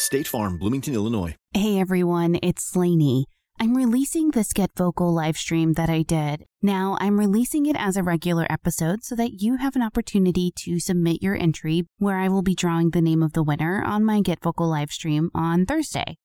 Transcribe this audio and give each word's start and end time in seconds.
State 0.00 0.26
Farm, 0.26 0.56
Bloomington, 0.56 0.94
Illinois. 0.94 1.36
Hey 1.52 1.78
everyone, 1.78 2.38
it's 2.42 2.74
Lainey. 2.74 3.26
I'm 3.58 3.76
releasing 3.76 4.30
this 4.30 4.54
GetVokl 4.54 5.12
live 5.12 5.36
stream 5.36 5.74
that 5.74 5.90
I 5.90 6.00
did. 6.00 6.46
Now, 6.62 6.96
I'm 6.98 7.18
releasing 7.18 7.66
it 7.66 7.76
as 7.78 7.94
a 7.94 8.02
regular 8.02 8.46
episode 8.48 9.04
so 9.04 9.14
that 9.16 9.42
you 9.42 9.56
have 9.56 9.76
an 9.76 9.82
opportunity 9.82 10.50
to 10.60 10.80
submit 10.80 11.22
your 11.22 11.36
entry 11.36 11.82
where 11.98 12.16
I 12.16 12.28
will 12.28 12.40
be 12.40 12.54
drawing 12.54 12.90
the 12.90 13.02
name 13.02 13.22
of 13.22 13.34
the 13.34 13.42
winner 13.42 13.82
on 13.84 14.02
my 14.02 14.22
GetVokl 14.22 14.66
live 14.66 14.90
stream 14.90 15.30
on 15.34 15.66
Thursday. 15.66 16.16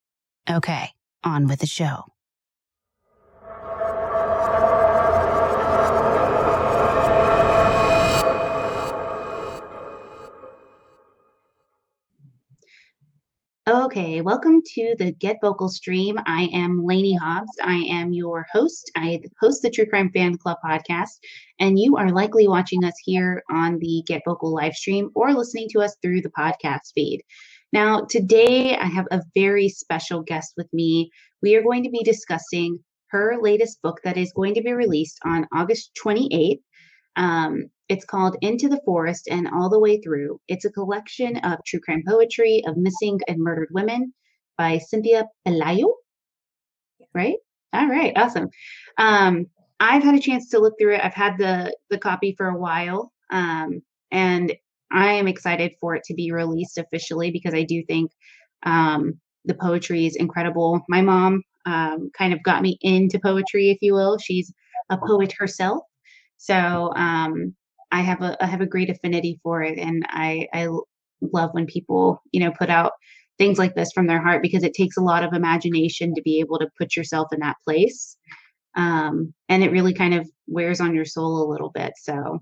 Okay, 0.49 0.91
on 1.25 1.47
with 1.47 1.59
the 1.59 1.67
show. 1.67 2.14
Okay, 13.67 14.21
welcome 14.21 14.61
to 14.75 14.95
the 14.99 15.11
GetVokl 15.13 15.71
stream. 15.71 16.19
I 16.27 16.52
am 16.53 16.85
Lainey 16.85 17.16
Hobbs. 17.16 17.49
I 17.63 17.77
am 17.89 18.13
your 18.13 18.45
host. 18.52 18.91
I 18.95 19.19
host 19.41 19.63
the 19.63 19.72
True 19.72 19.88
Crime 19.88 20.11
Fan 20.11 20.38
Club 20.38 20.57
podcast, 20.63 21.17
and 21.59 21.80
you 21.80 21.97
are 21.97 22.11
likely 22.11 22.47
watching 22.47 22.83
us 22.83 22.94
here 23.03 23.41
on 23.49 23.80
the 23.80 24.03
GetVokl 24.07 24.53
live 24.53 24.75
stream 24.75 25.09
or 25.16 25.33
listening 25.33 25.67
to 25.72 25.81
us 25.81 25.95
through 25.99 26.22
the 26.22 26.30
podcast 26.30 26.94
feed. 26.94 27.23
Now, 27.73 28.05
today 28.07 28.77
I 28.77 28.85
have 28.85 29.07
a 29.09 29.23
very 29.33 29.67
special 29.69 30.22
guest 30.22 30.53
with 30.57 30.72
me. 30.72 31.09
We 31.41 31.55
are 31.55 31.63
going 31.63 31.81
to 31.85 31.89
be 31.89 32.03
discussing 32.03 32.77
her 33.07 33.35
latest 33.41 33.81
book 33.81 34.00
that 34.03 34.16
is 34.16 34.31
going 34.35 34.53
to 34.53 34.61
be 34.61 34.73
released 34.73 35.17
on 35.25 35.47
August 35.52 35.89
28th. 36.05 36.59
Um, 37.16 37.72
it's 37.89 38.05
called 38.05 38.38
Into 38.41 38.67
the 38.67 38.81
Forest 38.86 39.28
and 39.30 39.47
All 39.47 39.69
the 39.69 39.80
Way 39.80 40.02
Through. 40.02 40.39
It's 40.47 40.66
a 40.66 40.72
collection 40.72 41.38
of 41.38 41.59
true 41.66 41.80
crime 41.80 42.03
poetry 42.08 42.64
of 42.67 42.78
missing 42.78 43.19
and 43.28 43.39
murdered 43.39 43.69
women 43.72 44.14
by 44.58 44.80
Cynthia 44.80 45.25
Pelayo. 45.47 45.91
Right? 47.13 47.38
All 47.73 47.88
right, 47.88 48.13
awesome. 48.16 48.50
Um, 48.97 49.47
I've 49.80 50.03
had 50.03 50.16
a 50.16 50.19
chance 50.19 50.50
to 50.50 50.59
look 50.59 50.75
through 50.80 50.95
it. 50.95 51.02
I've 51.03 51.13
had 51.13 51.38
the 51.38 51.75
the 51.89 51.97
copy 51.97 52.33
for 52.38 52.47
a 52.47 52.58
while, 52.58 53.12
um, 53.31 53.81
and 54.12 54.53
I 54.91 55.12
am 55.13 55.28
excited 55.28 55.74
for 55.79 55.95
it 55.95 56.03
to 56.06 56.13
be 56.13 56.31
released 56.31 56.78
officially 56.78 57.31
because 57.31 57.53
I 57.53 57.63
do 57.63 57.84
think 57.84 58.12
um, 58.63 59.19
the 59.44 59.56
poetry 59.56 60.06
is 60.06 60.16
incredible. 60.16 60.81
My 60.88 61.01
mom 61.01 61.44
um, 61.66 62.09
kind 62.18 62.34
of 62.34 62.41
got 62.44 62.62
me 62.62 62.78
into 62.81 63.19
poetry, 63.19 63.69
if 63.69 63.79
you 63.81 63.94
will. 63.94 64.18
She's 64.18 64.53
a 64.90 64.97
poet 64.97 65.34
herself, 65.38 65.84
so 66.38 66.94
um, 66.95 67.53
I 67.91 68.01
have 68.01 68.22
a 68.22 68.38
I 68.44 68.47
have 68.47 68.62
a 68.62 68.66
great 68.66 68.90
affinity 68.90 69.40
for 69.44 69.63
it, 69.63 69.78
and 69.79 70.06
I 70.09 70.47
I 70.53 70.68
love 71.22 71.51
when 71.53 71.66
people 71.66 72.22
you 72.31 72.40
know 72.40 72.51
put 72.51 72.69
out 72.69 72.94
things 73.38 73.57
like 73.57 73.75
this 73.75 73.91
from 73.94 74.07
their 74.07 74.22
heart 74.22 74.41
because 74.41 74.63
it 74.63 74.73
takes 74.73 74.97
a 74.97 75.01
lot 75.01 75.23
of 75.23 75.34
imagination 75.34 76.13
to 76.16 76.22
be 76.22 76.40
able 76.40 76.57
to 76.59 76.69
put 76.78 76.95
yourself 76.95 77.28
in 77.34 77.40
that 77.41 77.57
place, 77.63 78.18
um, 78.75 79.34
and 79.50 79.63
it 79.63 79.72
really 79.72 79.94
kind 79.94 80.13
of 80.13 80.29
wears 80.47 80.81
on 80.81 80.95
your 80.95 81.06
soul 81.06 81.44
a 81.44 81.51
little 81.51 81.72
bit. 81.72 81.94
So 81.97 82.40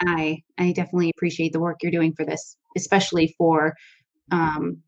I 0.00 0.42
I 0.58 0.72
definitely 0.72 1.10
appreciate 1.10 1.52
the 1.52 1.60
work 1.60 1.78
you're 1.82 1.92
doing 1.92 2.14
for 2.14 2.24
this, 2.24 2.56
especially 2.76 3.34
for 3.38 3.74
um, 4.30 4.78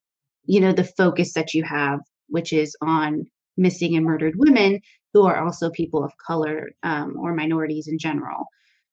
you 0.44 0.60
know 0.60 0.72
the 0.72 0.84
focus 0.84 1.32
that 1.34 1.54
you 1.54 1.62
have, 1.64 2.00
which 2.28 2.52
is 2.52 2.76
on 2.82 3.24
missing 3.56 3.96
and 3.96 4.04
murdered 4.04 4.34
women 4.36 4.80
who 5.12 5.26
are 5.26 5.44
also 5.44 5.70
people 5.70 6.04
of 6.04 6.12
color 6.24 6.70
um, 6.82 7.16
or 7.18 7.34
minorities 7.34 7.88
in 7.88 7.98
general. 7.98 8.46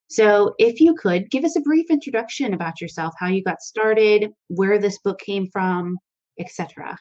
So, 0.09 0.55
if 0.57 0.79
you 0.79 0.95
could 0.95 1.29
give 1.29 1.43
us 1.43 1.57
a 1.57 1.61
brief 1.61 1.87
introduction 1.89 2.53
about 2.53 2.79
yourself, 2.79 3.13
how 3.19 3.27
you 3.27 3.43
got 3.43 3.61
started, 3.61 4.31
where 4.47 4.79
this 4.79 4.99
book 4.99 5.19
came 5.19 5.49
from, 5.51 5.97
etc. 6.39 6.97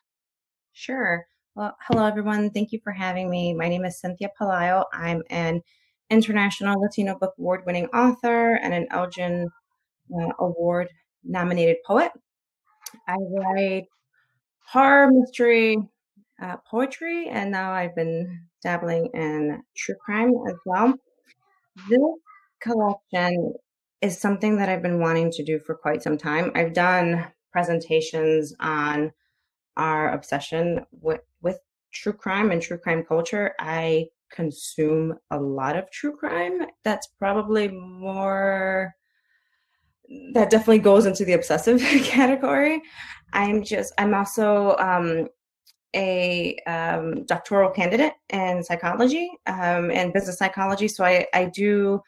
Sure. 0.73 1.25
Well, 1.55 1.77
hello 1.89 2.05
everyone. 2.05 2.51
Thank 2.51 2.73
you 2.73 2.81
for 2.83 2.93
having 2.93 3.31
me. 3.31 3.55
My 3.55 3.69
name 3.69 3.85
is 3.85 4.01
Cynthia 4.01 4.29
Pelayo. 4.39 4.85
I'm 4.93 5.23
an 5.31 5.63
International 6.11 6.81
Latino 6.81 7.17
Book 7.19 7.35
Award 7.39 7.63
winning 7.65 7.87
author 7.87 8.57
and 8.57 8.75
an 8.75 8.87
Elgin 8.91 9.49
uh, 10.15 10.33
Award 10.41 10.89
nominated 11.25 11.77
poet. 11.87 12.13
I 13.09 13.17
write 13.17 13.85
horror, 14.67 15.11
mystery, 15.13 15.79
uh, 16.43 16.57
poetry, 16.69 17.29
and 17.29 17.51
now 17.51 17.73
I've 17.73 17.95
been 17.95 18.47
dabbling 18.63 19.09
in 19.15 19.63
true 19.77 19.97
crime 20.05 20.33
as 20.49 20.57
well. 20.67 20.93
This 21.89 22.01
collection 22.67 23.55
is 24.03 24.21
something 24.21 24.57
that 24.57 24.69
I've 24.69 24.83
been 24.83 25.01
wanting 25.01 25.31
to 25.33 25.45
do 25.45 25.59
for 25.59 25.75
quite 25.75 26.03
some 26.03 26.19
time. 26.19 26.53
I've 26.55 26.75
done 26.75 27.27
presentations 27.53 28.55
on 28.61 29.13
our 29.77 30.13
obsession 30.13 30.85
with, 30.91 31.21
with 31.43 31.59
true 31.93 32.13
crime 32.13 32.51
and 32.51 32.61
true 32.61 32.79
crime 32.79 33.05
culture. 33.05 33.55
I 33.59 34.07
consume 34.31 35.15
a 35.31 35.39
lot 35.39 35.77
of 35.77 35.91
true 35.91 36.17
crime. 36.17 36.67
That's 36.85 37.07
probably 37.19 37.69
more 37.69 38.95
that 40.35 40.51
definitely 40.51 40.79
goes 40.79 41.07
into 41.07 41.25
the 41.25 41.33
obsessive 41.33 41.81
category. 42.05 42.83
I'm 43.33 43.65
just 43.65 43.93
I'm 43.99 44.15
also 44.15 44.77
um, 44.77 45.29
a 45.95 46.57
um, 46.67 47.25
doctoral 47.25 47.71
candidate 47.71 48.13
in 48.31 48.63
psychology 48.63 49.29
um, 49.47 49.91
and 49.91 50.13
business 50.13 50.39
psychology. 50.39 50.89
So 50.89 51.05
I, 51.05 51.27
I 51.35 51.47
do 51.47 52.01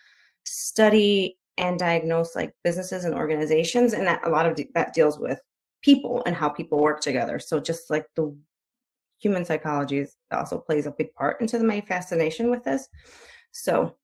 study 0.48 1.38
and 1.56 1.78
diagnose 1.78 2.36
like 2.36 2.52
businesses 2.64 3.04
and 3.04 3.14
organizations, 3.14 3.92
and 3.92 4.06
that 4.06 4.26
a 4.26 4.30
lot 4.30 4.46
of 4.46 4.54
de- 4.56 4.70
that 4.74 4.94
deals 4.94 5.18
with 5.18 5.40
people 5.82 6.22
and 6.26 6.34
how 6.34 6.48
people 6.48 6.78
work 6.78 7.00
together. 7.00 7.38
So 7.38 7.60
just 7.60 7.90
like 7.90 8.06
the 8.16 8.36
human 9.18 9.44
psychology 9.44 9.98
is, 9.98 10.16
also 10.32 10.58
plays 10.58 10.86
a 10.86 10.92
big 10.92 11.12
part 11.14 11.40
into 11.40 11.58
my 11.60 11.80
fascination 11.80 12.50
with 12.50 12.64
this. 12.64 12.88
So 13.52 13.96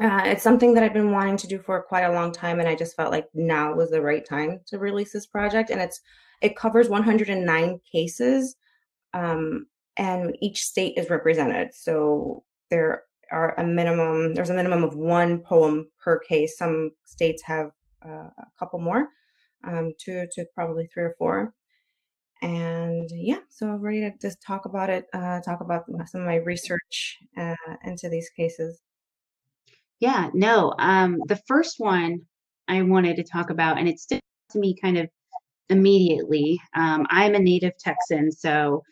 uh, 0.00 0.22
it's 0.24 0.42
something 0.42 0.74
that 0.74 0.82
I've 0.82 0.92
been 0.92 1.12
wanting 1.12 1.36
to 1.38 1.46
do 1.46 1.58
for 1.58 1.82
quite 1.82 2.04
a 2.04 2.12
long 2.12 2.32
time, 2.32 2.60
and 2.60 2.68
I 2.68 2.74
just 2.74 2.96
felt 2.96 3.10
like 3.12 3.26
now 3.34 3.74
was 3.74 3.90
the 3.90 4.02
right 4.02 4.24
time 4.24 4.60
to 4.66 4.78
release 4.78 5.12
this 5.12 5.26
project. 5.26 5.70
And 5.70 5.80
it's 5.80 6.00
it 6.42 6.56
covers 6.56 6.88
109 6.88 7.80
cases, 7.90 8.56
um, 9.14 9.66
and 9.96 10.36
each 10.42 10.62
state 10.62 10.98
is 10.98 11.08
represented. 11.08 11.74
So 11.74 12.44
there 12.70 13.04
are 13.32 13.54
a 13.58 13.64
minimum. 13.64 14.34
There's 14.34 14.50
a 14.50 14.54
minimum 14.54 14.84
of 14.84 14.96
one 14.96 15.40
poem 15.40 15.88
per 16.02 16.18
case. 16.18 16.56
Some 16.58 16.90
states 17.04 17.42
have 17.44 17.70
uh, 18.04 18.30
a 18.38 18.46
couple 18.58 18.80
more, 18.80 19.08
um, 19.64 19.92
two 19.98 20.26
to 20.32 20.44
probably 20.54 20.88
three 20.92 21.04
or 21.04 21.14
four. 21.18 21.54
And 22.42 23.08
yeah, 23.12 23.40
so 23.48 23.68
I'm 23.68 23.80
ready 23.80 24.00
to 24.00 24.12
just 24.20 24.42
talk 24.42 24.66
about 24.66 24.90
it. 24.90 25.06
Uh, 25.12 25.40
talk 25.40 25.60
about 25.60 25.84
some 26.06 26.20
of 26.20 26.26
my 26.26 26.36
research 26.36 27.18
uh, 27.36 27.54
into 27.84 28.08
these 28.08 28.28
cases. 28.36 28.80
Yeah, 30.00 30.28
no. 30.34 30.74
Um, 30.78 31.18
the 31.26 31.40
first 31.48 31.76
one 31.78 32.20
I 32.68 32.82
wanted 32.82 33.16
to 33.16 33.24
talk 33.24 33.50
about, 33.50 33.78
and 33.78 33.88
it 33.88 33.98
stood 33.98 34.20
to 34.50 34.58
me 34.58 34.76
kind 34.80 34.98
of 34.98 35.08
immediately. 35.70 36.60
Um, 36.74 37.06
I'm 37.08 37.34
a 37.34 37.38
native 37.38 37.72
Texan, 37.78 38.30
so 38.30 38.82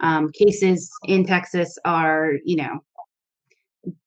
um, 0.00 0.30
cases 0.32 0.90
in 1.06 1.26
Texas 1.26 1.76
are, 1.84 2.32
you 2.44 2.56
know, 2.56 2.80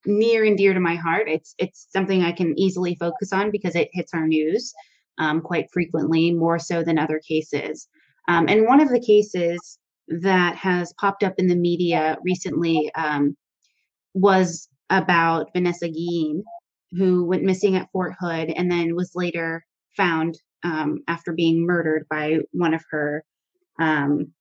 near 0.06 0.46
and 0.46 0.58
dear 0.58 0.74
to 0.74 0.80
my 0.80 0.96
heart. 0.96 1.28
It's 1.28 1.54
it's 1.58 1.88
something 1.92 2.24
I 2.24 2.32
can 2.32 2.58
easily 2.58 2.96
focus 2.96 3.34
on 3.34 3.52
because 3.52 3.76
it 3.76 3.90
hits 3.92 4.14
our 4.14 4.28
news 4.28 4.74
um, 5.18 5.42
quite 5.42 5.68
frequently, 5.72 6.32
more 6.32 6.60
so 6.60 6.84
than 6.84 7.00
other 7.00 7.20
cases. 7.28 7.88
Um, 8.28 8.48
and 8.48 8.66
one 8.66 8.82
of 8.82 8.90
the 8.90 9.00
cases 9.00 9.80
that 10.08 10.56
has 10.56 10.94
popped 10.94 11.24
up 11.24 11.34
in 11.38 11.48
the 11.48 11.56
media 11.56 12.18
recently 12.24 12.92
um, 12.96 13.36
was 14.14 14.70
about 14.90 15.50
Vanessa 15.54 15.90
Guillen, 15.90 16.44
who 16.92 17.26
went 17.26 17.44
missing 17.44 17.76
at 17.76 17.92
Fort 17.92 18.14
Hood 18.20 18.50
and 18.50 18.72
then 18.72 18.96
was 18.96 19.12
later 19.16 19.64
found 19.96 20.38
um, 20.64 21.00
after 21.08 21.34
being 21.34 21.66
murdered 21.66 22.06
by 22.10 22.40
one 22.52 22.74
of 22.74 22.84
her, 22.92 23.24
um, 23.80 24.34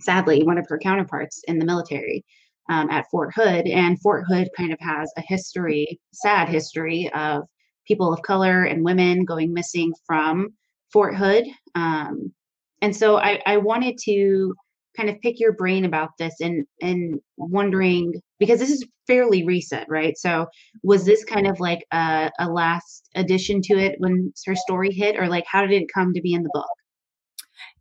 sadly, 0.00 0.42
one 0.42 0.58
of 0.58 0.66
her 0.68 0.78
counterparts 0.78 1.42
in 1.46 1.58
the 1.58 1.64
military 1.64 2.24
um, 2.68 2.90
at 2.90 3.06
Fort 3.10 3.32
Hood. 3.34 3.66
And 3.66 4.00
Fort 4.00 4.24
Hood 4.28 4.48
kind 4.56 4.72
of 4.72 4.78
has 4.80 5.10
a 5.16 5.22
history, 5.22 6.00
sad 6.12 6.48
history 6.48 7.10
of 7.14 7.42
people 7.86 8.12
of 8.12 8.22
color 8.22 8.64
and 8.64 8.84
women 8.84 9.24
going 9.24 9.52
missing 9.52 9.92
from 10.06 10.48
Fort 10.92 11.16
Hood. 11.16 11.44
Um, 11.74 12.32
and 12.80 12.94
so 12.94 13.16
I, 13.16 13.40
I 13.46 13.56
wanted 13.58 13.98
to 14.04 14.54
kind 14.96 15.08
of 15.08 15.20
pick 15.20 15.40
your 15.40 15.52
brain 15.52 15.84
about 15.84 16.10
this 16.18 16.34
and 16.40 16.66
and 16.82 17.18
wondering 17.36 18.20
because 18.38 18.58
this 18.58 18.70
is 18.70 18.86
fairly 19.06 19.44
recent, 19.44 19.88
right? 19.88 20.16
So 20.16 20.46
was 20.82 21.04
this 21.04 21.24
kind 21.24 21.46
of 21.46 21.60
like 21.60 21.84
a, 21.92 22.30
a 22.38 22.48
last 22.48 23.08
addition 23.14 23.62
to 23.62 23.78
it 23.78 23.94
when 23.98 24.32
her 24.46 24.54
story 24.54 24.92
hit, 24.92 25.18
or 25.18 25.28
like 25.28 25.44
how 25.46 25.62
did 25.62 25.72
it 25.72 25.88
come 25.92 26.12
to 26.12 26.20
be 26.20 26.34
in 26.34 26.42
the 26.42 26.50
book? 26.52 26.66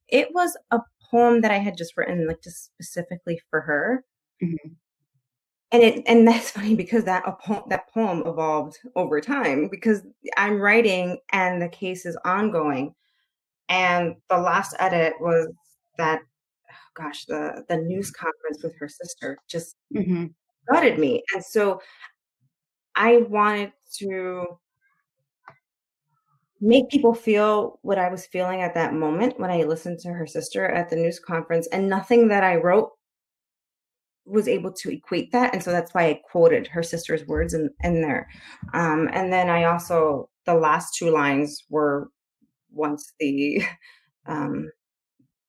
It 0.08 0.30
was 0.34 0.58
a 0.72 0.80
poem 1.10 1.42
that 1.42 1.52
I 1.52 1.58
had 1.58 1.78
just 1.78 1.94
written, 1.98 2.28
like 2.28 2.42
just 2.44 2.66
specifically 2.66 3.40
for 3.50 3.62
her. 3.62 4.04
Mm-hmm. 4.44 4.74
And 5.74 5.84
it 5.84 6.04
and 6.06 6.28
that's 6.28 6.52
funny 6.58 6.76
because 6.76 7.04
that 7.06 7.24
poem, 7.40 7.64
that 7.70 7.90
poem 7.94 8.24
evolved 8.26 8.78
over 8.96 9.22
time 9.22 9.68
because 9.70 10.02
I'm 10.38 10.60
writing 10.60 11.20
and 11.32 11.62
the 11.62 11.70
case 11.70 12.06
is 12.06 12.18
ongoing. 12.26 12.94
And 13.70 14.16
the 14.30 14.38
last 14.38 14.76
edit 14.80 15.14
was 15.22 15.48
that 15.98 16.22
gosh, 16.96 17.26
the 17.26 17.64
the 17.70 17.78
news 17.78 18.12
conference 18.12 18.64
with 18.64 18.78
her 18.80 18.90
sister 18.90 19.38
just 19.50 19.76
mm-hmm. 19.96 20.28
gutted 20.72 21.00
me. 21.00 21.24
And 21.34 21.44
so 21.44 21.82
I 22.96 23.18
wanted 23.18 23.72
to 24.00 24.46
make 26.60 26.90
people 26.90 27.14
feel 27.14 27.80
what 27.82 27.98
I 27.98 28.10
was 28.10 28.28
feeling 28.28 28.62
at 28.62 28.76
that 28.76 28.94
moment 28.94 29.40
when 29.40 29.50
I 29.50 29.64
listened 29.64 30.00
to 30.00 30.10
her 30.10 30.28
sister 30.28 30.68
at 30.68 30.90
the 30.90 30.96
news 30.96 31.20
conference, 31.20 31.68
and 31.68 31.90
nothing 31.90 32.28
that 32.28 32.44
I 32.44 32.58
wrote 32.58 32.92
was 34.32 34.48
able 34.48 34.72
to 34.72 34.92
equate 34.92 35.32
that. 35.32 35.54
And 35.54 35.62
so 35.62 35.72
that's 35.72 35.94
why 35.94 36.06
I 36.06 36.22
quoted 36.32 36.68
her 36.68 36.84
sister's 36.84 37.26
words 37.28 37.54
in, 37.54 37.70
in 37.84 38.02
there. 38.02 38.30
Um, 38.74 39.10
and 39.12 39.32
then 39.32 39.50
I 39.50 39.66
also, 39.66 40.30
the 40.46 40.56
last 40.56 40.96
two 40.96 41.10
lines 41.12 41.64
were 41.70 42.10
once 42.72 43.14
the 43.20 43.62
um, 44.26 44.70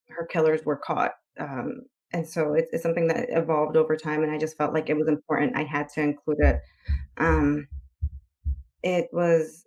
her 0.09 0.25
killers 0.25 0.63
were 0.65 0.77
caught 0.77 1.13
um, 1.39 1.81
and 2.11 2.27
so 2.27 2.53
it's, 2.53 2.69
it's, 2.71 2.83
something 2.83 3.07
that 3.07 3.27
evolved 3.29 3.75
over 3.75 3.95
time 3.95 4.23
and 4.23 4.31
i 4.31 4.37
just 4.37 4.57
felt 4.57 4.73
like 4.73 4.89
it 4.89 4.97
was 4.97 5.07
important 5.07 5.55
i 5.55 5.63
had 5.63 5.89
to 5.89 6.01
include 6.01 6.39
it 6.39 6.59
um, 7.17 7.67
it 8.83 9.07
was 9.11 9.65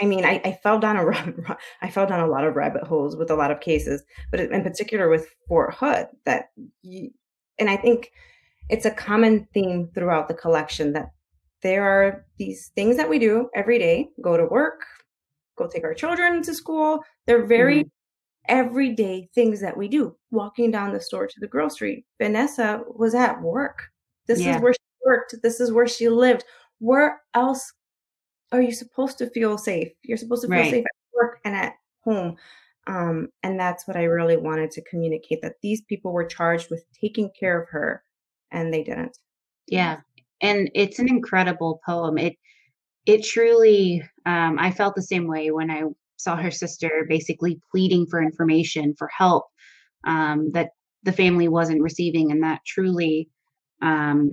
i 0.00 0.04
mean 0.04 0.24
I, 0.24 0.40
I, 0.44 0.58
fell 0.62 0.78
down 0.78 0.96
a 0.96 1.56
i 1.82 1.90
fell 1.90 2.06
down 2.06 2.20
a 2.20 2.26
lot 2.26 2.44
of 2.44 2.56
rabbit 2.56 2.84
holes 2.84 3.16
with 3.16 3.30
a 3.30 3.36
lot 3.36 3.50
of 3.50 3.60
cases 3.60 4.02
but 4.30 4.40
in 4.40 4.62
particular 4.62 5.08
with 5.08 5.28
fort 5.48 5.74
hood 5.74 6.08
that 6.24 6.46
and 7.58 7.70
i 7.70 7.76
think 7.76 8.12
it's 8.68 8.86
a 8.86 8.90
common 8.90 9.46
theme 9.54 9.88
throughout 9.94 10.28
the 10.28 10.34
collection 10.34 10.92
that 10.92 11.10
there 11.62 11.84
are 11.84 12.24
these 12.38 12.70
things 12.74 12.96
that 12.96 13.08
we 13.08 13.18
do 13.18 13.48
every 13.54 13.78
day 13.78 14.08
go 14.22 14.36
to 14.36 14.46
work 14.46 14.80
go 15.56 15.66
take 15.66 15.84
our 15.84 15.94
children 15.94 16.42
to 16.42 16.54
school 16.54 17.00
they're 17.26 17.46
very 17.46 17.80
mm-hmm 17.80 17.88
everyday 18.48 19.28
things 19.34 19.60
that 19.60 19.76
we 19.76 19.88
do. 19.88 20.14
Walking 20.30 20.70
down 20.70 20.92
the 20.92 21.00
store 21.00 21.26
to 21.26 21.40
the 21.40 21.46
grocery. 21.46 22.04
Vanessa 22.20 22.82
was 22.94 23.14
at 23.14 23.40
work. 23.40 23.82
This 24.26 24.40
yeah. 24.40 24.56
is 24.56 24.62
where 24.62 24.72
she 24.72 24.78
worked. 25.04 25.34
This 25.42 25.60
is 25.60 25.72
where 25.72 25.86
she 25.86 26.08
lived. 26.08 26.44
Where 26.78 27.22
else 27.34 27.72
are 28.52 28.60
you 28.60 28.72
supposed 28.72 29.18
to 29.18 29.30
feel 29.30 29.58
safe? 29.58 29.88
You're 30.02 30.18
supposed 30.18 30.42
to 30.42 30.48
feel 30.48 30.58
right. 30.58 30.70
safe 30.70 30.84
at 30.84 31.14
work 31.14 31.40
and 31.44 31.54
at 31.54 31.74
home. 32.04 32.36
Um, 32.86 33.28
and 33.42 33.58
that's 33.58 33.86
what 33.86 33.96
I 33.96 34.04
really 34.04 34.36
wanted 34.36 34.70
to 34.72 34.82
communicate 34.82 35.40
that 35.42 35.56
these 35.62 35.82
people 35.82 36.12
were 36.12 36.26
charged 36.26 36.70
with 36.70 36.84
taking 37.00 37.30
care 37.38 37.60
of 37.60 37.68
her 37.70 38.02
and 38.52 38.72
they 38.72 38.84
didn't. 38.84 39.16
Yeah. 39.66 40.00
And 40.40 40.70
it's 40.74 40.98
an 40.98 41.08
incredible 41.08 41.80
poem. 41.84 42.18
It 42.18 42.36
it 43.06 43.24
truly 43.24 44.02
um, 44.24 44.58
I 44.58 44.70
felt 44.70 44.94
the 44.94 45.02
same 45.02 45.26
way 45.26 45.50
when 45.50 45.70
I 45.70 45.82
saw 46.16 46.36
her 46.36 46.50
sister 46.50 47.06
basically 47.08 47.60
pleading 47.70 48.06
for 48.06 48.22
information 48.22 48.94
for 48.98 49.08
help 49.16 49.44
um, 50.06 50.50
that 50.52 50.70
the 51.02 51.12
family 51.12 51.48
wasn't 51.48 51.82
receiving 51.82 52.30
and 52.30 52.42
that 52.42 52.60
truly 52.66 53.28
um, 53.82 54.32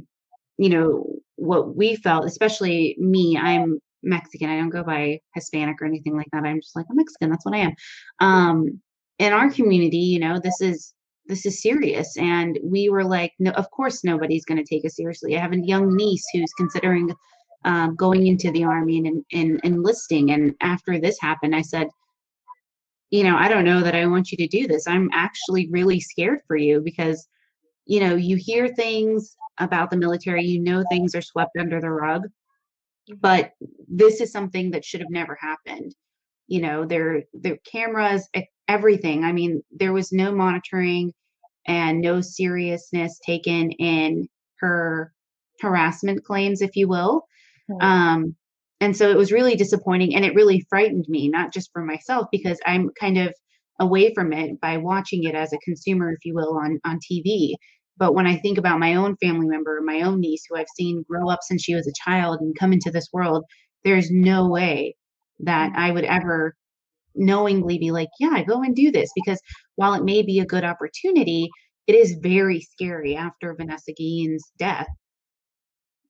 you 0.57 0.69
know 0.69 1.05
what 1.35 1.75
we 1.75 1.95
felt 1.95 2.25
especially 2.25 2.95
me 3.00 3.38
i'm 3.41 3.79
mexican. 4.03 4.50
I 4.50 4.57
don't 4.57 4.69
go 4.69 4.83
by 4.83 5.19
hispanic 5.33 5.81
or 5.81 5.85
anything 5.85 6.15
like 6.15 6.27
that. 6.33 6.44
I'm 6.44 6.61
just 6.61 6.75
like 6.75 6.85
i'm 6.89 6.97
mexican. 6.97 7.29
That's 7.29 7.45
what 7.45 7.55
i 7.55 7.59
am. 7.59 7.73
Um, 8.19 8.81
in 9.19 9.31
our 9.33 9.50
community 9.51 9.97
you 9.97 10.19
know 10.19 10.39
this 10.39 10.61
is 10.61 10.94
this 11.25 11.45
is 11.45 11.61
serious. 11.61 12.17
And 12.17 12.59
we 12.63 12.89
were 12.89 13.05
like 13.05 13.33
no 13.39 13.51
of 13.51 13.69
course 13.71 14.03
nobody's 14.03 14.45
going 14.45 14.63
to 14.63 14.75
take 14.75 14.85
us 14.85 14.97
seriously. 14.97 15.38
I 15.38 15.41
have 15.41 15.53
a 15.53 15.59
young 15.59 15.95
niece 15.95 16.25
who's 16.33 16.51
considering 16.57 17.13
um, 17.65 17.95
going 17.95 18.27
into 18.27 18.51
the 18.51 18.63
army 18.63 18.97
and, 18.97 19.25
and, 19.31 19.59
enlisting. 19.63 20.31
And 20.31 20.55
after 20.61 21.00
this 21.00 21.17
happened, 21.19 21.55
I 21.55 21.61
said, 21.61 21.88
you 23.09 23.23
know, 23.23 23.38
I 23.38 23.47
don't 23.47 23.65
know 23.65 23.81
that 23.81 23.95
I 23.95 24.05
want 24.05 24.31
you 24.31 24.38
to 24.38 24.47
do 24.47 24.67
this. 24.67 24.88
I'm 24.88 25.09
actually 25.13 25.69
really 25.69 26.00
scared 26.00 26.39
for 26.47 26.57
you 26.57 26.81
because, 26.81 27.27
you 27.85 28.00
know, 28.00 28.15
you 28.15 28.35
hear 28.35 28.67
things 28.67 29.35
about 29.59 29.91
the 29.91 29.97
military, 29.97 30.44
you 30.44 30.59
know, 30.59 30.83
things 30.89 31.13
are 31.13 31.21
swept 31.21 31.55
under 31.59 31.79
the 31.79 31.91
rug, 31.91 32.27
but 33.19 33.51
this 33.88 34.21
is 34.21 34.31
something 34.31 34.71
that 34.71 34.85
should 34.85 35.01
have 35.01 35.09
never 35.09 35.38
happened. 35.39 35.94
You 36.47 36.61
know, 36.61 36.85
there, 36.85 37.23
there 37.33 37.57
cameras, 37.69 38.27
everything. 38.67 39.23
I 39.23 39.31
mean, 39.31 39.61
there 39.71 39.94
was 39.94 40.11
no 40.11 40.33
monitoring 40.33 41.13
and 41.67 42.01
no 42.01 42.21
seriousness 42.21 43.19
taken 43.25 43.71
in 43.71 44.27
her 44.59 45.13
harassment 45.61 46.23
claims, 46.25 46.61
if 46.61 46.75
you 46.75 46.88
will. 46.88 47.25
Um, 47.81 48.35
and 48.81 48.95
so 48.95 49.09
it 49.09 49.17
was 49.17 49.31
really 49.31 49.55
disappointing 49.55 50.15
and 50.15 50.25
it 50.25 50.35
really 50.35 50.65
frightened 50.69 51.05
me, 51.07 51.29
not 51.29 51.53
just 51.53 51.71
for 51.71 51.83
myself, 51.83 52.27
because 52.31 52.59
I'm 52.65 52.89
kind 53.00 53.17
of 53.17 53.33
away 53.79 54.13
from 54.13 54.33
it 54.33 54.59
by 54.59 54.77
watching 54.77 55.23
it 55.23 55.35
as 55.35 55.53
a 55.53 55.57
consumer, 55.59 56.11
if 56.11 56.25
you 56.25 56.33
will, 56.35 56.57
on, 56.57 56.79
on 56.85 57.00
TV. 57.00 57.53
But 57.97 58.15
when 58.15 58.25
I 58.27 58.38
think 58.38 58.57
about 58.57 58.79
my 58.79 58.95
own 58.95 59.15
family 59.17 59.45
member, 59.45 59.79
my 59.81 60.01
own 60.01 60.19
niece, 60.19 60.43
who 60.50 60.57
I've 60.57 60.67
seen 60.75 61.05
grow 61.07 61.29
up 61.29 61.39
since 61.43 61.63
she 61.63 61.75
was 61.75 61.88
a 61.88 62.09
child 62.09 62.39
and 62.41 62.57
come 62.57 62.73
into 62.73 62.91
this 62.91 63.09
world, 63.13 63.45
there's 63.83 64.09
no 64.09 64.47
way 64.47 64.95
that 65.39 65.71
I 65.75 65.91
would 65.91 66.05
ever 66.05 66.55
knowingly 67.15 67.77
be 67.77 67.91
like, 67.91 68.09
yeah, 68.19 68.43
go 68.43 68.62
and 68.63 68.75
do 68.75 68.91
this. 68.91 69.12
Because 69.15 69.39
while 69.75 69.93
it 69.93 70.03
may 70.03 70.23
be 70.23 70.39
a 70.39 70.45
good 70.45 70.63
opportunity, 70.63 71.50
it 71.85 71.95
is 71.95 72.17
very 72.21 72.62
scary 72.62 73.15
after 73.15 73.53
Vanessa 73.53 73.91
Guillen's 73.93 74.51
death 74.57 74.88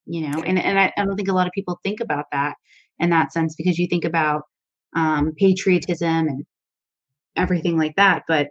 you 0.06 0.28
know? 0.28 0.44
And, 0.44 0.60
and 0.60 0.78
I, 0.78 0.92
I, 0.98 1.06
don't 1.06 1.16
think 1.16 1.30
a 1.30 1.34
lot 1.34 1.48
of 1.48 1.54
people 1.54 1.80
think 1.82 2.02
about 2.02 2.26
that 2.34 2.56
in 3.00 3.10
that 3.12 3.32
sense 3.32 3.56
because 3.56 3.80
you 3.80 3.88
think 3.88 4.04
about 4.04 4.42
um, 4.98 5.32
patriotism 5.38 6.28
and 6.28 6.46
everything 7.38 7.78
like 7.78 7.96
that. 7.96 8.24
But 8.28 8.50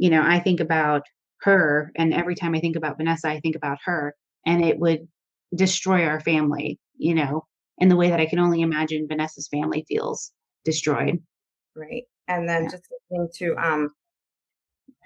you 0.00 0.08
know 0.08 0.22
i 0.24 0.40
think 0.40 0.60
about 0.60 1.02
her 1.42 1.90
and 1.96 2.14
every 2.14 2.34
time 2.34 2.54
i 2.54 2.60
think 2.60 2.76
about 2.76 2.96
vanessa 2.96 3.28
i 3.28 3.40
think 3.40 3.56
about 3.56 3.78
her 3.84 4.14
and 4.46 4.64
it 4.64 4.78
would 4.78 5.06
destroy 5.54 6.04
our 6.04 6.20
family 6.20 6.78
you 6.96 7.14
know 7.14 7.44
in 7.78 7.88
the 7.88 7.96
way 7.96 8.10
that 8.10 8.20
i 8.20 8.26
can 8.26 8.38
only 8.38 8.60
imagine 8.60 9.06
vanessa's 9.08 9.48
family 9.48 9.84
feels 9.88 10.32
destroyed 10.64 11.18
right 11.74 12.04
and 12.28 12.48
then 12.48 12.64
yeah. 12.64 12.70
just 12.70 12.88
listening 13.10 13.28
to 13.34 13.56
um 13.56 13.90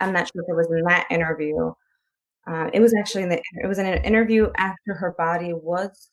i'm 0.00 0.12
not 0.12 0.28
sure 0.28 0.42
if 0.42 0.48
it 0.48 0.56
was 0.56 0.68
in 0.70 0.84
that 0.84 1.06
interview 1.10 1.72
uh, 2.46 2.68
it 2.74 2.80
was 2.80 2.94
actually 2.94 3.22
in 3.22 3.30
the 3.30 3.42
it 3.62 3.66
was 3.66 3.78
in 3.78 3.86
an 3.86 4.04
interview 4.04 4.50
after 4.58 4.94
her 4.94 5.14
body 5.16 5.52
was 5.54 6.10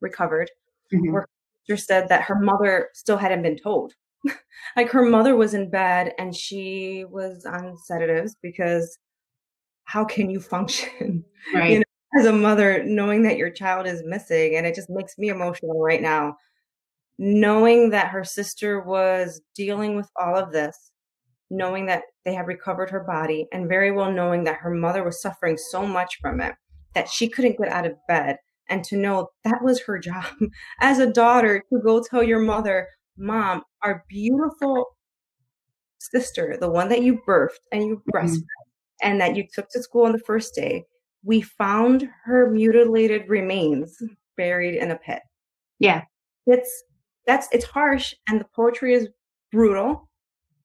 recovered, 0.00 0.50
mm-hmm. 0.92 1.12
where 1.12 1.26
her 1.68 1.76
said 1.76 2.08
that 2.08 2.22
her 2.22 2.38
mother 2.38 2.88
still 2.94 3.16
hadn't 3.16 3.42
been 3.42 3.56
told. 3.56 3.92
like 4.76 4.90
her 4.90 5.04
mother 5.04 5.36
was 5.36 5.54
in 5.54 5.70
bed 5.70 6.12
and 6.18 6.34
she 6.34 7.04
was 7.08 7.46
on 7.46 7.76
sedatives 7.76 8.36
because 8.42 8.98
how 9.88 10.04
can 10.04 10.30
you 10.30 10.40
function 10.40 11.24
right. 11.54 11.72
you 11.72 11.78
know, 11.78 12.20
as 12.20 12.26
a 12.26 12.32
mother 12.32 12.82
knowing 12.84 13.22
that 13.22 13.38
your 13.38 13.50
child 13.50 13.86
is 13.86 14.02
missing? 14.04 14.56
And 14.56 14.66
it 14.66 14.74
just 14.74 14.90
makes 14.90 15.18
me 15.18 15.28
emotional 15.28 15.80
right 15.80 16.02
now, 16.02 16.36
knowing 17.18 17.90
that 17.90 18.08
her 18.08 18.24
sister 18.24 18.80
was 18.80 19.40
dealing 19.54 19.96
with 19.96 20.08
all 20.16 20.36
of 20.36 20.52
this 20.52 20.90
knowing 21.50 21.86
that 21.86 22.02
they 22.26 22.34
had 22.34 22.46
recovered 22.46 22.90
her 22.90 23.04
body 23.04 23.46
and 23.52 23.70
very 23.70 23.90
well 23.90 24.12
knowing 24.12 24.44
that 24.44 24.58
her 24.58 24.70
mother 24.70 25.02
was 25.02 25.22
suffering 25.22 25.56
so 25.56 25.86
much 25.86 26.18
from 26.20 26.42
it 26.42 26.54
that 26.94 27.08
she 27.08 27.26
couldn't 27.26 27.56
get 27.56 27.68
out 27.68 27.86
of 27.86 27.94
bed 28.06 28.36
and 28.68 28.84
to 28.84 28.98
know 28.98 29.28
that 29.44 29.62
was 29.62 29.80
her 29.80 29.98
job 30.10 30.26
as 30.80 30.98
a 30.98 31.10
daughter 31.10 31.64
to 31.72 31.80
go 31.80 32.02
tell 32.02 32.22
your 32.22 32.40
mother 32.40 32.86
mom 33.16 33.62
our 33.82 34.04
beautiful 34.08 34.86
sister, 35.98 36.56
the 36.60 36.70
one 36.70 36.88
that 36.88 37.02
you 37.02 37.20
birthed 37.26 37.64
and 37.72 37.84
you 37.84 37.96
mm-hmm. 37.96 38.16
breastfed 38.16 38.44
and 39.02 39.20
that 39.20 39.36
you 39.36 39.44
took 39.52 39.68
to 39.70 39.82
school 39.82 40.04
on 40.04 40.12
the 40.12 40.18
first 40.18 40.54
day, 40.54 40.84
we 41.24 41.40
found 41.40 42.08
her 42.24 42.50
mutilated 42.50 43.28
remains 43.28 43.96
buried 44.36 44.74
in 44.74 44.90
a 44.90 44.96
pit. 44.96 45.20
Yeah. 45.78 46.02
It's 46.46 46.84
that's 47.26 47.48
it's 47.52 47.64
harsh 47.64 48.14
and 48.28 48.40
the 48.40 48.46
poetry 48.54 48.94
is 48.94 49.08
brutal 49.52 50.08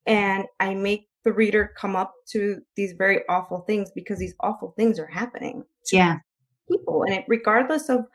and 0.06 0.46
I 0.60 0.74
make 0.76 1.08
the 1.26 1.34
reader 1.34 1.72
come 1.78 1.96
up 1.96 2.14
to 2.32 2.60
these 2.76 2.94
very 2.94 3.22
awful 3.30 3.60
things 3.62 3.92
because 3.96 4.20
these 4.20 4.36
awful 4.42 4.74
things 4.78 5.00
are 5.00 5.08
happening 5.08 5.64
to 5.88 5.96
Yeah. 5.96 6.18
people 6.70 7.04
and 7.04 7.14
it 7.16 7.26
regardless 7.28 7.90
of 7.90 8.06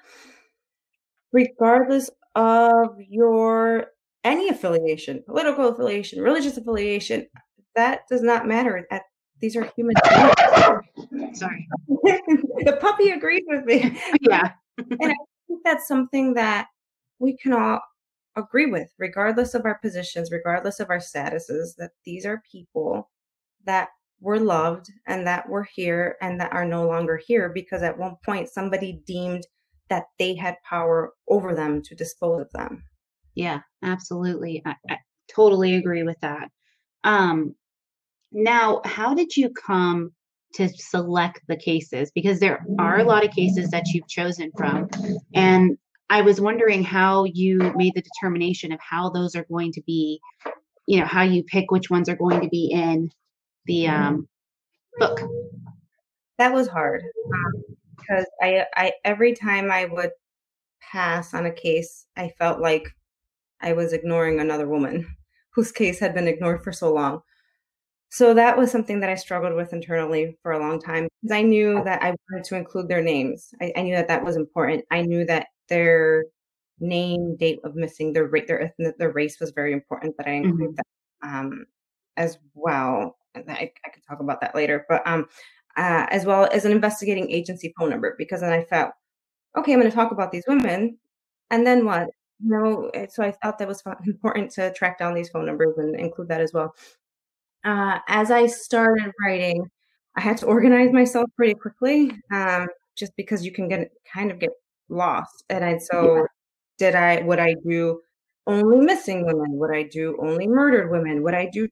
regardless 1.33 2.11
of 2.35 2.97
your 3.09 3.87
any 4.25 4.49
affiliation 4.49 5.23
political 5.27 5.69
affiliation 5.69 6.21
religious 6.23 6.57
affiliation 6.57 7.27
that 7.75 8.01
does 8.11 8.23
not 8.23 8.47
matter 8.47 8.87
that 8.91 9.03
these 9.41 9.57
are 9.57 9.71
human 9.77 9.95
beings 10.11 11.39
Sorry. 11.39 11.69
the 11.89 12.79
puppy 12.81 13.11
agrees 13.11 13.45
with 13.47 13.65
me 13.65 13.99
Yeah. 14.21 14.53
and 14.79 15.13
i 15.13 15.15
think 15.47 15.61
that's 15.65 15.87
something 15.89 16.35
that 16.35 16.67
we 17.19 17.37
can 17.37 17.53
all 17.53 17.81
agree 18.37 18.67
with 18.67 18.89
regardless 18.99 19.55
of 19.55 19.65
our 19.65 19.79
positions 19.79 20.31
regardless 20.31 20.81
of 20.81 20.91
our 20.91 20.99
statuses 20.99 21.75
that 21.77 21.91
these 22.05 22.25
are 22.27 22.43
people 22.51 23.11
that 23.65 23.89
were 24.21 24.39
loved 24.41 24.91
and 25.07 25.27
that 25.27 25.49
were 25.49 25.65
here 25.75 26.17
and 26.21 26.41
that 26.41 26.53
are 26.53 26.65
no 26.65 26.87
longer 26.87 27.17
here 27.17 27.49
because 27.49 27.83
at 27.83 27.99
one 27.99 28.17
point 28.25 28.49
somebody 28.49 29.01
deemed 29.07 29.47
that 29.89 30.05
they 30.19 30.35
had 30.35 30.57
power 30.69 31.13
over 31.29 31.55
them 31.55 31.81
to 31.83 31.95
dispose 31.95 32.41
of 32.43 32.51
them 32.53 32.83
Yeah, 33.35 33.61
absolutely. 33.83 34.63
I, 34.67 34.75
I 34.91 34.99
totally 35.29 35.77
agree 35.77 36.03
with 36.03 36.19
that. 36.21 36.51
Um, 37.05 37.55
now, 38.33 38.81
how 38.85 39.15
did 39.15 39.37
you 39.37 39.51
come 39.51 40.13
to 40.55 40.69
select 40.69 41.41
the 41.49 41.57
cases? 41.57 42.11
Because 42.15 42.41
there 42.41 42.65
are 42.79 42.99
a 42.99 43.05
lot 43.05 43.25
of 43.25 43.33
cases 43.33 43.71
that 43.71 43.89
you've 43.89 44.09
chosen 44.09 44.51
from. 44.57 44.89
And 45.35 45.79
I 46.11 46.23
was 46.23 46.41
wondering 46.41 46.83
how 46.83 47.25
you 47.25 47.59
made 47.77 47.95
the 47.95 48.03
determination 48.03 48.73
of 48.73 48.81
how 48.81 49.11
those 49.11 49.35
are 49.37 49.47
going 49.51 49.73
to 49.73 49.83
be, 49.87 50.21
you 50.87 51.01
know, 51.01 51.07
how 51.07 51.23
you 51.23 51.43
pick 51.45 51.71
which 51.71 51.91
ones 51.91 52.09
are 52.09 52.17
going 52.17 52.41
to 52.41 52.49
be 52.49 52.71
in 52.73 53.11
the 53.67 53.89
um, 53.89 54.29
book. 54.99 55.21
that 56.39 56.53
was 56.53 56.69
hard 56.69 57.03
because 57.99 58.27
I, 58.41 58.65
I 58.75 58.93
every 59.05 59.35
time 59.35 59.71
I 59.71 59.85
would 59.85 60.11
pass 60.81 61.35
on 61.35 61.45
a 61.45 61.53
case, 61.53 62.07
I 62.17 62.33
felt 62.39 62.61
like 62.61 62.89
I 63.61 63.75
was 63.75 63.93
ignoring 63.93 64.41
another 64.41 64.67
woman 64.67 65.07
whose 65.55 65.73
case 65.73 65.99
had 65.99 66.15
been 66.15 66.29
ignored 66.29 66.65
for 66.65 66.73
so 66.73 66.93
long. 66.93 67.21
So 68.11 68.33
that 68.35 68.57
was 68.57 68.71
something 68.71 69.01
that 69.01 69.11
I 69.11 69.15
struggled 69.17 69.55
with 69.55 69.73
internally 69.73 70.39
for 70.43 70.53
a 70.53 70.59
long 70.59 70.81
time 70.81 71.09
because 71.23 71.37
I 71.37 71.43
knew 71.43 71.83
that 71.85 72.03
I 72.03 72.15
wanted 72.31 72.45
to 72.45 72.57
include 72.57 72.89
their 72.89 73.03
names. 73.03 73.51
I, 73.61 73.73
I 73.77 73.83
knew 73.83 73.95
that 73.95 74.09
that 74.09 74.25
was 74.25 74.37
important. 74.37 74.85
I 74.91 75.03
knew 75.03 75.27
that 75.27 75.49
their 75.69 76.25
name, 76.81 77.37
date 77.37 77.61
of 77.65 77.75
missing, 77.75 78.13
their 78.13 78.27
ra- 78.27 78.41
their 78.47 78.63
ethnic, 78.63 78.97
their 78.99 79.13
race 79.13 79.39
was 79.41 79.51
very 79.51 79.73
important. 79.73 80.17
That 80.17 80.29
I 80.29 80.33
include 80.33 80.77
that 80.77 80.87
um, 81.23 81.67
as 82.17 82.39
well. 82.55 83.17
I, 83.37 83.71
I 83.85 83.89
could 83.91 84.03
talk 84.09 84.21
about 84.21 84.41
that 84.41 84.55
later, 84.55 84.87
but 84.89 85.07
um, 85.07 85.27
uh, 85.77 86.07
as 86.11 86.25
well 86.25 86.49
as 86.53 86.65
an 86.65 86.73
investigating 86.73 87.31
agency 87.31 87.73
phone 87.79 87.91
number 87.91 88.15
because 88.19 88.41
then 88.41 88.53
I 88.53 88.65
felt, 88.65 88.93
okay, 89.57 89.73
I'm 89.73 89.81
going 89.81 89.91
to 89.91 89.95
talk 89.95 90.13
about 90.13 90.33
these 90.33 90.45
women, 90.49 90.99
and 91.51 91.67
then 91.67 91.85
what? 91.85 92.09
You 92.41 92.51
know, 92.51 92.91
eh, 92.95 93.07
so 93.11 93.23
I 93.23 93.33
thought 93.33 93.59
that 93.59 93.69
was 93.69 93.83
important 94.07 94.51
to 94.53 94.73
track 94.73 94.99
down 94.99 95.15
these 95.15 95.29
phone 95.29 95.47
numbers 95.47 95.77
and 95.77 95.99
include 95.99 96.29
that 96.29 96.41
as 96.41 96.53
well. 96.53 96.75
Uh, 97.65 97.99
as 98.09 98.31
I 98.31 98.47
started 98.47 99.13
writing, 99.23 99.69
I 100.17 100.21
had 100.21 100.39
to 100.39 100.47
organize 100.47 100.93
myself 100.93 101.31
pretty 101.37 101.55
quickly, 101.55 102.13
um, 102.33 102.69
just 102.97 103.13
because 103.17 103.45
you 103.45 103.53
can 103.53 103.69
get 103.69 103.91
kind 104.13 104.31
of 104.31 104.39
get 104.39 104.51
lost. 104.89 105.45
And 105.51 105.65
I 105.65 105.79
so 105.79 106.27
did 106.79 106.95
I 106.95 107.23
would 107.23 107.39
I 107.39 107.55
do 107.67 108.01
only 108.47 108.79
missing 108.79 109.27
women? 109.27 109.59
Would 109.59 109.75
I 109.75 109.85
do 109.85 110.17
only 110.21 110.47
murdered 110.49 110.91
women? 110.91 111.23
Would 111.23 111.35
I 111.35 111.47
do 111.53 111.69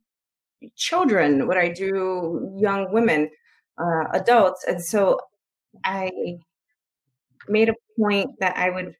children? 0.76 1.46
Would 1.46 1.56
I 1.56 1.68
do 1.70 2.54
young 2.58 2.92
women, 2.92 3.30
uh, 3.78 4.04
adults? 4.12 4.64
And 4.64 4.82
so 4.82 5.20
I 5.84 6.10
made 7.48 7.68
a 7.68 7.74
point 7.98 8.30
that 8.40 8.56
I 8.56 8.70
would 8.70 8.94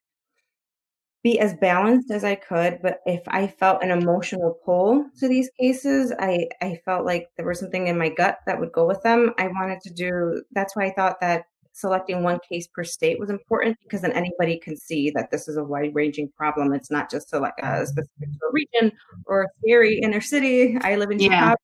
be 1.26 1.40
as 1.40 1.54
balanced 1.54 2.12
as 2.12 2.22
I 2.22 2.36
could, 2.36 2.78
but 2.82 3.00
if 3.04 3.20
I 3.26 3.48
felt 3.48 3.82
an 3.82 3.90
emotional 3.90 4.60
pull 4.64 5.06
to 5.18 5.26
these 5.26 5.50
cases, 5.58 6.12
I, 6.20 6.46
I 6.62 6.80
felt 6.84 7.04
like 7.04 7.30
there 7.36 7.44
was 7.44 7.58
something 7.58 7.88
in 7.88 7.98
my 7.98 8.10
gut 8.10 8.38
that 8.46 8.60
would 8.60 8.70
go 8.70 8.86
with 8.86 9.02
them. 9.02 9.32
I 9.36 9.48
wanted 9.48 9.80
to 9.80 9.92
do 9.92 10.44
that's 10.52 10.76
why 10.76 10.84
I 10.84 10.92
thought 10.92 11.20
that 11.20 11.46
selecting 11.72 12.22
one 12.22 12.38
case 12.48 12.68
per 12.72 12.84
state 12.84 13.18
was 13.18 13.28
important 13.28 13.76
because 13.82 14.02
then 14.02 14.12
anybody 14.12 14.60
can 14.60 14.76
see 14.76 15.10
that 15.16 15.32
this 15.32 15.48
is 15.48 15.56
a 15.56 15.64
wide 15.64 15.90
ranging 15.94 16.30
problem. 16.36 16.72
It's 16.72 16.92
not 16.92 17.10
just 17.10 17.28
to 17.30 17.40
like 17.40 17.58
a 17.60 17.84
specific 17.84 18.28
region 18.52 18.92
or 19.24 19.42
a 19.42 19.46
scary 19.58 19.98
inner 19.98 20.20
city. 20.20 20.78
I 20.80 20.94
live 20.94 21.10
in 21.10 21.18
Yeah. 21.18 21.30
Chicago. 21.30 21.56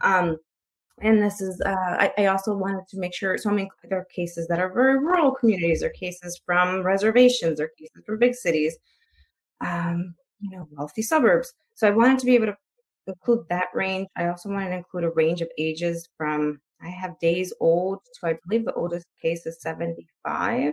Um, 0.00 0.36
and 1.00 1.22
this 1.22 1.40
is 1.40 1.60
uh, 1.64 1.70
I, 1.70 2.12
I 2.18 2.26
also 2.26 2.54
wanted 2.54 2.86
to 2.88 2.98
make 2.98 3.14
sure 3.14 3.36
so 3.38 3.50
i 3.50 3.52
mean 3.52 3.68
there 3.88 3.98
are 3.98 4.06
cases 4.14 4.46
that 4.48 4.58
are 4.58 4.72
very 4.72 4.98
rural 4.98 5.32
communities 5.32 5.82
or 5.82 5.90
cases 5.90 6.40
from 6.44 6.82
reservations 6.82 7.60
or 7.60 7.70
cases 7.78 8.02
from 8.04 8.18
big 8.18 8.34
cities 8.34 8.76
um, 9.60 10.14
you 10.40 10.50
know 10.56 10.68
wealthy 10.72 11.02
suburbs. 11.02 11.52
So 11.74 11.88
i 11.88 11.90
wanted 11.90 12.18
to 12.20 12.26
be 12.26 12.34
able 12.34 12.46
to 12.46 12.56
include 13.06 13.46
that 13.48 13.68
range. 13.74 14.06
I 14.16 14.28
also 14.28 14.50
wanted 14.50 14.70
to 14.70 14.76
include 14.76 15.04
a 15.04 15.10
range 15.10 15.40
of 15.40 15.48
ages 15.58 16.08
from 16.16 16.60
i 16.82 16.88
have 16.88 17.18
days 17.18 17.52
old 17.60 17.98
to 18.14 18.28
i 18.28 18.34
believe 18.46 18.64
the 18.64 18.74
oldest 18.74 19.06
case 19.20 19.46
is 19.46 19.60
75 19.60 20.72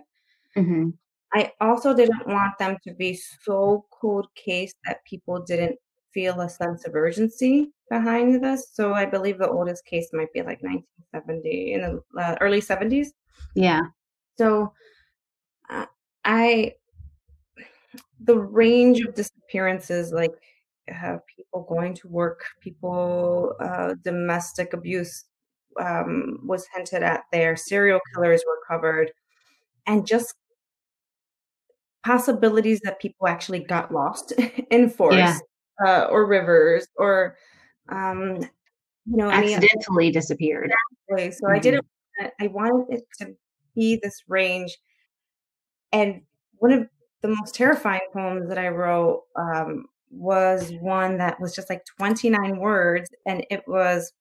hmm 0.55 0.89
I 1.34 1.51
also 1.60 1.94
didn't 1.94 2.27
want 2.27 2.58
them 2.60 2.77
to 2.88 2.94
be 2.94 3.20
so 3.41 3.86
cold 3.91 4.27
case 4.36 4.74
that 4.86 5.03
people 5.03 5.44
didn't 5.44 5.77
feel 6.15 6.39
a 6.41 6.50
sense 6.50 6.88
of 6.88 6.95
urgency 6.95 7.72
behind 7.91 8.43
this. 8.43 8.69
So 8.74 8.93
I 8.93 9.05
believe 9.05 9.38
the 9.38 9.50
oldest 9.50 9.86
case 9.86 10.10
might 10.13 10.34
be 10.34 10.39
like 10.39 10.63
1970 10.63 11.74
in 11.74 11.81
the 11.81 12.19
uh, 12.19 12.36
early 12.41 12.62
70s. 12.62 13.10
Yeah. 13.53 13.81
So 14.39 14.74
uh, 15.69 15.86
I 16.24 16.74
the 18.22 18.38
range 18.38 19.01
of 19.01 19.13
disappearances 19.13 20.12
like 20.12 20.31
uh, 21.03 21.17
people 21.36 21.65
going 21.67 21.93
to 21.95 22.07
work, 22.07 22.45
people 22.62 23.53
uh, 23.60 23.95
domestic 24.03 24.74
abuse 24.74 25.25
um, 25.79 26.39
was 26.45 26.65
hinted 26.74 27.03
at 27.03 27.24
there, 27.31 27.55
serial 27.55 28.00
killers 28.13 28.43
were 28.48 28.60
covered, 28.67 29.12
and 29.86 30.07
just 30.07 30.34
possibilities 32.05 32.79
that 32.84 33.00
people 33.00 33.27
actually 33.27 33.60
got 33.60 33.91
lost 33.91 34.31
in 34.72 34.89
forests 34.89 35.41
uh, 35.86 36.08
or 36.10 36.25
rivers 36.25 36.88
or 36.98 37.38
um, 37.89 38.38
you 39.05 39.17
know 39.17 39.29
Accidentally 39.29 40.12
disappeared. 40.12 40.72
way. 41.10 41.32
So 41.32 41.50
I 41.50 41.60
didn't. 41.60 41.86
I 42.39 42.48
wanted 42.48 42.98
it 42.98 43.03
to 43.20 43.36
be 43.75 44.00
this 44.01 44.24
range, 44.27 44.77
and 45.91 46.22
one 46.58 46.72
of 46.72 46.88
the 47.22 47.27
most 47.27 47.55
terrifying 47.55 48.01
poems 48.13 48.48
that 48.50 48.58
I 48.58 48.70
wrote 48.70 49.24
um, 49.36 49.86
was 50.10 50.72
one 50.79 51.17
that 51.17 51.39
was 51.39 51.55
just 51.55 51.70
like 51.70 51.84
29 51.98 52.58
words, 52.58 53.10
and 53.25 53.46
it 53.50 53.63
was. 53.67 54.12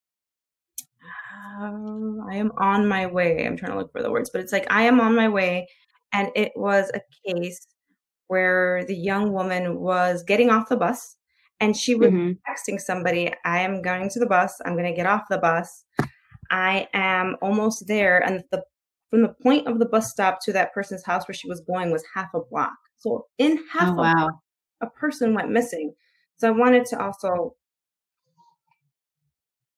Um, 1.60 2.26
I 2.28 2.34
am 2.34 2.50
on 2.56 2.88
my 2.88 3.06
way. 3.06 3.46
I'm 3.46 3.56
trying 3.56 3.70
to 3.70 3.78
look 3.78 3.92
for 3.92 4.02
the 4.02 4.10
words, 4.10 4.28
but 4.30 4.40
it's 4.40 4.52
like 4.52 4.66
I 4.70 4.82
am 4.82 5.00
on 5.00 5.14
my 5.14 5.28
way, 5.28 5.68
and 6.12 6.28
it 6.34 6.52
was 6.56 6.90
a 6.94 7.00
case 7.32 7.66
where 8.26 8.84
the 8.86 8.96
young 8.96 9.32
woman 9.32 9.78
was 9.78 10.24
getting 10.24 10.50
off 10.50 10.68
the 10.68 10.76
bus, 10.76 11.16
and 11.60 11.76
she 11.76 11.94
was 11.94 12.10
Mhm. 12.10 12.38
texting 12.48 12.80
somebody, 12.80 13.32
I 13.44 13.60
am 13.60 13.82
going 13.82 14.08
to 14.10 14.18
the 14.18 14.26
bus. 14.26 14.60
I'm 14.64 14.74
going 14.74 14.84
to 14.90 14.96
get 14.96 15.06
off 15.06 15.28
the 15.28 15.38
bus. 15.38 15.84
I 16.50 16.88
am 16.92 17.36
almost 17.40 17.86
there. 17.86 18.18
And 18.22 18.44
the 18.50 18.64
from 19.10 19.22
the 19.22 19.28
point 19.42 19.66
of 19.68 19.78
the 19.78 19.86
bus 19.86 20.10
stop 20.10 20.40
to 20.42 20.52
that 20.52 20.72
person's 20.74 21.04
house 21.04 21.28
where 21.28 21.34
she 21.34 21.48
was 21.48 21.60
going 21.60 21.92
was 21.92 22.04
half 22.12 22.34
a 22.34 22.40
block. 22.40 22.76
So 22.96 23.26
in 23.38 23.64
half 23.72 23.90
Oh, 23.90 23.92
a 23.92 23.96
wow. 24.02 24.12
block, 24.14 24.40
a 24.80 24.86
person 24.90 25.34
went 25.34 25.50
missing. 25.50 25.94
So 26.36 26.48
I 26.48 26.50
wanted 26.50 26.84
to 26.86 27.00
also 27.00 27.54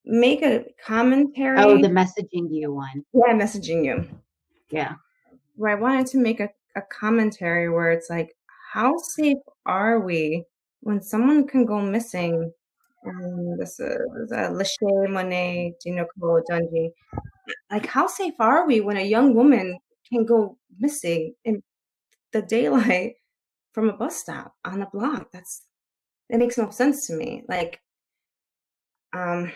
make 0.05 0.43
a 0.43 0.65
commentary. 0.85 1.59
Oh, 1.61 1.77
the 1.77 1.89
messaging 1.89 2.49
you 2.51 2.73
one. 2.73 3.05
yeah, 3.13 3.35
messaging 3.35 3.85
you 3.85 4.09
Yeah. 4.71 4.95
where 5.57 5.77
I 5.77 5.81
wanted 5.81 6.07
to 6.09 6.19
make 6.19 6.41
a, 6.41 6.49
a 6.77 6.83
commentary 6.83 7.69
where 7.69 7.91
it's 7.91 8.09
like, 8.09 8.35
how 8.73 8.97
safe 8.99 9.39
are 9.65 10.01
we 10.01 10.45
when 10.87 11.03
someone 11.03 11.47
can 11.49 11.65
go 11.67 11.81
missing? 11.81 12.53
Um, 13.07 13.57
this 13.59 13.79
is 13.81 14.33
uh, 14.33 14.51
Lachey 14.59 15.09
Monet 15.11 15.75
Dinoko 15.85 16.41
Dungy. 16.49 16.91
Like, 17.71 17.87
how 17.87 18.07
safe 18.07 18.35
are 18.39 18.67
we 18.67 18.81
when 18.81 18.97
a 18.97 19.03
young 19.15 19.35
woman 19.35 19.79
can 20.09 20.25
go 20.25 20.57
missing 20.79 21.35
in 21.45 21.63
the 22.33 22.43
daylight 22.43 23.15
from 23.73 23.89
a 23.89 23.93
bus 23.93 24.17
stop 24.17 24.55
on 24.65 24.83
a 24.83 24.89
block? 24.93 25.27
That's 25.33 25.63
that 26.31 26.39
makes 26.39 26.57
no 26.59 26.71
sense 26.71 27.07
to 27.09 27.15
me. 27.15 27.43
Like, 27.49 27.81
Um, 29.13 29.53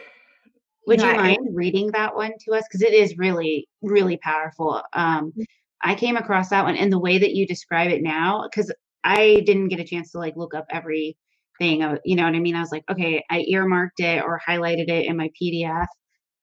Would 0.87 0.99
know, 1.01 1.07
you 1.07 1.11
I- 1.13 1.17
mind 1.17 1.55
reading 1.55 1.91
that 1.93 2.15
one 2.15 2.33
to 2.45 2.53
us? 2.55 2.65
Because 2.69 2.83
it 2.83 2.95
is 2.95 3.19
really, 3.19 3.69
really 3.83 4.17
powerful. 4.19 4.83
Um, 4.93 5.33
Mm. 5.37 5.45
I 5.83 5.95
came 5.95 6.17
across 6.17 6.51
that 6.51 6.65
one 6.65 6.77
and 6.77 6.93
the 6.93 6.99
way 6.99 7.19
that 7.19 7.35
you 7.35 7.47
describe 7.47 7.91
it 7.91 8.03
now, 8.03 8.43
because 8.47 8.71
I 9.05 9.43
didn't 9.47 9.69
get 9.69 9.81
a 9.81 9.85
chance 9.85 10.13
to 10.13 10.19
like 10.19 10.37
look 10.37 10.55
up 10.55 10.67
everything. 10.71 11.17
You 11.61 12.17
know 12.17 12.25
what 12.25 12.35
I 12.35 12.41
mean? 12.41 12.57
I 12.57 12.61
was 12.61 12.73
like, 12.73 12.85
okay, 12.91 13.23
I 13.31 13.45
earmarked 13.49 14.01
it 14.01 14.23
or 14.23 14.41
highlighted 14.47 14.89
it 14.89 15.07
in 15.07 15.17
my 15.17 15.31
PDF 15.41 15.87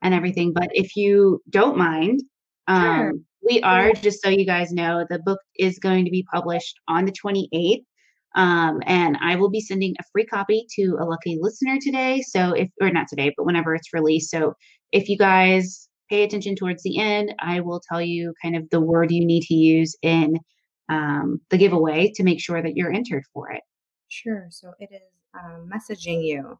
and 0.02 0.14
everything. 0.14 0.54
But 0.54 0.70
if 0.74 0.96
you 0.96 1.42
don't 1.50 1.78
mind, 1.78 2.22
Sure. 2.70 3.10
um, 3.10 3.26
we 3.48 3.62
are 3.62 3.94
just 3.94 4.22
so 4.22 4.30
you 4.30 4.46
guys 4.46 4.72
know, 4.72 5.06
the 5.10 5.20
book 5.20 5.40
is 5.58 5.80
going 5.80 6.06
to 6.06 6.12
be 6.12 6.26
published 6.34 6.76
on 6.88 7.06
the 7.06 7.14
28th. 7.14 7.84
Um, 8.36 8.82
and 8.86 9.18
I 9.22 9.36
will 9.36 9.50
be 9.50 9.62
sending 9.62 9.96
a 10.00 10.04
free 10.12 10.26
copy 10.26 10.68
to 10.76 10.98
a 11.00 11.06
lucky 11.06 11.40
listener 11.42 11.78
today. 11.82 12.22
So 12.22 12.52
if, 12.54 12.70
or 12.82 12.92
not 12.92 13.08
today, 13.08 13.34
but 13.36 13.46
whenever 13.46 13.74
it's 13.74 13.94
released. 13.94 14.30
So 14.30 14.54
if 14.92 15.10
you 15.10 15.18
guys 15.18 15.88
pay 16.10 16.24
attention 16.24 16.56
towards 16.56 16.84
the 16.84 17.00
end, 17.00 17.34
I 17.40 17.62
will 17.62 17.82
tell 17.90 18.02
you 18.02 18.34
kind 18.42 18.56
of 18.56 18.70
the 18.70 18.82
word 18.82 19.12
you 19.12 19.26
need 19.26 19.44
to 19.44 19.56
use 19.56 19.96
in 20.02 20.38
um, 20.90 21.42
the 21.50 21.58
giveaway 21.58 22.12
to 22.16 22.24
make 22.24 22.40
sure 22.42 22.62
that 22.62 22.76
you're 22.76 22.92
entered 22.94 23.26
for 23.34 23.52
it. 23.52 23.64
Sure. 24.10 24.48
So 24.50 24.74
it 24.80 24.90
is 24.92 25.02
um, 25.34 25.70
messaging 25.74 26.24
you. 26.26 26.60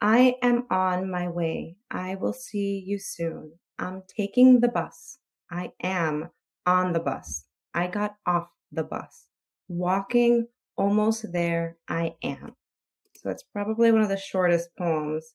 I 0.00 0.36
am 0.42 0.66
on 0.70 1.10
my 1.10 1.28
way. 1.28 1.76
I 1.90 2.14
will 2.16 2.32
see 2.32 2.82
you 2.86 2.98
soon. 2.98 3.58
I'm 3.78 4.02
taking 4.08 4.60
the 4.60 4.68
bus. 4.68 5.18
I 5.50 5.72
am 5.82 6.30
on 6.66 6.92
the 6.92 7.00
bus. 7.00 7.46
I 7.74 7.86
got 7.88 8.16
off 8.26 8.48
the 8.72 8.84
bus. 8.84 9.28
Walking 9.68 10.48
almost 10.76 11.32
there. 11.32 11.78
I 11.88 12.16
am. 12.22 12.56
So 13.16 13.30
it's 13.30 13.44
probably 13.44 13.92
one 13.92 14.02
of 14.02 14.08
the 14.08 14.16
shortest 14.16 14.70
poems. 14.76 15.34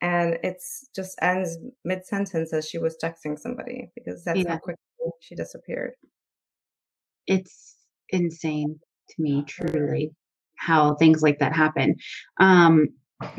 And 0.00 0.38
it's 0.42 0.88
just 0.94 1.18
ends 1.22 1.58
mid 1.84 2.06
sentence 2.06 2.52
as 2.52 2.68
she 2.68 2.78
was 2.78 2.96
texting 3.02 3.38
somebody 3.38 3.90
because 3.94 4.24
that's 4.24 4.40
Yeah. 4.40 4.48
how 4.48 4.58
quickly 4.58 4.82
she 5.20 5.34
disappeared. 5.34 5.94
It's 7.26 7.76
insane 8.10 8.78
to 9.10 9.22
me, 9.22 9.44
truly, 9.46 10.12
how 10.56 10.94
things 10.94 11.22
like 11.22 11.38
that 11.38 11.54
happen. 11.54 11.96
Um, 12.38 12.88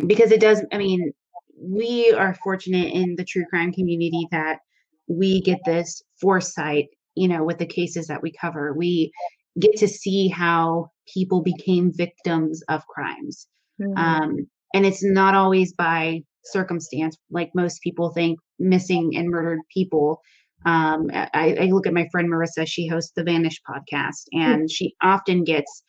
because 0.07 0.31
it 0.31 0.41
does, 0.41 0.63
I 0.71 0.77
mean, 0.77 1.11
we 1.59 2.11
are 2.11 2.35
fortunate 2.43 2.93
in 2.93 3.15
the 3.15 3.25
true 3.25 3.45
crime 3.49 3.71
community 3.71 4.27
that 4.31 4.59
we 5.07 5.41
get 5.41 5.59
this 5.65 6.01
foresight, 6.19 6.87
you 7.15 7.27
know, 7.27 7.43
with 7.43 7.57
the 7.57 7.65
cases 7.65 8.07
that 8.07 8.21
we 8.21 8.31
cover. 8.31 8.73
We 8.73 9.11
get 9.59 9.77
to 9.77 9.87
see 9.87 10.27
how 10.27 10.91
people 11.13 11.41
became 11.41 11.91
victims 11.93 12.61
of 12.67 12.85
crimes. 12.87 13.47
Mhm. 13.79 13.97
Um, 13.97 14.49
and 14.73 14.85
it's 14.85 15.03
not 15.03 15.35
always 15.35 15.73
by 15.73 16.23
circumstance, 16.43 17.17
like 17.29 17.51
most 17.55 17.81
people 17.81 18.09
think 18.11 18.39
missing 18.59 19.15
and 19.15 19.29
murdered 19.29 19.61
people. 19.73 20.21
Um, 20.65 21.09
I, 21.13 21.55
I 21.61 21.65
look 21.65 21.87
at 21.87 21.93
my 21.93 22.07
friend 22.11 22.29
Marissa, 22.29 22.67
she 22.67 22.87
hosts 22.87 23.11
the 23.15 23.23
Vanish 23.23 23.61
podcast, 23.69 24.25
and 24.33 24.69
she 24.69 24.95
often 25.01 25.43
gets 25.43 25.83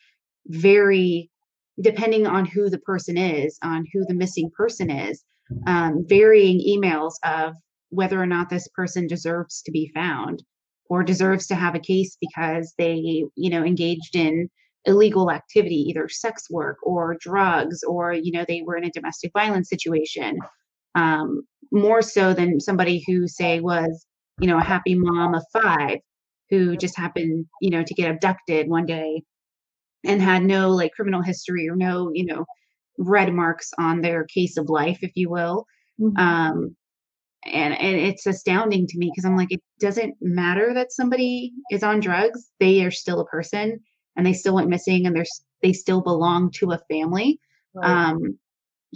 very, 0.47 1.29
depending 1.81 2.27
on 2.27 2.45
who 2.45 2.69
the 2.69 2.79
person 2.79 3.17
is, 3.17 3.57
on 3.63 3.85
who 3.91 4.05
the 4.05 4.13
missing 4.13 4.51
person 4.55 4.89
is, 4.89 5.23
um, 5.65 6.05
varying 6.07 6.59
emails 6.59 7.13
of 7.23 7.55
whether 7.89 8.21
or 8.21 8.25
not 8.25 8.49
this 8.49 8.67
person 8.69 9.07
deserves 9.07 9.61
to 9.63 9.71
be 9.71 9.91
found 9.93 10.43
or 10.89 11.03
deserves 11.03 11.47
to 11.47 11.55
have 11.55 11.75
a 11.75 11.79
case 11.79 12.17
because 12.19 12.73
they, 12.77 13.25
you 13.35 13.49
know, 13.49 13.63
engaged 13.63 14.15
in 14.15 14.49
illegal 14.85 15.29
activity, 15.29 15.75
either 15.89 16.07
sex 16.07 16.49
work 16.49 16.77
or 16.81 17.17
drugs, 17.19 17.83
or 17.83 18.13
you 18.13 18.31
know 18.31 18.45
they 18.47 18.61
were 18.61 18.77
in 18.77 18.85
a 18.85 18.91
domestic 18.91 19.31
violence 19.33 19.69
situation. 19.69 20.39
Um, 20.95 21.41
more 21.71 22.01
so 22.01 22.33
than 22.33 22.59
somebody 22.59 23.03
who 23.05 23.27
say 23.27 23.59
was, 23.59 24.05
you 24.39 24.47
know, 24.47 24.57
a 24.57 24.63
happy 24.63 24.95
mom 24.95 25.35
of 25.35 25.43
five 25.53 25.99
who 26.49 26.77
just 26.77 26.97
happened, 26.97 27.45
you 27.61 27.69
know, 27.69 27.83
to 27.83 27.93
get 27.93 28.09
abducted 28.09 28.69
one 28.69 28.85
day 28.85 29.21
and 30.05 30.21
had 30.21 30.43
no 30.43 30.69
like 30.69 30.93
criminal 30.93 31.21
history 31.21 31.67
or 31.69 31.75
no, 31.75 32.11
you 32.13 32.25
know, 32.25 32.45
red 32.97 33.33
marks 33.33 33.71
on 33.77 34.01
their 34.01 34.25
case 34.25 34.57
of 34.57 34.69
life, 34.69 34.99
if 35.01 35.11
you 35.15 35.29
will. 35.29 35.65
Mhm. 35.99 36.17
Um, 36.19 36.75
and 37.45 37.73
and 37.75 37.97
it's 37.97 38.25
astounding 38.25 38.87
to 38.87 38.97
me 38.97 39.11
because 39.13 39.25
I'm 39.25 39.37
like, 39.37 39.51
it 39.51 39.61
doesn't 39.79 40.15
matter 40.21 40.73
that 40.73 40.91
somebody 40.91 41.53
is 41.71 41.83
on 41.83 41.99
drugs; 41.99 42.51
they 42.59 42.83
are 42.83 42.91
still 42.91 43.19
a 43.21 43.25
person, 43.25 43.79
and 44.15 44.25
they 44.25 44.33
still 44.33 44.55
went 44.55 44.69
missing, 44.69 45.05
and 45.05 45.15
they're 45.15 45.25
they 45.63 45.73
still 45.73 46.01
belong 46.01 46.51
to 46.51 46.71
a 46.71 46.79
family. 46.89 47.39
Right. 47.73 47.89
Um, 47.89 48.37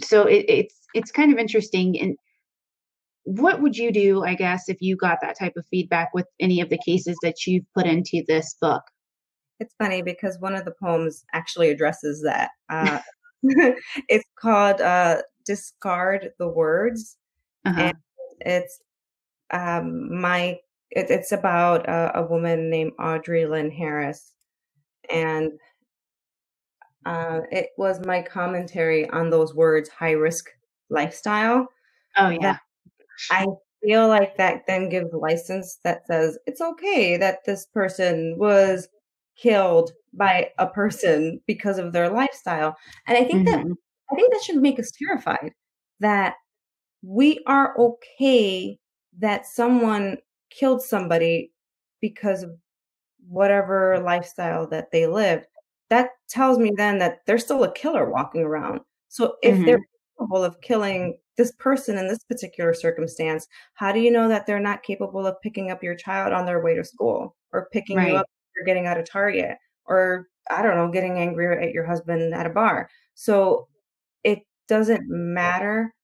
so 0.00 0.26
it, 0.26 0.44
it's 0.48 0.76
it's 0.94 1.10
kind 1.12 1.32
of 1.32 1.38
interesting. 1.38 1.98
And 2.00 2.16
what 3.24 3.60
would 3.60 3.76
you 3.76 3.92
do, 3.92 4.24
I 4.24 4.34
guess, 4.34 4.68
if 4.68 4.80
you 4.80 4.96
got 4.96 5.18
that 5.22 5.38
type 5.38 5.54
of 5.56 5.66
feedback 5.70 6.12
with 6.12 6.26
any 6.40 6.60
of 6.60 6.68
the 6.68 6.78
cases 6.84 7.16
that 7.22 7.46
you've 7.46 7.64
put 7.74 7.86
into 7.86 8.22
this 8.26 8.56
book? 8.60 8.82
It's 9.60 9.74
funny 9.78 10.02
because 10.02 10.40
one 10.40 10.56
of 10.56 10.64
the 10.64 10.74
poems 10.82 11.24
actually 11.32 11.70
addresses 11.70 12.22
that. 12.22 12.50
Uh, 12.70 13.00
it's 14.08 14.24
called 14.38 14.80
uh, 14.80 15.20
"Discard 15.44 16.30
the 16.38 16.48
Words." 16.48 17.18
Uh-huh. 17.66 17.80
And 17.80 17.96
it's 18.40 18.80
um, 19.52 20.20
my. 20.20 20.58
It, 20.90 21.10
it's 21.10 21.32
about 21.32 21.88
a, 21.88 22.20
a 22.20 22.26
woman 22.26 22.70
named 22.70 22.92
Audrey 22.98 23.46
Lynn 23.46 23.70
Harris, 23.70 24.32
and 25.10 25.52
uh, 27.04 27.40
it 27.50 27.70
was 27.76 28.04
my 28.06 28.22
commentary 28.22 29.10
on 29.10 29.28
those 29.28 29.54
words: 29.54 29.88
high 29.88 30.12
risk 30.12 30.48
lifestyle. 30.88 31.66
Oh 32.16 32.28
yeah, 32.28 32.56
I 33.30 33.46
feel 33.82 34.08
like 34.08 34.36
that 34.36 34.62
then 34.66 34.88
gives 34.88 35.12
license 35.12 35.78
that 35.84 36.06
says 36.06 36.38
it's 36.46 36.60
okay 36.60 37.16
that 37.16 37.44
this 37.44 37.66
person 37.66 38.36
was 38.38 38.88
killed 39.36 39.92
by 40.12 40.50
a 40.58 40.66
person 40.68 41.40
because 41.46 41.78
of 41.78 41.92
their 41.92 42.10
lifestyle. 42.10 42.76
And 43.06 43.16
I 43.18 43.24
think 43.24 43.44
that 43.46 43.64
Mhm. 43.64 43.76
I 44.10 44.14
think 44.14 44.32
that 44.32 44.42
should 44.44 44.56
make 44.62 44.78
us 44.78 44.90
terrified 44.92 45.52
that 46.00 46.36
we 47.02 47.42
are 47.46 47.76
okay 47.78 48.78
that 49.18 49.46
someone 49.46 50.18
killed 50.50 50.82
somebody 50.82 51.52
because 52.00 52.42
of 52.42 52.56
whatever 53.28 54.00
lifestyle 54.00 54.66
that 54.68 54.90
they 54.92 55.06
lived. 55.06 55.46
That 55.90 56.10
tells 56.28 56.58
me 56.58 56.72
then 56.76 56.98
that 56.98 57.20
there's 57.26 57.44
still 57.44 57.64
a 57.64 57.72
killer 57.72 58.10
walking 58.10 58.42
around. 58.42 58.80
So 59.08 59.36
if 59.42 59.64
they're 59.64 59.78
capable 60.18 60.44
of 60.44 60.60
killing 60.62 61.18
this 61.36 61.52
person 61.52 61.98
in 61.98 62.08
this 62.08 62.24
particular 62.24 62.74
circumstance, 62.74 63.46
how 63.74 63.92
do 63.92 64.00
you 64.00 64.10
know 64.10 64.28
that 64.28 64.46
they're 64.46 64.60
not 64.60 64.82
capable 64.82 65.26
of 65.26 65.40
picking 65.42 65.70
up 65.70 65.82
your 65.82 65.94
child 65.94 66.32
on 66.32 66.46
their 66.46 66.62
way 66.62 66.74
to 66.74 66.84
school 66.84 67.36
or 67.52 67.68
picking 67.72 67.96
Right. 67.96 68.10
you 68.10 68.16
up 68.16 68.26
or 68.58 68.64
getting 68.64 68.86
out 68.86 68.98
of 68.98 69.08
Target 69.08 69.56
or 69.86 70.28
I 70.50 70.62
don't 70.62 70.76
know, 70.76 70.90
getting 70.90 71.18
angry 71.18 71.66
at 71.66 71.72
your 71.72 71.86
husband 71.86 72.34
at 72.34 72.46
a 72.46 72.50
bar? 72.50 72.88
So 73.14 73.68
it 74.24 74.40
doesn't 74.68 75.04
matter 75.08 75.94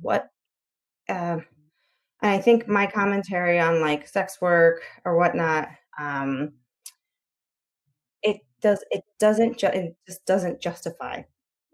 what 0.00 0.28
um 1.08 1.44
and 2.24 2.32
I 2.32 2.38
think 2.38 2.66
my 2.66 2.86
commentary 2.86 3.60
on 3.60 3.82
like 3.82 4.08
sex 4.08 4.40
work 4.40 4.80
or 5.04 5.18
whatnot, 5.18 5.68
um, 6.00 6.54
it 8.22 8.38
does 8.62 8.82
it 8.90 9.02
doesn't 9.20 9.58
ju- 9.58 9.66
it 9.66 9.94
just 10.06 10.24
doesn't 10.24 10.58
justify 10.58 11.22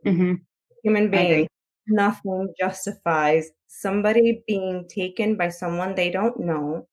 mm-hmm. 0.05 0.35
human 0.83 1.09
being. 1.09 1.47
Nothing 1.91 2.55
justifies 2.61 3.51
somebody 3.69 4.43
being 4.49 4.87
taken 4.89 5.37
by 5.37 5.51
someone 5.51 5.95
they 5.97 6.11
don't 6.11 6.41
know, 6.41 6.89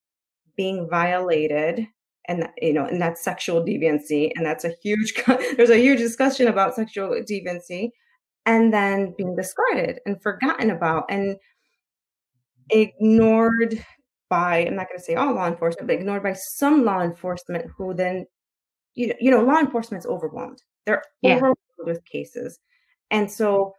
being 0.56 0.88
violated, 0.90 1.86
and 2.28 2.42
that- 2.42 2.54
you 2.62 2.72
know, 2.74 2.84
and 2.86 3.00
that's 3.02 3.22
sexual 3.24 3.62
deviancy, 3.64 4.32
and 4.36 4.46
that's 4.46 4.64
a 4.64 4.74
huge. 4.82 5.14
There's 5.56 5.70
a 5.70 5.78
huge 5.78 6.00
discussion 6.00 6.48
about 6.48 6.74
sexual 6.76 7.10
deviancy, 7.30 7.90
and 8.46 8.72
then 8.74 9.14
being 9.18 9.36
discarded 9.36 10.00
and 10.06 10.22
forgotten 10.22 10.70
about 10.70 11.06
and 11.10 11.36
ignored 12.70 13.84
by. 14.30 14.58
I'm 14.66 14.76
not 14.76 14.88
going 14.88 14.98
to 14.98 15.04
say 15.04 15.14
all 15.14 15.34
law 15.34 15.46
enforcement, 15.48 15.88
but 15.88 15.94
ignored 15.94 16.22
by 16.22 16.34
some 16.34 16.84
law 16.84 17.00
enforcement 17.02 17.66
who 17.76 17.94
then, 17.94 18.26
you 18.94 19.08
know, 19.08 19.14
you 19.20 19.30
know, 19.30 19.42
law 19.42 19.58
enforcement's 19.60 20.06
overwhelmed. 20.06 20.62
They're 20.86 21.02
Yeah. 21.22 21.36
overwhelmed 21.36 21.56
with 21.86 22.04
cases, 22.06 22.58
and 23.10 23.30
so 23.30 23.74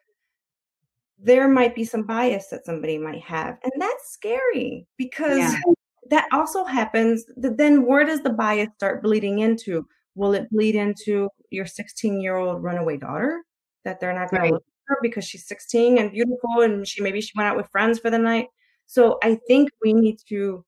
there 1.22 1.48
might 1.50 1.76
be 1.76 1.84
some 1.84 2.04
bias 2.04 2.48
that 2.50 2.66
somebody 2.66 2.98
might 2.98 3.22
have 3.22 3.58
and 3.64 3.74
that's 3.78 4.12
scary 4.12 4.88
because 4.98 5.38
Yeah. 5.38 5.54
that 6.10 6.28
also 6.32 6.64
happens 6.64 7.26
th- 7.42 7.56
then 7.58 7.86
where 7.86 8.06
does 8.06 8.22
the 8.22 8.30
bias 8.32 8.70
start 8.76 9.04
bleeding 9.04 9.40
into 9.40 9.86
will 10.16 10.34
it 10.34 10.50
bleed 10.50 10.76
into 10.76 11.30
your 11.52 11.66
16 11.66 12.22
year 12.22 12.36
old 12.38 12.64
runaway 12.64 12.98
daughter 12.98 13.44
that 13.86 14.00
they're 14.00 14.14
not 14.14 14.30
going 14.32 14.42
Right. 14.42 14.48
to 14.50 14.54
look 14.56 14.64
at 14.64 14.94
her 14.94 14.98
because 15.02 15.26
she's 15.26 15.48
16 15.48 15.98
and 15.98 16.12
beautiful 16.12 16.62
and 16.62 16.88
she 16.88 17.02
maybe 17.02 17.22
she 17.22 17.32
went 17.36 17.48
out 17.50 17.58
with 17.58 17.70
friends 17.72 18.00
for 18.00 18.10
the 18.10 18.18
night 18.18 18.48
so 18.88 19.18
i 19.24 19.38
think 19.48 19.70
we 19.84 19.94
need 19.94 20.18
to 20.30 20.64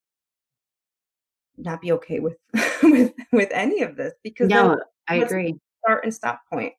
not 1.58 1.82
be 1.82 1.92
okay 1.94 2.20
with 2.20 2.38
with 2.84 3.14
with 3.32 3.50
any 3.52 3.82
of 3.84 3.96
this 3.96 4.14
because 4.24 4.50
No, 4.50 4.80
I 5.08 5.16
agree. 5.16 5.56
start 5.86 6.04
and 6.04 6.14
stop 6.14 6.42
point 6.52 6.74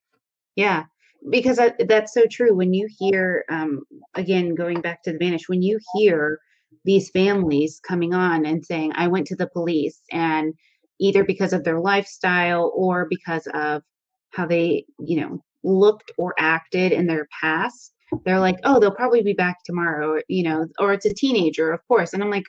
Yeah. 0.56 0.84
Because 1.30 1.58
I, 1.58 1.72
that's 1.88 2.14
so 2.14 2.24
true. 2.30 2.54
When 2.54 2.74
you 2.74 2.88
hear 2.98 3.44
um 3.50 3.82
again 4.14 4.54
going 4.54 4.80
back 4.80 5.02
to 5.04 5.12
the 5.12 5.18
vanish 5.18 5.48
when 5.48 5.62
you 5.62 5.78
hear 5.94 6.38
these 6.84 7.10
families 7.10 7.80
coming 7.86 8.14
on 8.14 8.46
and 8.46 8.64
saying 8.64 8.92
i 8.94 9.06
went 9.06 9.26
to 9.26 9.36
the 9.36 9.46
police 9.46 10.00
and 10.10 10.54
either 11.00 11.22
because 11.22 11.52
of 11.52 11.64
their 11.64 11.78
lifestyle 11.80 12.72
or 12.74 13.06
because 13.10 13.46
of 13.54 13.82
how 14.30 14.46
they 14.46 14.84
you 14.98 15.20
know 15.20 15.38
looked 15.62 16.10
or 16.18 16.34
acted 16.38 16.90
in 16.90 17.06
their 17.06 17.28
past 17.40 17.92
they're 18.24 18.40
like 18.40 18.56
oh 18.64 18.80
they'll 18.80 18.90
probably 18.94 19.22
be 19.22 19.34
back 19.34 19.58
tomorrow 19.64 20.12
or, 20.12 20.22
you 20.28 20.42
know 20.42 20.66
or 20.78 20.92
it's 20.92 21.06
a 21.06 21.14
teenager 21.14 21.72
of 21.72 21.80
course. 21.88 22.14
And 22.14 22.22
i'm 22.22 22.30
like 22.30 22.44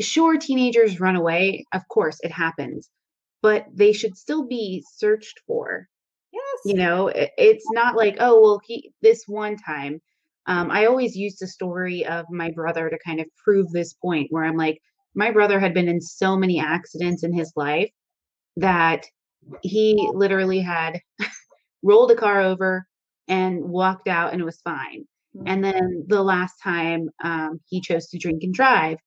sure 0.00 0.38
teenagers 0.38 1.00
run 1.00 1.16
away. 1.16 1.66
Of 1.72 1.86
course 1.88 2.18
it 2.22 2.32
happens. 2.32 2.88
But 3.42 3.66
they 3.72 3.92
should 3.92 4.16
still 4.16 4.46
be 4.46 4.84
searched 4.94 5.40
for. 5.46 5.88
You 6.64 6.74
know 6.74 7.08
it, 7.08 7.30
it's 7.38 7.66
not 7.72 7.96
like 7.96 8.16
oh 8.20 8.40
well 8.40 8.60
he 8.64 8.92
this 9.02 9.24
one 9.26 9.56
time. 9.56 10.00
Um, 10.46 10.72
i 10.72 10.86
always 10.86 11.14
used 11.14 11.38
the 11.40 11.46
story 11.46 12.04
of 12.04 12.26
my 12.30 12.50
brother 12.50 12.90
to 12.90 12.98
kind 13.06 13.20
of 13.20 13.26
prove 13.44 13.70
this 13.70 13.92
point 13.94 14.26
where 14.30 14.44
i'm 14.44 14.56
like 14.56 14.80
my 15.14 15.30
brother 15.30 15.60
had 15.60 15.74
been 15.74 15.88
in 15.88 16.00
so 16.00 16.36
many 16.36 16.58
accidents 16.58 17.22
in 17.22 17.32
his 17.32 17.52
life 17.54 17.90
that 18.56 19.04
he 19.62 20.10
literally 20.14 20.60
had 20.60 21.00
rolled 21.82 22.10
a 22.10 22.16
car 22.16 22.40
over 22.40 22.86
and 23.28 23.62
walked 23.62 24.08
out 24.08 24.32
and 24.32 24.40
it 24.40 24.44
was 24.44 24.60
fine. 24.62 25.04
And 25.46 25.64
then 25.64 26.04
the 26.08 26.22
last 26.22 26.54
time 26.62 27.08
um, 27.24 27.60
he 27.66 27.80
chose 27.80 28.08
to 28.08 28.18
drink 28.18 28.42
and 28.42 28.52
drive 28.52 28.98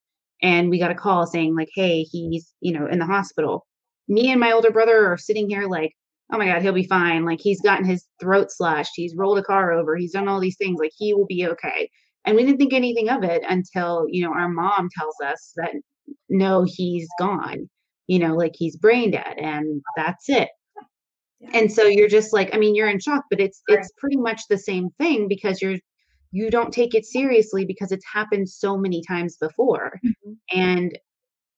and 0.41 0.69
we 0.69 0.79
got 0.79 0.91
a 0.91 0.95
call 0.95 1.25
saying 1.27 1.55
like 1.55 1.69
hey 1.75 2.03
he's 2.03 2.53
you 2.61 2.73
know 2.73 2.87
in 2.87 2.99
the 2.99 3.05
hospital. 3.05 3.65
Me 4.07 4.31
and 4.31 4.39
my 4.39 4.51
older 4.51 4.71
brother 4.71 5.11
are 5.11 5.17
sitting 5.17 5.49
here 5.49 5.67
like 5.67 5.93
oh 6.31 6.37
my 6.37 6.47
god 6.47 6.61
he'll 6.61 6.73
be 6.73 6.87
fine. 6.87 7.25
Like 7.25 7.39
he's 7.41 7.61
gotten 7.61 7.85
his 7.85 8.05
throat 8.19 8.51
slashed. 8.51 8.93
He's 8.95 9.15
rolled 9.15 9.37
a 9.37 9.43
car 9.43 9.71
over. 9.71 9.95
He's 9.95 10.13
done 10.13 10.27
all 10.27 10.39
these 10.39 10.57
things. 10.57 10.79
Like 10.79 10.91
he 10.95 11.13
will 11.13 11.25
be 11.25 11.47
okay. 11.47 11.89
And 12.25 12.35
we 12.35 12.43
didn't 12.43 12.57
think 12.57 12.73
anything 12.73 13.09
of 13.09 13.23
it 13.23 13.43
until 13.47 14.05
you 14.09 14.23
know 14.23 14.33
our 14.33 14.49
mom 14.49 14.89
tells 14.97 15.15
us 15.25 15.53
that 15.57 15.73
no 16.29 16.65
he's 16.67 17.07
gone. 17.19 17.69
You 18.07 18.19
know 18.19 18.35
like 18.35 18.53
he's 18.55 18.77
brain 18.77 19.11
dead 19.11 19.35
and 19.37 19.81
that's 19.95 20.29
it. 20.29 20.49
And 21.53 21.71
so 21.71 21.83
you're 21.83 22.07
just 22.07 22.33
like 22.33 22.53
i 22.55 22.57
mean 22.57 22.75
you're 22.75 22.89
in 22.89 22.99
shock 22.99 23.25
but 23.29 23.39
it's 23.39 23.61
it's 23.67 23.91
pretty 23.97 24.17
much 24.17 24.41
the 24.49 24.57
same 24.57 24.89
thing 24.97 25.27
because 25.27 25.61
you're 25.61 25.77
you 26.31 26.49
don't 26.49 26.73
take 26.73 26.95
it 26.95 27.05
seriously 27.05 27.65
because 27.65 27.91
it's 27.91 28.05
happened 28.11 28.49
so 28.49 28.77
many 28.77 29.01
times 29.07 29.37
before. 29.37 29.99
Mm-hmm. 30.05 30.59
And 30.59 30.97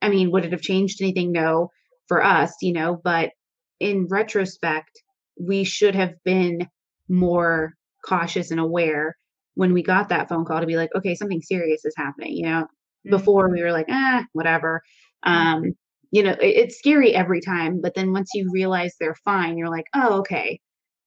i 0.01 0.09
mean 0.09 0.31
would 0.31 0.45
it 0.45 0.51
have 0.51 0.61
changed 0.61 1.01
anything? 1.01 1.31
No 1.31 1.71
for 2.07 2.23
us 2.23 2.53
you 2.61 2.73
know 2.73 2.99
but 3.03 3.31
in 3.79 4.07
retrospect 4.07 5.01
we 5.39 5.63
should 5.63 5.95
have 5.95 6.13
been 6.23 6.67
more 7.09 7.73
cautious 8.05 8.51
and 8.51 8.59
aware 8.59 9.15
when 9.55 9.73
we 9.73 9.81
got 9.83 10.09
that 10.09 10.29
phone 10.29 10.45
call 10.45 10.59
to 10.59 10.65
be 10.65 10.77
like 10.77 10.89
okay 10.95 11.15
something 11.15 11.41
serious 11.41 11.85
is 11.85 11.93
happening 11.97 12.33
you 12.33 12.43
know? 12.43 12.67
Before 13.09 13.49
we 13.49 13.61
were 13.61 13.71
like 13.71 13.87
ah 13.89 14.23
whatever. 14.33 14.81
Um 15.23 15.73
you 16.11 16.23
know 16.23 16.31
it, 16.31 16.39
it's 16.41 16.77
scary 16.77 17.13
every 17.15 17.41
time 17.41 17.81
but 17.81 17.93
then 17.95 18.11
once 18.13 18.31
you 18.33 18.49
realize 18.51 18.95
they're 18.99 19.15
fine 19.23 19.57
you're 19.57 19.69
like 19.69 19.85
oh 19.95 20.19
okay. 20.19 20.59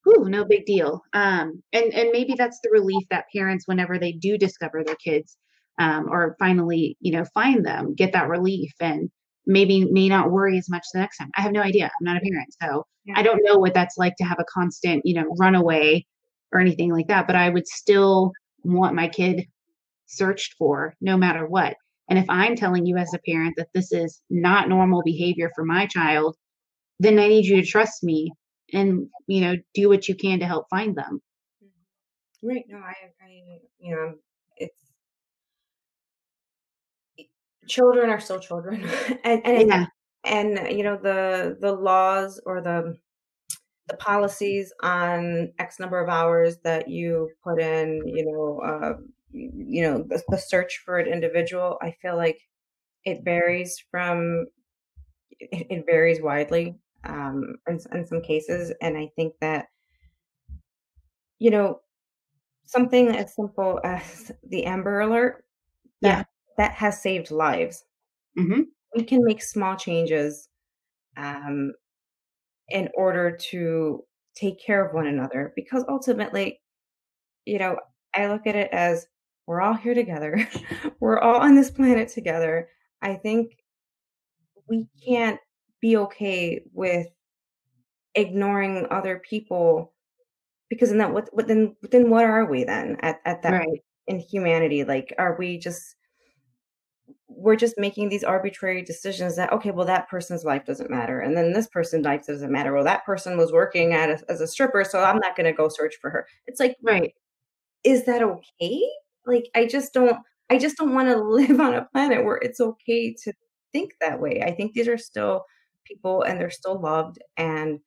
Whew, 0.04 0.28
no 0.28 0.44
big 0.44 0.64
deal. 0.64 1.02
Um 1.12 1.62
and 1.72 1.92
and 1.92 2.10
maybe 2.12 2.34
that's 2.36 2.60
the 2.62 2.70
relief 2.70 3.04
that 3.10 3.26
parents 3.34 3.66
whenever 3.66 3.98
they 3.98 4.12
do 4.12 4.38
discover 4.38 4.82
their 4.84 4.96
kids 4.96 5.36
um 5.78 6.06
or 6.10 6.36
finally 6.38 6.96
you 7.00 7.12
know 7.12 7.24
find 7.34 7.64
them 7.64 7.94
get 7.94 8.12
that 8.12 8.28
relief 8.28 8.72
and 8.80 9.10
maybe 9.46 9.84
may 9.90 10.08
not 10.08 10.30
worry 10.30 10.58
as 10.58 10.68
much 10.68 10.84
the 10.92 11.00
next 11.00 11.18
time. 11.18 11.30
I 11.36 11.42
have 11.42 11.52
no 11.52 11.62
idea. 11.62 11.84
I'm 11.84 12.04
not 12.04 12.16
a 12.16 12.20
parent. 12.20 12.54
So 12.60 12.86
i 13.16 13.22
don't 13.22 13.42
know 13.42 13.58
what 13.58 13.74
that's 13.74 13.98
like 13.98 14.14
to 14.14 14.24
have 14.24 14.38
a 14.38 14.44
constant 14.44 15.04
you 15.04 15.14
know 15.14 15.34
runaway 15.36 16.06
or 16.52 16.60
anything 16.60 16.92
like 16.92 17.08
that 17.08 17.26
but 17.26 17.34
i 17.34 17.48
would 17.48 17.66
still 17.66 18.30
want 18.62 18.94
my 18.94 19.08
kid 19.08 19.44
searched 20.06 20.54
for 20.58 20.94
no 21.00 21.16
matter 21.16 21.46
what. 21.46 21.74
And 22.08 22.18
if 22.18 22.26
i'm 22.28 22.54
telling 22.54 22.86
you 22.86 22.96
as 22.96 23.12
a 23.14 23.18
parent 23.28 23.54
that 23.56 23.68
this 23.74 23.90
is 23.90 24.20
not 24.30 24.68
normal 24.68 25.02
behavior 25.02 25.50
for 25.54 25.64
my 25.64 25.86
child 25.86 26.36
then 27.00 27.18
i 27.18 27.26
need 27.26 27.46
you 27.46 27.60
to 27.60 27.66
trust 27.66 28.04
me 28.04 28.32
and 28.72 29.08
you 29.26 29.40
know 29.40 29.54
do 29.74 29.88
what 29.88 30.08
you 30.08 30.14
can 30.14 30.40
to 30.40 30.46
help 30.46 30.66
find 30.70 30.96
them. 30.96 31.20
Right. 32.42 32.64
No, 32.68 32.78
I, 32.78 32.94
I, 33.22 33.60
you 33.78 33.94
know, 33.94 34.14
it's 34.56 34.89
children 37.70 38.10
are 38.10 38.20
still 38.20 38.40
children, 38.40 38.84
and 39.24 39.46
and 39.46 39.68
yeah. 39.68 39.86
and 40.24 40.76
you 40.76 40.84
know 40.84 40.98
the 41.00 41.56
the 41.60 41.72
laws 41.72 42.40
or 42.44 42.60
the 42.60 42.96
the 43.88 43.96
policies 43.96 44.72
on 44.82 45.52
X 45.58 45.80
number 45.80 46.00
of 46.00 46.08
hours 46.08 46.58
that 46.64 46.88
you 46.88 47.28
put 47.42 47.60
in, 47.60 48.02
you 48.06 48.24
know, 48.24 48.60
uh, 48.64 48.92
you 49.32 49.82
know, 49.82 50.04
the, 50.08 50.22
the 50.28 50.38
search 50.38 50.82
for 50.84 50.98
an 50.98 51.12
individual. 51.12 51.76
I 51.82 51.96
feel 52.00 52.16
like 52.16 52.40
it 53.04 53.24
varies 53.24 53.82
from 53.90 54.46
it, 55.38 55.66
it 55.70 55.86
varies 55.86 56.20
widely 56.22 56.76
um, 57.04 57.56
in, 57.68 57.80
in 57.92 58.06
some 58.06 58.22
cases, 58.22 58.72
and 58.80 58.96
I 58.96 59.10
think 59.16 59.34
that 59.40 59.66
you 61.38 61.50
know 61.50 61.80
something 62.66 63.08
as 63.08 63.34
simple 63.34 63.80
as 63.82 64.30
the 64.48 64.66
Amber 64.66 65.00
Alert 65.00 65.44
yeah. 66.00 66.16
that 66.16 66.26
that 66.60 66.72
has 66.72 67.00
saved 67.00 67.30
lives. 67.30 67.84
hmm 68.36 68.62
We 68.94 69.04
can 69.04 69.24
make 69.24 69.42
small 69.42 69.76
changes 69.76 70.48
um, 71.16 71.72
in 72.68 72.90
order 72.94 73.34
to 73.50 74.04
take 74.36 74.62
care 74.62 74.84
of 74.84 74.92
one 74.92 75.06
another 75.06 75.54
because 75.56 75.86
ultimately, 75.88 76.60
you 77.46 77.58
know, 77.58 77.78
I 78.14 78.26
look 78.26 78.46
at 78.46 78.56
it 78.56 78.68
as 78.72 79.06
we're 79.46 79.62
all 79.62 79.72
here 79.72 79.94
together. 79.94 80.46
we're 81.00 81.18
all 81.18 81.40
on 81.40 81.54
this 81.54 81.70
planet 81.70 82.10
together. 82.10 82.68
I 83.00 83.14
think 83.14 83.52
we 84.68 84.86
can't 85.02 85.40
be 85.80 85.96
okay 85.96 86.60
with 86.74 87.06
ignoring 88.14 88.86
other 88.90 89.22
people 89.26 89.94
because 90.68 90.90
then 90.90 90.98
that 90.98 91.14
what, 91.14 91.30
what 91.32 91.48
then 91.48 91.74
then 91.90 92.10
what 92.10 92.24
are 92.24 92.44
we 92.44 92.64
then 92.64 92.98
at, 93.00 93.20
at 93.24 93.40
that 93.42 93.52
right 93.52 93.82
in 94.08 94.18
humanity 94.18 94.82
like 94.82 95.14
are 95.16 95.36
we 95.38 95.56
just 95.56 95.94
we're 97.40 97.56
just 97.56 97.78
making 97.78 98.08
these 98.08 98.22
arbitrary 98.22 98.82
decisions 98.82 99.36
that 99.36 99.52
okay 99.52 99.70
well 99.70 99.86
that 99.86 100.08
person's 100.08 100.44
life 100.44 100.64
doesn't 100.66 100.90
matter 100.90 101.20
and 101.20 101.36
then 101.36 101.52
this 101.52 101.66
person's 101.66 102.04
life 102.04 102.26
doesn't 102.26 102.52
matter. 102.52 102.74
Well 102.74 102.84
that 102.84 103.04
person 103.04 103.38
was 103.38 103.50
working 103.50 103.94
at 103.94 104.10
a, 104.10 104.30
as 104.30 104.40
a 104.40 104.46
stripper 104.46 104.84
so 104.84 105.00
i'm 105.02 105.18
not 105.18 105.36
going 105.36 105.46
to 105.46 105.52
go 105.52 105.68
search 105.68 105.96
for 106.00 106.10
her. 106.10 106.26
It's 106.46 106.60
like 106.60 106.76
right. 106.82 107.14
is 107.84 108.04
that 108.04 108.22
okay? 108.22 108.82
Like 109.26 109.48
i 109.54 109.66
just 109.66 109.94
don't 109.94 110.16
i 110.50 110.58
just 110.58 110.76
don't 110.76 110.94
want 110.94 111.08
to 111.08 111.16
live 111.22 111.60
on 111.60 111.74
a 111.74 111.86
planet 111.92 112.24
where 112.24 112.38
it's 112.42 112.60
okay 112.60 113.14
to 113.24 113.32
think 113.72 113.92
that 114.00 114.20
way. 114.20 114.42
I 114.44 114.50
think 114.52 114.74
these 114.74 114.88
are 114.88 114.98
still 114.98 115.44
people 115.84 116.22
and 116.22 116.38
they're 116.38 116.50
still 116.50 116.80
loved 116.80 117.18
and 117.36 117.80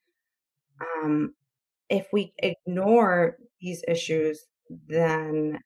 um 0.81 1.33
if 1.89 2.07
we 2.11 2.33
ignore 2.39 3.37
these 3.61 3.83
issues 3.87 4.45
then 4.87 5.59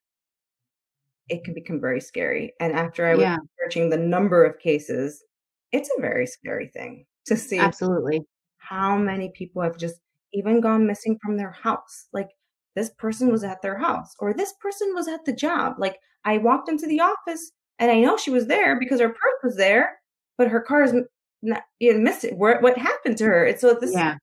it 1.30 1.44
can 1.44 1.54
become 1.54 1.80
very 1.80 2.02
scary 2.02 2.54
and 2.60 2.74
after 2.74 3.06
i 3.06 3.14
was 3.14 3.22
yeah 3.22 3.38
researching 3.60 3.90
the 3.90 3.98
number 3.98 4.44
of 4.44 4.60
cases 4.60 5.24
it's 5.72 5.90
a 5.98 6.02
very 6.02 6.26
scary 6.26 6.68
thing 6.68 7.06
to 7.26 7.36
see 7.36 7.60
absolutely 7.60 8.22
how 8.58 8.98
many 8.98 9.30
people 9.30 9.62
have 9.62 9.78
just 9.78 9.96
even 10.34 10.62
gone 10.62 10.86
missing 10.86 11.18
from 11.22 11.38
their 11.38 11.52
house. 11.52 12.08
Like 12.14 12.30
this 12.76 12.90
person 12.98 13.32
was 13.32 13.44
at 13.44 13.62
their 13.62 13.78
house 13.78 14.14
or 14.20 14.34
this 14.34 14.54
person 14.60 14.94
was 14.94 15.08
at 15.08 15.26
the 15.26 15.34
job. 15.34 15.76
Like 15.78 15.98
I 16.26 16.38
walked 16.38 16.70
into 16.70 16.88
the 16.88 17.00
office 17.00 17.52
and 17.80 17.90
I 17.90 18.00
know 18.02 18.18
she 18.18 18.32
was 18.32 18.48
there 18.48 18.80
because 18.80 19.00
her 19.00 19.10
purse 19.10 19.40
was 19.44 19.56
there, 19.56 20.00
but 20.38 20.50
her 20.50 20.62
car 20.62 20.84
is 20.84 20.94
not 21.42 21.64
you 21.80 21.94
know, 21.94 22.00
missing. 22.00 22.38
Where 22.38 22.60
what 22.60 22.78
happened 22.78 23.18
to 23.20 23.26
her? 23.26 23.46
It's 23.46 23.62
so 23.62 23.78
this 23.80 23.94
yeah 23.94 24.16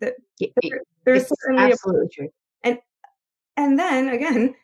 the, 0.00 0.14
there, 0.38 0.80
there's 1.04 1.22
it's 1.22 1.42
certainly 1.42 1.70
a, 1.70 1.72
absolutely 1.72 2.08
true 2.12 2.28
and 2.64 2.78
and 3.56 3.78
then 3.78 4.08
again, 4.08 4.54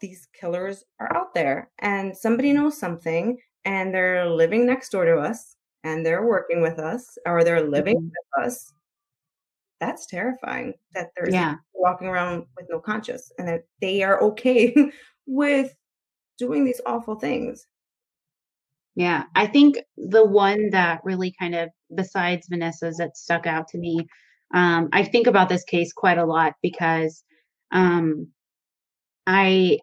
these 0.00 0.28
killers 0.38 0.84
are 1.00 1.14
out 1.16 1.34
there 1.34 1.70
and 1.80 2.16
somebody 2.16 2.52
knows 2.52 2.78
something 2.78 3.38
and 3.64 3.94
they're 3.94 4.28
living 4.28 4.66
next 4.66 4.90
door 4.90 5.04
to 5.04 5.16
us 5.18 5.56
and 5.84 6.04
they're 6.04 6.26
working 6.26 6.60
with 6.60 6.78
us 6.78 7.16
or 7.26 7.44
they're 7.44 7.66
living 7.68 7.96
Mhm. 7.96 8.10
with 8.10 8.44
us. 8.46 8.72
That's 9.80 10.06
terrifying 10.06 10.74
that 10.94 11.10
there's 11.16 11.34
yeah 11.34 11.56
walking 11.74 12.08
around 12.08 12.46
with 12.56 12.66
no 12.70 12.80
conscience 12.80 13.30
and 13.38 13.46
that 13.48 13.64
they 13.80 14.02
are 14.02 14.20
okay 14.22 14.74
with 15.26 15.74
doing 16.38 16.64
these 16.64 16.80
awful 16.86 17.16
things. 17.16 17.66
Yeah, 18.96 19.24
I 19.34 19.46
think 19.46 19.78
the 19.98 20.24
one 20.24 20.70
that 20.70 21.02
really 21.04 21.34
kind 21.38 21.54
of, 21.54 21.68
besides 21.94 22.48
Vanessa's, 22.48 22.96
that 22.96 23.16
stuck 23.16 23.46
out 23.46 23.68
to 23.68 23.78
me, 23.78 24.06
um, 24.54 24.88
I 24.92 25.04
think 25.04 25.26
about 25.26 25.50
this 25.50 25.64
case 25.64 25.92
quite 25.92 26.16
a 26.16 26.24
lot 26.24 26.54
because 26.62 27.22
um, 27.72 28.28
I 29.26 29.80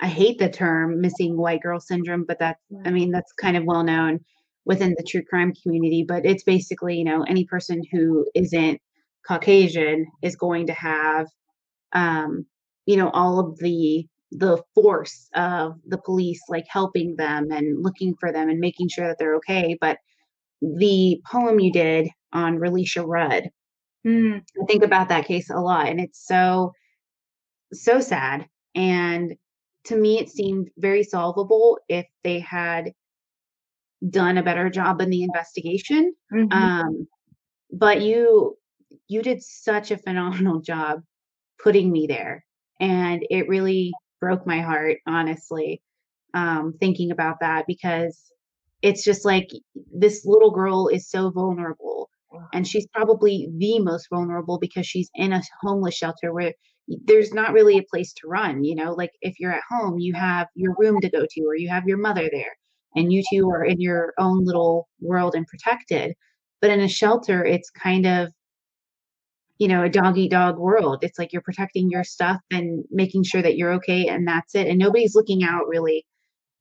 I 0.00 0.08
hate 0.08 0.38
the 0.38 0.48
term 0.50 1.00
missing 1.00 1.36
white 1.36 1.62
girl 1.62 1.80
syndrome, 1.80 2.24
but 2.26 2.38
that's 2.38 2.60
I 2.84 2.90
mean 2.90 3.10
that's 3.10 3.32
kind 3.32 3.56
of 3.56 3.64
well 3.64 3.84
known 3.84 4.20
within 4.64 4.94
the 4.96 5.04
true 5.04 5.22
crime 5.22 5.52
community. 5.62 6.04
But 6.06 6.26
it's 6.26 6.44
basically 6.44 6.96
you 6.96 7.04
know 7.04 7.22
any 7.24 7.44
person 7.44 7.82
who 7.92 8.26
isn't 8.34 8.80
Caucasian 9.26 10.06
is 10.22 10.36
going 10.36 10.66
to 10.66 10.74
have, 10.74 11.26
um, 11.92 12.46
you 12.86 12.96
know, 12.96 13.10
all 13.10 13.38
of 13.40 13.58
the 13.58 14.06
the 14.32 14.60
force 14.74 15.28
of 15.34 15.74
the 15.86 15.98
police 15.98 16.42
like 16.48 16.66
helping 16.68 17.14
them 17.16 17.52
and 17.52 17.82
looking 17.84 18.16
for 18.18 18.32
them 18.32 18.48
and 18.48 18.58
making 18.58 18.88
sure 18.88 19.06
that 19.06 19.16
they're 19.18 19.36
okay. 19.36 19.78
But 19.80 19.98
the 20.60 21.20
poem 21.30 21.60
you 21.60 21.72
did 21.72 22.08
on 22.32 22.58
Relisha 22.58 23.04
Rudd, 23.06 23.50
Mm, 24.06 24.42
I 24.60 24.64
think 24.66 24.84
about 24.84 25.08
that 25.08 25.26
case 25.26 25.48
a 25.50 25.60
lot, 25.60 25.88
and 25.88 26.00
it's 26.00 26.26
so 26.26 26.72
so 27.72 28.00
sad. 28.00 28.46
And 28.74 29.34
to 29.84 29.96
me, 29.96 30.18
it 30.18 30.30
seemed 30.30 30.70
very 30.78 31.02
solvable 31.02 31.78
if 31.88 32.06
they 32.22 32.40
had 32.40 32.92
done 34.10 34.38
a 34.38 34.42
better 34.42 34.68
job 34.70 35.00
in 35.00 35.10
the 35.10 35.22
investigation. 35.22 36.14
mhm. 36.30 36.50
Um, 36.50 37.06
but 37.72 38.02
you 38.02 38.56
you 39.08 39.22
did 39.22 39.42
such 39.42 39.90
a 39.90 39.98
phenomenal 39.98 40.60
job 40.60 41.02
putting 41.62 41.92
me 41.92 42.06
there, 42.06 42.44
and 42.80 43.24
it 43.30 43.48
really 43.48 43.92
broke 44.20 44.46
my 44.46 44.60
heart, 44.60 44.98
honestly, 45.06 45.82
um, 46.34 46.74
thinking 46.80 47.10
about 47.12 47.40
that 47.40 47.66
because 47.66 48.32
it's 48.82 49.04
just 49.04 49.24
like 49.24 49.48
this 49.92 50.24
little 50.26 50.50
girl 50.50 50.88
is 50.88 51.08
so 51.08 51.30
vulnerable 51.30 52.10
and 52.52 52.66
she's 52.66 52.86
probably 52.88 53.48
the 53.58 53.78
most 53.80 54.08
vulnerable 54.10 54.58
because 54.58 54.86
she's 54.86 55.10
in 55.14 55.32
a 55.32 55.42
homeless 55.62 55.94
shelter 55.96 56.32
where 56.32 56.52
there's 56.88 57.32
not 57.32 57.52
really 57.52 57.78
a 57.78 57.84
place 57.90 58.12
to 58.12 58.28
run 58.28 58.62
you 58.62 58.74
know 58.74 58.92
like 58.92 59.10
if 59.22 59.40
you're 59.40 59.52
at 59.52 59.62
home 59.68 59.98
you 59.98 60.12
have 60.12 60.48
your 60.54 60.74
room 60.78 61.00
to 61.00 61.08
go 61.08 61.24
to 61.28 61.42
or 61.42 61.56
you 61.56 61.68
have 61.68 61.86
your 61.86 61.98
mother 61.98 62.28
there 62.30 62.54
and 62.94 63.12
you 63.12 63.22
two 63.30 63.48
are 63.50 63.64
in 63.64 63.80
your 63.80 64.14
own 64.18 64.44
little 64.44 64.88
world 65.00 65.34
and 65.34 65.46
protected. 65.46 66.14
But 66.60 66.70
in 66.70 66.80
a 66.80 66.88
shelter 66.88 67.44
it's 67.44 67.70
kind 67.70 68.06
of 68.06 68.32
you 69.58 69.68
know 69.68 69.84
a 69.84 69.88
doggy 69.88 70.28
dog 70.28 70.58
world. 70.58 71.02
It's 71.02 71.18
like 71.18 71.32
you're 71.32 71.42
protecting 71.42 71.90
your 71.90 72.04
stuff 72.04 72.40
and 72.50 72.84
making 72.90 73.24
sure 73.24 73.42
that 73.42 73.56
you're 73.56 73.72
okay 73.74 74.08
and 74.08 74.26
that's 74.26 74.54
it 74.54 74.66
and 74.68 74.78
nobody's 74.78 75.14
looking 75.14 75.44
out 75.44 75.68
really 75.68 76.04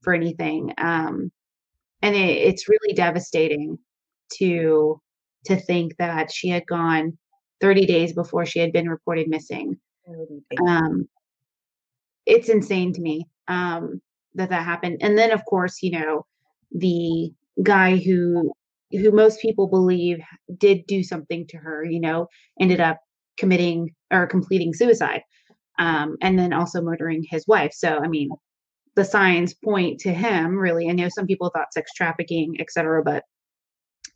for 0.02 0.14
anything 0.14 0.74
um 0.78 1.32
and 2.02 2.16
it, 2.16 2.20
it's 2.20 2.70
really 2.70 2.94
devastating 2.94 3.78
to 4.34 5.00
to 5.46 5.56
think 5.58 5.96
that 5.98 6.32
she 6.32 6.50
had 6.50 6.66
gone 6.68 7.18
30 7.62 7.86
days 7.86 8.14
before 8.14 8.46
she 8.46 8.60
had 8.60 8.74
been 8.74 8.90
reported 8.90 9.28
missing 9.28 9.80
um 10.68 11.08
it's 12.26 12.50
insane 12.50 12.94
to 12.94 13.02
me 13.02 13.26
um 13.48 14.02
that 14.36 14.50
that 14.50 14.66
happened 14.66 14.98
and 15.02 15.18
then 15.18 15.32
of 15.32 15.44
course 15.46 15.82
you 15.82 15.92
know 15.92 16.26
the 16.72 17.32
guy 17.62 17.98
who 17.98 18.52
who 18.92 19.12
most 19.12 19.42
people 19.42 19.68
believe 19.68 20.20
did 20.58 20.86
do 20.88 21.04
something 21.04 21.46
to 21.48 21.58
her 21.58 21.84
you 21.84 22.00
know 22.00 22.28
ended 22.60 22.80
up 22.80 23.00
committing 23.38 23.94
or 24.12 24.28
completing 24.28 24.74
suicide 24.74 25.22
um 25.80 26.18
and 26.22 26.38
then 26.38 26.54
also 26.54 26.82
murdering 26.82 27.24
his 27.30 27.48
wife 27.48 27.72
so 27.74 27.98
i 28.00 28.08
mean 28.08 28.30
the 28.96 29.06
signs 29.06 29.54
point 29.54 30.00
to 30.00 30.14
him 30.14 30.58
really 30.58 30.90
i 30.90 30.94
know 30.94 31.10
some 31.10 31.26
people 31.26 31.50
thought 31.50 31.74
sex 31.74 31.92
trafficking 31.94 32.56
etc 32.60 33.02
but 33.04 33.24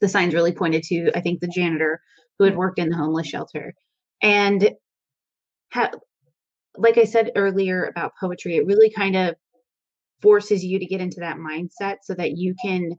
the 0.01 0.09
signs 0.09 0.33
really 0.33 0.51
pointed 0.51 0.83
to 0.83 1.09
i 1.15 1.21
think 1.21 1.39
the 1.39 1.47
janitor 1.47 2.01
who 2.37 2.45
had 2.45 2.55
worked 2.55 2.79
in 2.79 2.89
the 2.89 2.95
homeless 2.95 3.27
shelter 3.27 3.73
and 4.21 4.71
ha- 5.71 5.91
like 6.77 6.97
I 6.97 7.05
said 7.05 7.31
earlier 7.35 7.85
about 7.85 8.13
poetry, 8.19 8.55
it 8.55 8.65
really 8.65 8.91
kind 8.91 9.15
of 9.15 9.35
forces 10.21 10.63
you 10.63 10.79
to 10.79 10.85
get 10.85 11.01
into 11.01 11.19
that 11.19 11.37
mindset 11.37 11.97
so 12.03 12.13
that 12.15 12.37
you 12.37 12.55
can 12.61 12.91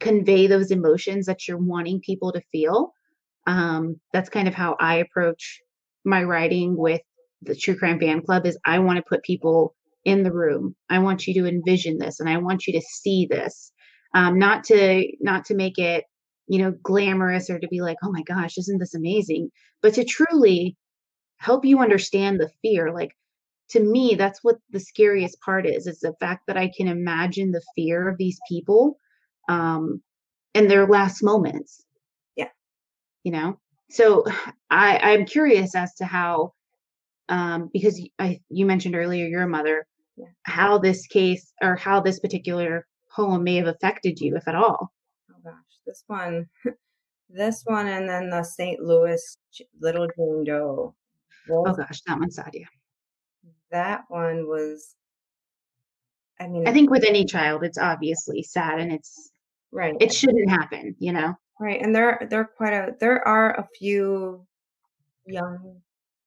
convey 0.00 0.46
those 0.46 0.70
emotions 0.70 1.26
that 1.26 1.46
you're 1.46 1.58
wanting 1.58 2.00
people 2.00 2.32
to 2.32 2.40
feel. 2.52 2.92
Um, 3.46 4.00
that's 4.12 4.28
kind 4.28 4.48
of 4.48 4.54
how 4.54 4.76
I 4.80 4.96
approach 4.96 5.60
my 6.04 6.22
writing 6.22 6.76
with 6.76 7.00
the 7.42 7.54
True 7.54 7.76
Crime 7.76 7.98
Fan 7.98 8.22
Club 8.22 8.46
is 8.46 8.58
I 8.64 8.78
want 8.78 8.96
to 8.96 9.04
put 9.08 9.22
people 9.22 9.74
in 10.04 10.22
the 10.22 10.32
room. 10.32 10.74
I 10.88 10.98
want 11.00 11.26
you 11.26 11.34
to 11.34 11.48
envision 11.48 11.98
this 11.98 12.20
and 12.20 12.28
I 12.28 12.38
want 12.38 12.66
you 12.66 12.72
to 12.74 12.86
see 12.86 13.26
this. 13.30 13.72
Um, 14.14 14.38
not 14.38 14.64
to 14.64 15.06
not 15.20 15.44
to 15.46 15.54
make 15.54 15.78
it, 15.78 16.04
you 16.46 16.58
know, 16.58 16.72
glamorous 16.82 17.50
or 17.50 17.58
to 17.58 17.68
be 17.68 17.82
like, 17.82 17.98
oh 18.02 18.10
my 18.10 18.22
gosh, 18.22 18.56
isn't 18.56 18.78
this 18.78 18.94
amazing? 18.94 19.50
But 19.82 19.94
to 19.94 20.04
truly 20.04 20.76
help 21.38 21.64
you 21.64 21.78
understand 21.80 22.38
the 22.38 22.50
fear 22.62 22.92
like 22.92 23.16
to 23.68 23.80
me 23.80 24.14
that's 24.14 24.42
what 24.42 24.56
the 24.70 24.80
scariest 24.80 25.40
part 25.40 25.66
is 25.66 25.86
is 25.86 26.00
the 26.00 26.14
fact 26.20 26.46
that 26.46 26.56
i 26.56 26.70
can 26.76 26.88
imagine 26.88 27.50
the 27.50 27.62
fear 27.74 28.08
of 28.08 28.18
these 28.18 28.38
people 28.48 28.96
um 29.48 30.02
and 30.54 30.70
their 30.70 30.86
last 30.86 31.22
moments 31.22 31.84
Yeah. 32.36 32.48
you 33.24 33.32
know 33.32 33.58
so 33.90 34.24
i 34.70 34.98
i'm 34.98 35.24
curious 35.26 35.74
as 35.74 35.94
to 35.96 36.04
how 36.04 36.52
um 37.28 37.70
because 37.72 38.00
i 38.18 38.40
you 38.48 38.66
mentioned 38.66 38.94
earlier 38.96 39.26
you're 39.26 39.42
a 39.42 39.48
mother 39.48 39.86
Yeah. 40.16 40.26
how 40.44 40.78
this 40.78 41.06
case 41.06 41.52
or 41.62 41.76
how 41.76 42.00
this 42.00 42.20
particular 42.20 42.86
poem 43.10 43.44
may 43.44 43.56
have 43.56 43.66
affected 43.68 44.20
you 44.20 44.36
if 44.36 44.46
at 44.48 44.54
all 44.54 44.92
Oh 45.30 45.40
gosh, 45.44 45.78
this 45.86 46.02
one, 46.08 46.48
this 47.30 47.62
one, 47.64 47.86
and 47.86 48.08
then 48.08 48.28
the 48.30 48.42
St. 48.42 48.80
Louis 48.80 49.36
Little 49.80 50.08
Jane 50.16 50.44
Doe. 50.44 50.94
Oh 51.50 51.72
gosh 51.74 52.00
that 52.06 52.18
one's 52.18 52.36
sad 52.36 52.50
yeah 52.52 52.66
that 53.70 54.04
one 54.08 54.46
was. 54.48 54.94
I 56.40 56.46
mean, 56.46 56.66
i 56.68 56.72
think 56.72 56.90
with 56.90 57.04
any 57.04 57.24
child 57.24 57.64
it's 57.64 57.78
obviously 57.78 58.42
sad 58.42 58.78
and 58.80 58.92
it's 58.92 59.32
right. 59.72 59.96
it 60.00 60.12
shouldn't 60.12 60.48
happen 60.48 60.94
you 60.98 61.12
know 61.12 61.34
Right, 61.60 61.82
and 61.82 61.94
there 61.94 62.24
there 62.30 62.40
are 62.40 62.50
quite 62.56 62.72
a 62.72 62.94
there 63.00 63.26
are 63.26 63.50
a 63.58 63.66
few 63.76 64.46
young 65.26 65.82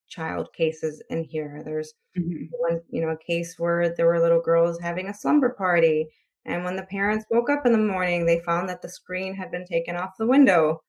child 0.09 0.51
cases 0.53 1.01
in 1.09 1.23
here. 1.23 1.61
There's 1.63 1.93
Mhm. 2.17 2.49
one, 2.51 2.81
you 2.89 3.01
know, 3.01 3.09
a 3.11 3.17
case 3.17 3.57
where 3.57 3.95
there 3.95 4.07
were 4.07 4.19
little 4.19 4.41
girls 4.41 4.77
having 4.81 5.07
a 5.07 5.13
slumber 5.13 5.51
party, 5.51 6.09
and 6.45 6.65
when 6.65 6.75
the 6.75 6.83
parents 6.87 7.25
woke 7.31 7.49
up 7.49 7.65
in 7.65 7.71
the 7.71 7.77
morning, 7.77 8.25
they 8.25 8.41
found 8.41 8.67
that 8.67 8.81
the 8.81 8.89
screen 8.89 9.33
had 9.35 9.51
been 9.51 9.65
taken 9.65 9.95
off 9.95 10.17
the 10.17 10.27
window, 10.27 10.83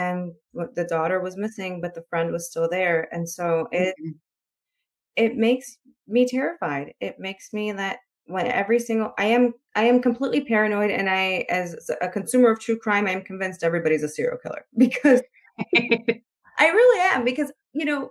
and 0.00 0.32
the 0.76 0.84
daughter 0.84 1.20
was 1.20 1.36
missing, 1.36 1.80
but 1.80 1.94
the 1.94 2.04
friend 2.10 2.32
was 2.32 2.48
still 2.50 2.68
there, 2.68 3.08
and 3.14 3.28
so 3.28 3.68
it 3.72 3.94
Mhm. 4.00 4.14
it 5.16 5.36
makes 5.36 5.78
me 6.06 6.26
terrified. 6.26 6.94
It 7.00 7.18
makes 7.18 7.52
me 7.52 7.72
that 7.72 7.98
when 8.26 8.46
every 8.46 8.78
single 8.78 9.12
I 9.18 9.26
am 9.26 9.54
I 9.74 9.84
am 9.84 10.00
completely 10.02 10.42
paranoid 10.44 10.90
and 10.90 11.08
I 11.10 11.46
as 11.50 11.76
a 12.00 12.08
consumer 12.08 12.50
of 12.50 12.60
true 12.60 12.78
crime 12.78 13.06
I'm 13.06 13.22
convinced 13.22 13.62
everybody's 13.64 14.02
a 14.04 14.08
serial 14.08 14.38
killer 14.38 14.64
because 14.76 15.20
I 16.58 16.68
really 16.68 17.00
am 17.14 17.24
because 17.24 17.52
you 17.72 17.84
know 17.84 18.10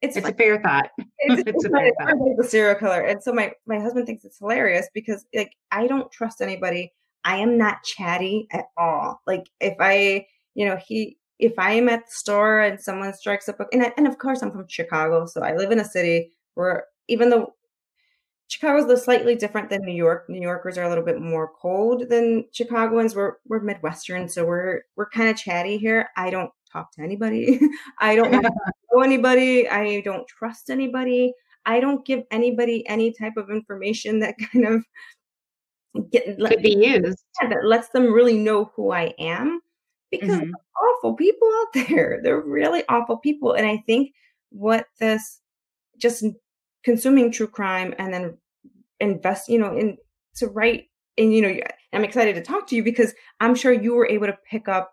it's 0.00 0.16
it's 0.16 0.24
fun- 0.24 0.34
a 0.34 0.36
fair 0.36 0.62
thought. 0.62 0.90
it's, 1.18 1.42
it's 1.46 1.64
a 1.64 1.70
fair 1.70 1.92
thought. 1.98 2.08
everybody's 2.10 2.46
a 2.46 2.50
serial 2.50 2.74
killer 2.76 3.02
and 3.02 3.22
so 3.22 3.32
my 3.32 3.52
my 3.66 3.78
husband 3.78 4.06
thinks 4.06 4.24
it's 4.24 4.38
hilarious 4.38 4.88
because 4.94 5.26
like 5.34 5.52
I 5.70 5.86
don't 5.86 6.10
trust 6.10 6.40
anybody. 6.40 6.92
I 7.24 7.36
am 7.38 7.58
not 7.58 7.82
chatty 7.84 8.46
at 8.52 8.66
all. 8.76 9.20
Like 9.26 9.44
if 9.60 9.74
I 9.80 10.26
you 10.54 10.66
know 10.66 10.76
he 10.76 11.18
if 11.38 11.58
I 11.58 11.72
am 11.72 11.88
at 11.88 12.06
the 12.06 12.12
store 12.12 12.60
and 12.60 12.80
someone 12.80 13.12
strikes 13.14 13.48
up 13.48 13.60
a, 13.60 13.66
and 13.72 13.82
I, 13.82 13.92
and 13.96 14.06
of 14.06 14.18
course 14.18 14.42
I'm 14.42 14.50
from 14.50 14.66
Chicago 14.68 15.26
so 15.26 15.42
I 15.42 15.54
live 15.54 15.70
in 15.70 15.80
a 15.80 15.84
city 15.84 16.32
where 16.54 16.84
even 17.08 17.30
though 17.30 17.54
Chicago's 18.48 18.90
a 18.90 18.96
slightly 18.96 19.34
different 19.34 19.68
than 19.68 19.82
New 19.82 19.94
York. 19.94 20.24
New 20.28 20.40
Yorkers 20.40 20.78
are 20.78 20.84
a 20.84 20.88
little 20.88 21.04
bit 21.04 21.20
more 21.20 21.52
cold 21.60 22.08
than 22.08 22.46
Chicagoans. 22.50 23.14
We're 23.14 23.34
we're 23.46 23.60
Midwestern, 23.60 24.26
so 24.26 24.46
we're 24.46 24.82
we're 24.96 25.10
kind 25.10 25.28
of 25.28 25.36
chatty 25.36 25.76
here. 25.76 26.08
I 26.16 26.30
don't 26.30 26.50
talk 26.72 26.90
to 26.92 27.02
anybody. 27.02 27.60
I 27.98 28.16
don't 28.16 28.32
know 28.42 29.02
anybody. 29.02 29.68
I 29.68 30.00
don't 30.00 30.26
trust 30.26 30.70
anybody. 30.70 31.34
I 31.66 31.78
don't 31.78 32.04
give 32.06 32.24
anybody 32.30 32.88
any 32.88 33.12
type 33.12 33.36
of 33.36 33.50
information 33.50 34.18
that 34.20 34.36
kind 34.52 34.66
of 34.66 36.10
get 36.10 36.38
let, 36.38 36.52
Could 36.52 36.62
be 36.62 36.74
used. 36.74 37.22
yeah, 37.42 37.50
that 37.50 37.66
lets 37.66 37.90
them 37.90 38.10
really 38.12 38.38
know 38.38 38.72
who 38.74 38.92
I 38.92 39.12
am 39.18 39.60
because 40.10 40.30
Mhm. 40.30 40.52
are 40.80 40.88
awful 40.88 41.14
people 41.14 41.48
out 41.60 41.72
there. 41.88 42.20
They're 42.22 42.40
really 42.40 42.84
awful 42.88 43.18
people. 43.18 43.52
And 43.54 43.66
I 43.66 43.78
think 43.86 44.12
what 44.50 44.86
this 45.00 45.40
just 45.98 46.24
consuming 46.84 47.32
true 47.32 47.48
crime 47.48 47.94
and 47.98 48.12
then 48.12 48.38
invest, 49.00 49.48
you 49.48 49.58
know, 49.58 49.76
in 49.76 49.98
to 50.36 50.48
write 50.48 50.86
and 51.18 51.34
you 51.34 51.42
know, 51.42 51.60
I'm 51.92 52.04
excited 52.04 52.34
to 52.36 52.42
talk 52.42 52.66
to 52.68 52.76
you 52.76 52.84
because 52.84 53.14
I'm 53.40 53.54
sure 53.54 53.72
you 53.72 53.94
were 53.94 54.08
able 54.08 54.26
to 54.28 54.38
pick 54.50 54.68
up 54.68 54.92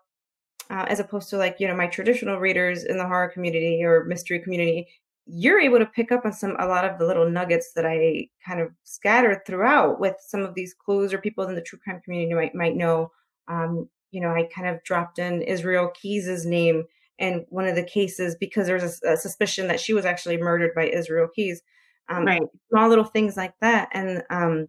uh, 0.70 0.84
as 0.88 1.00
opposed 1.00 1.30
to 1.30 1.36
like, 1.36 1.56
you 1.60 1.68
know, 1.68 1.76
my 1.76 1.86
traditional 1.86 2.38
readers 2.38 2.84
in 2.84 2.98
the 2.98 3.06
horror 3.06 3.28
community 3.28 3.82
or 3.84 4.04
mystery 4.04 4.40
community, 4.40 4.86
you're 5.26 5.60
able 5.60 5.78
to 5.78 5.86
pick 5.86 6.10
up 6.12 6.24
on 6.24 6.32
some 6.32 6.56
a 6.58 6.66
lot 6.66 6.84
of 6.84 6.98
the 6.98 7.06
little 7.06 7.28
nuggets 7.28 7.72
that 7.74 7.86
I 7.86 8.28
kind 8.46 8.60
of 8.60 8.70
scattered 8.84 9.40
throughout 9.46 10.00
with 10.00 10.16
some 10.20 10.42
of 10.42 10.54
these 10.54 10.74
clues 10.74 11.12
or 11.12 11.18
people 11.18 11.44
in 11.48 11.54
the 11.54 11.60
true 11.62 11.78
crime 11.82 12.00
community 12.04 12.34
might 12.34 12.54
might 12.54 12.76
know. 12.76 13.10
Um, 13.48 13.88
you 14.16 14.22
know, 14.22 14.30
I 14.30 14.48
kind 14.54 14.66
of 14.66 14.82
dropped 14.82 15.18
in 15.18 15.42
Israel 15.42 15.90
Keys's 15.94 16.46
name 16.46 16.84
in 17.18 17.44
one 17.50 17.66
of 17.66 17.76
the 17.76 17.84
cases 17.84 18.34
because 18.40 18.66
there's 18.66 19.02
a, 19.04 19.12
a 19.12 19.16
suspicion 19.18 19.68
that 19.68 19.78
she 19.78 19.92
was 19.92 20.06
actually 20.06 20.38
murdered 20.38 20.74
by 20.74 20.88
Israel 20.88 21.28
Keys. 21.34 21.60
Um, 22.08 22.24
Right. 22.26 22.42
small 22.70 22.88
little 22.88 23.04
things 23.04 23.36
like 23.36 23.52
that, 23.60 23.90
and 23.92 24.24
um, 24.30 24.68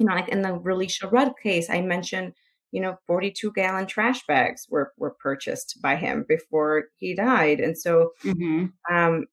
you 0.00 0.06
know, 0.06 0.14
like 0.14 0.28
in 0.30 0.42
the 0.42 0.50
Relisha 0.50 1.12
Rudd 1.12 1.34
case, 1.42 1.70
I 1.70 1.82
mentioned 1.82 2.32
you 2.72 2.80
know 2.80 2.96
42 3.06 3.52
gallon 3.52 3.86
trash 3.86 4.26
bags 4.26 4.66
were 4.70 4.92
were 4.98 5.16
purchased 5.20 5.80
by 5.82 5.96
him 5.96 6.24
before 6.28 6.84
he 6.96 7.14
died 7.14 7.60
and 7.60 7.78
so 7.78 8.12
hmm 8.22 8.78
um 8.90 9.26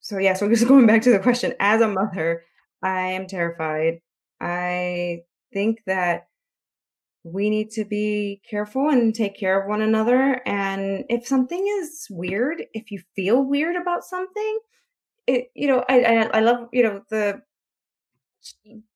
so 0.00 0.18
yeah 0.18 0.34
so 0.34 0.48
just 0.50 0.68
going 0.68 0.86
back 0.86 1.02
to 1.02 1.10
the 1.10 1.18
question 1.18 1.54
as 1.60 1.80
a 1.80 1.88
mother 1.88 2.42
i 2.82 3.00
am 3.02 3.26
terrified 3.26 4.00
i 4.40 5.20
think 5.52 5.82
that 5.86 6.28
we 7.24 7.50
need 7.50 7.70
to 7.70 7.84
be 7.84 8.40
careful 8.48 8.88
and 8.88 9.14
take 9.14 9.36
care 9.38 9.60
of 9.60 9.68
one 9.68 9.80
another 9.82 10.40
and 10.46 11.04
if 11.08 11.26
something 11.26 11.64
is 11.80 12.06
weird 12.10 12.62
if 12.74 12.90
you 12.90 13.00
feel 13.14 13.44
weird 13.44 13.76
about 13.76 14.04
something 14.04 14.58
it 15.26 15.46
you 15.54 15.68
know 15.68 15.84
i 15.88 16.00
i, 16.02 16.14
I 16.38 16.40
love 16.40 16.68
you 16.72 16.82
know 16.82 17.02
the 17.10 17.40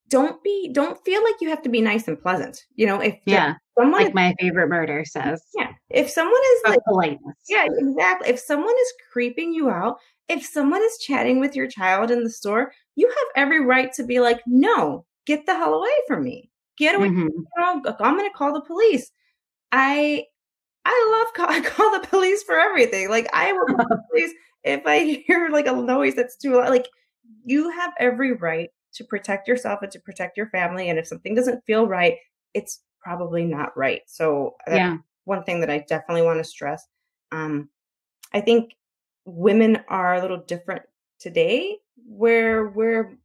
don't 0.08 0.42
be 0.42 0.70
don't 0.72 1.02
feel 1.04 1.22
like 1.22 1.36
you 1.40 1.48
have 1.50 1.62
to 1.62 1.68
be 1.68 1.80
nice 1.80 2.08
and 2.08 2.20
pleasant 2.20 2.64
you 2.74 2.86
know 2.86 3.00
if 3.00 3.16
Yeah. 3.26 3.54
someone 3.78 4.02
Like 4.04 4.14
my 4.14 4.34
favorite 4.40 4.68
murder 4.68 5.04
says. 5.04 5.42
yeah 5.54 5.70
if 5.90 6.10
someone 6.10 6.40
is 6.56 6.62
like 6.70 6.80
politeness. 6.86 7.36
yeah 7.48 7.66
exactly 7.78 8.28
if 8.30 8.38
someone 8.40 8.74
is 8.74 8.92
creeping 9.12 9.52
you 9.52 9.70
out 9.70 9.98
if 10.28 10.44
someone 10.44 10.82
is 10.82 10.98
chatting 10.98 11.38
with 11.38 11.54
your 11.54 11.68
child 11.68 12.10
in 12.10 12.24
the 12.24 12.30
store 12.30 12.72
you 12.96 13.08
have 13.08 13.28
every 13.44 13.64
right 13.64 13.92
to 13.94 14.02
be 14.04 14.18
like 14.20 14.40
no 14.46 15.04
get 15.26 15.46
the 15.46 15.54
hell 15.54 15.74
away 15.74 15.90
from 16.08 16.24
me 16.24 16.50
get 16.78 16.94
away 16.94 17.08
Mhm. 17.08 17.28
I'm 17.58 17.82
going 17.82 18.30
to 18.30 18.36
call 18.36 18.52
the 18.52 18.60
police. 18.62 19.10
I 19.72 20.24
I 20.84 21.10
love 21.24 21.34
call, 21.34 21.46
I 21.56 21.60
call 21.60 21.92
the 22.00 22.06
police 22.08 22.42
for 22.44 22.58
everything. 22.58 23.10
Like 23.10 23.28
I 23.32 23.52
will 23.52 23.66
call 23.66 23.86
the 23.88 24.02
police 24.10 24.32
if 24.64 24.86
I 24.86 25.22
hear 25.26 25.48
like 25.50 25.66
a 25.66 25.72
noise 25.72 26.14
that's 26.14 26.36
too 26.36 26.56
loud. 26.56 26.70
Like 26.70 26.88
you 27.44 27.70
have 27.70 27.92
every 27.98 28.32
right 28.34 28.70
to 28.94 29.04
protect 29.04 29.48
yourself 29.48 29.80
and 29.82 29.92
to 29.92 30.00
protect 30.00 30.36
your 30.36 30.48
family. 30.50 30.88
And 30.90 30.98
if 30.98 31.06
something 31.06 31.34
doesn't 31.34 31.64
feel 31.66 31.86
right, 31.86 32.16
it's 32.54 32.82
probably 33.00 33.44
not 33.44 33.76
right. 33.76 34.02
So 34.06 34.56
that's 34.66 34.78
Yeah. 34.78 34.98
one 35.24 35.44
thing 35.44 35.60
that 35.60 35.70
I 35.70 35.84
definitely 35.88 36.22
want 36.22 36.38
to 36.38 36.44
stress. 36.44 36.86
Um, 37.32 37.68
I 38.32 38.40
think 38.40 38.74
women 39.24 39.82
are 39.88 40.14
a 40.14 40.20
little 40.20 40.38
different 40.38 40.82
today, 41.18 41.78
where 42.06 42.68
we're 42.68 43.18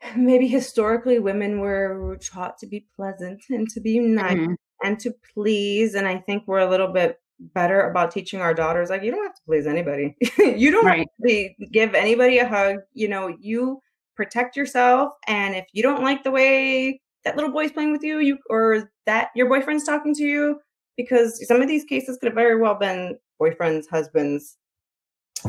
maybe 0.16 0.46
historically 0.48 1.18
women 1.18 1.60
were 1.60 2.18
taught 2.22 2.58
to 2.58 2.66
be 2.66 2.86
pleasant 2.96 3.42
and 3.50 3.68
to 3.70 3.80
be 3.80 3.98
nice 3.98 4.36
Mhm. 4.36 4.56
and 4.84 4.98
to 5.00 5.12
please 5.34 5.94
and 5.94 6.06
i 6.06 6.16
think 6.18 6.44
we're 6.46 6.58
a 6.60 6.70
little 6.70 6.92
bit 6.92 7.20
better 7.54 7.88
about 7.90 8.10
teaching 8.10 8.40
our 8.40 8.52
daughters 8.54 8.90
like 8.90 9.02
you 9.02 9.10
don't 9.10 9.24
have 9.24 9.34
to 9.34 9.42
please 9.46 9.66
anybody 9.66 10.16
you 10.38 10.70
don't 10.70 10.84
Right. 10.86 10.98
have 10.98 11.06
to 11.06 11.22
be, 11.22 11.56
give 11.72 11.94
anybody 11.94 12.38
a 12.38 12.48
hug 12.48 12.78
you 12.94 13.08
know 13.08 13.28
you 13.40 13.80
protect 14.16 14.56
yourself 14.56 15.12
and 15.28 15.54
if 15.54 15.64
you 15.72 15.82
don't 15.82 16.02
like 16.02 16.24
the 16.24 16.30
way 16.32 17.00
that 17.24 17.36
little 17.36 17.52
boy's 17.52 17.70
playing 17.72 17.92
with 17.92 18.02
you 18.02 18.18
you 18.18 18.38
or 18.50 18.90
that 19.06 19.30
your 19.36 19.48
boyfriend's 19.48 19.84
talking 19.84 20.14
to 20.14 20.24
you 20.24 20.60
because 20.96 21.46
some 21.46 21.60
of 21.62 21.68
these 21.68 21.84
cases 21.84 22.16
could 22.18 22.26
have 22.26 22.34
very 22.34 22.60
well 22.60 22.74
been 22.74 23.16
boyfriends 23.40 23.84
husbands 23.88 24.56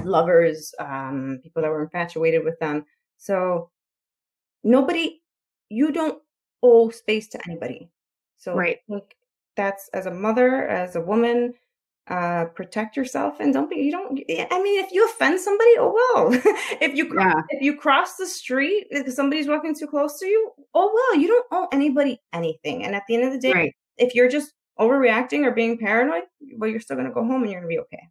lovers 0.03 0.73
um 0.79 1.39
people 1.41 1.61
that 1.63 1.69
were 1.71 1.81
infatuated 1.83 2.43
with 2.43 2.59
them 2.59 2.85
so 3.17 3.71
nobody 4.63 5.19
you 5.69 5.91
don't 5.91 6.21
owe 6.63 6.89
space 6.89 7.27
to 7.29 7.39
anybody 7.47 7.89
so 8.37 8.53
Right. 8.55 8.77
i 8.89 8.93
think 8.93 9.15
that's 9.55 9.89
as 9.93 10.05
a 10.05 10.11
mother 10.11 10.67
as 10.67 10.95
a 10.95 11.01
woman 11.01 11.53
uh 12.07 12.45
protect 12.55 12.97
yourself 12.97 13.39
and 13.39 13.53
don't 13.53 13.69
be 13.69 13.75
you 13.77 13.91
don't 13.91 14.19
i 14.51 14.61
mean 14.63 14.83
if 14.83 14.91
you 14.91 15.05
offend 15.05 15.39
somebody 15.39 15.69
oh 15.77 15.93
well 15.95 16.33
if 16.81 16.95
you 16.95 17.07
cro- 17.07 17.23
Yeah. 17.23 17.41
if 17.49 17.61
you 17.61 17.75
cross 17.77 18.15
the 18.15 18.25
street 18.25 18.87
if 18.89 19.11
somebody's 19.13 19.47
walking 19.47 19.75
too 19.75 19.87
close 19.87 20.17
to 20.19 20.25
you 20.25 20.51
oh 20.73 20.91
well 20.93 21.21
you 21.21 21.27
don't 21.27 21.45
owe 21.51 21.67
anybody 21.71 22.19
anything 22.33 22.83
and 22.83 22.95
at 22.95 23.03
the 23.07 23.15
end 23.15 23.25
of 23.25 23.31
the 23.33 23.39
day 23.39 23.53
Right. 23.53 23.75
if 23.97 24.15
you're 24.15 24.29
just 24.29 24.53
overreacting 24.79 25.45
or 25.45 25.51
being 25.51 25.77
paranoid 25.77 26.23
well 26.57 26.69
you're 26.69 26.79
still 26.79 26.95
going 26.95 27.07
to 27.07 27.13
go 27.13 27.23
home 27.23 27.43
and 27.43 27.51
you're 27.51 27.61
going 27.61 27.69
to 27.71 27.75
be 27.75 27.79
okay 27.79 28.07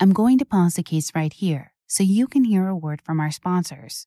I'm 0.00 0.12
going 0.12 0.38
to 0.38 0.44
pause 0.44 0.74
the 0.74 0.82
case 0.84 1.12
right 1.14 1.32
here 1.32 1.72
so 1.86 2.02
you 2.02 2.26
can 2.28 2.44
hear 2.44 2.68
a 2.68 2.76
word 2.76 3.00
from 3.02 3.18
our 3.18 3.30
sponsors. 3.32 4.06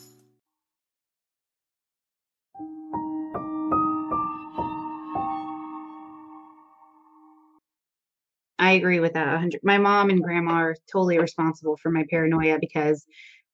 I 8.61 8.73
agree 8.73 8.99
with 8.99 9.13
that. 9.13 9.27
100. 9.27 9.61
My 9.63 9.79
mom 9.79 10.09
and 10.11 10.23
grandma 10.23 10.51
are 10.53 10.75
totally 10.91 11.17
responsible 11.19 11.77
for 11.77 11.91
my 11.91 12.05
paranoia 12.09 12.59
because 12.61 13.05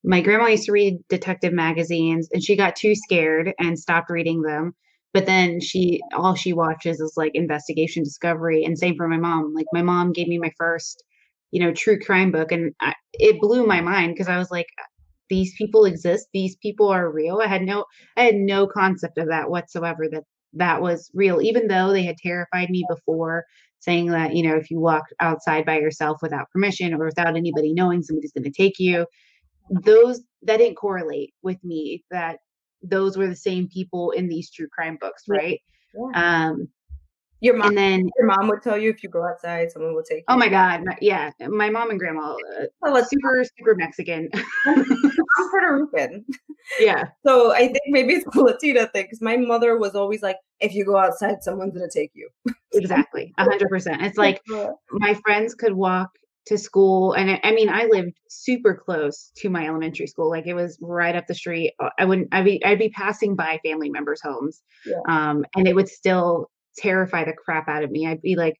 my 0.04 0.22
grandma 0.22 0.48
used 0.48 0.66
to 0.66 0.74
read 0.74 1.00
detective 1.10 1.54
magazines 1.54 2.30
and 2.34 2.44
she 2.44 2.58
got 2.58 2.76
too 2.76 2.94
scared 2.94 3.54
and 3.60 3.80
stopped 3.80 4.10
reading 4.12 4.42
them. 4.42 4.76
But 5.14 5.26
then 5.26 5.62
she, 5.62 6.02
all 6.14 6.36
she 6.36 6.54
watches 6.54 7.00
is 7.00 7.14
like 7.18 7.32
investigation 7.36 8.04
discovery. 8.04 8.66
And 8.66 8.78
same 8.78 8.96
for 8.98 9.08
my 9.08 9.18
mom. 9.18 9.54
Like 9.56 9.66
my 9.74 9.82
mom 9.82 10.12
gave 10.12 10.28
me 10.28 10.40
my 10.40 10.52
first, 10.58 11.04
you 11.52 11.62
know, 11.62 11.74
true 11.74 12.00
crime 12.00 12.32
book 12.32 12.52
and 12.52 12.74
I, 12.82 12.94
it 13.14 13.40
blew 13.40 13.66
my 13.66 13.82
mind 13.82 14.14
because 14.14 14.28
I 14.28 14.38
was 14.38 14.52
like, 14.52 14.68
these 15.30 15.54
people 15.58 15.86
exist. 15.86 16.28
These 16.34 16.58
people 16.58 16.90
are 16.90 17.10
real. 17.12 17.40
I 17.44 17.48
had 17.48 17.62
no, 17.62 17.86
I 18.18 18.24
had 18.24 18.36
no 18.36 18.68
concept 18.68 19.18
of 19.18 19.30
that 19.30 19.50
whatsoever 19.50 20.08
that 20.12 20.24
that 20.54 20.82
was 20.82 21.10
real, 21.14 21.42
even 21.42 21.68
though 21.68 21.92
they 21.92 22.04
had 22.04 22.18
terrified 22.18 22.70
me 22.70 22.86
before 22.90 23.46
saying 23.80 24.08
that 24.08 24.36
you 24.36 24.42
know 24.42 24.56
if 24.56 24.72
you 24.72 24.80
walk 24.80 25.04
outside 25.20 25.64
by 25.64 25.78
yourself 25.78 26.18
without 26.24 26.50
permission 26.50 26.96
or 26.96 27.06
without 27.06 27.38
anybody 27.38 27.74
knowing 27.74 28.02
somebody's 28.02 28.32
going 28.32 28.44
to 28.44 28.50
take 28.50 28.80
you 28.80 29.06
those 29.70 30.22
that 30.42 30.58
didn't 30.58 30.76
correlate 30.76 31.34
with 31.44 31.64
me 31.64 32.04
that 32.10 32.40
those 32.82 33.18
were 33.18 33.28
the 33.28 33.36
same 33.36 33.68
people 33.70 34.12
in 34.12 34.28
these 34.28 34.52
true 34.52 34.68
crime 34.68 34.98
books, 35.00 35.24
right? 35.28 35.60
Yeah. 35.94 36.48
Um, 36.50 36.68
Your 37.40 37.56
mom, 37.56 37.70
and 37.70 37.78
then 37.78 38.10
your 38.18 38.26
mom 38.26 38.48
would 38.48 38.64
tell 38.64 38.78
you 38.78 38.90
if 38.90 39.04
you 39.04 39.10
go 39.10 39.24
outside, 39.24 39.72
someone 39.72 39.94
will 39.94 40.04
take 40.04 40.20
you. 40.20 40.24
oh 40.28 40.38
my 40.38 40.50
god, 40.50 40.82
my, 40.86 40.98
yeah, 41.02 41.30
my 41.48 41.70
mom 41.70 41.90
and 41.92 42.00
grandma, 42.00 42.34
uh, 42.34 42.66
Oh, 42.84 43.04
super 43.04 43.44
super 43.58 43.76
Mexican. 43.76 44.30
I'm 44.66 44.86
Puerto 45.52 45.88
Rican. 45.94 46.26
yeah, 46.80 47.06
So 47.26 47.54
I 47.54 47.68
think 47.68 47.82
maybe 47.88 48.14
it's 48.16 48.26
a 48.36 48.40
Latina 48.40 48.88
thing 48.88 49.06
because 49.06 49.22
my 49.22 49.38
mother 49.38 49.78
was 49.78 49.94
always 49.96 50.22
like, 50.22 50.38
if 50.60 50.74
you 50.74 50.84
go 50.86 50.98
outside, 50.98 51.44
someone's 51.44 51.74
gonna 51.74 51.90
take 51.94 52.12
you. 52.16 52.30
exactly, 52.74 53.34
a 53.38 53.44
hundred 53.44 53.70
percent. 53.70 54.02
It's 54.02 54.18
like 54.18 54.42
my 54.92 55.14
friends 55.26 55.54
could 55.54 55.74
walk 55.74 56.10
to 56.48 56.58
school 56.58 57.12
and 57.12 57.30
I, 57.30 57.42
I 57.44 57.52
mean 57.52 57.68
i 57.68 57.84
lived 57.92 58.14
super 58.30 58.74
close 58.74 59.34
to 59.36 59.50
my 59.50 59.68
elementary 59.68 60.08
school 60.08 60.30
like 60.30 60.48
it 60.48 60.54
was 60.54 60.78
right 60.82 61.14
up 61.14 61.28
the 61.28 61.36
street 61.36 61.74
Uh, 61.78 61.90
i 62.00 62.06
wouldn't 62.06 62.30
i'd 62.32 62.46
be 62.46 62.64
i'd 62.64 62.80
be 62.80 62.88
passing 62.88 63.36
by 63.36 63.60
family 63.66 63.90
members 63.90 64.22
homes 64.22 64.62
Yeah. 64.86 64.96
um 65.10 65.44
and 65.58 65.68
it 65.68 65.76
would 65.76 65.90
still 65.90 66.50
terrify 66.78 67.24
the 67.26 67.34
crap 67.34 67.68
out 67.68 67.84
of 67.84 67.92
me. 67.92 68.08
I'd 68.08 68.22
be 68.22 68.36
like 68.36 68.56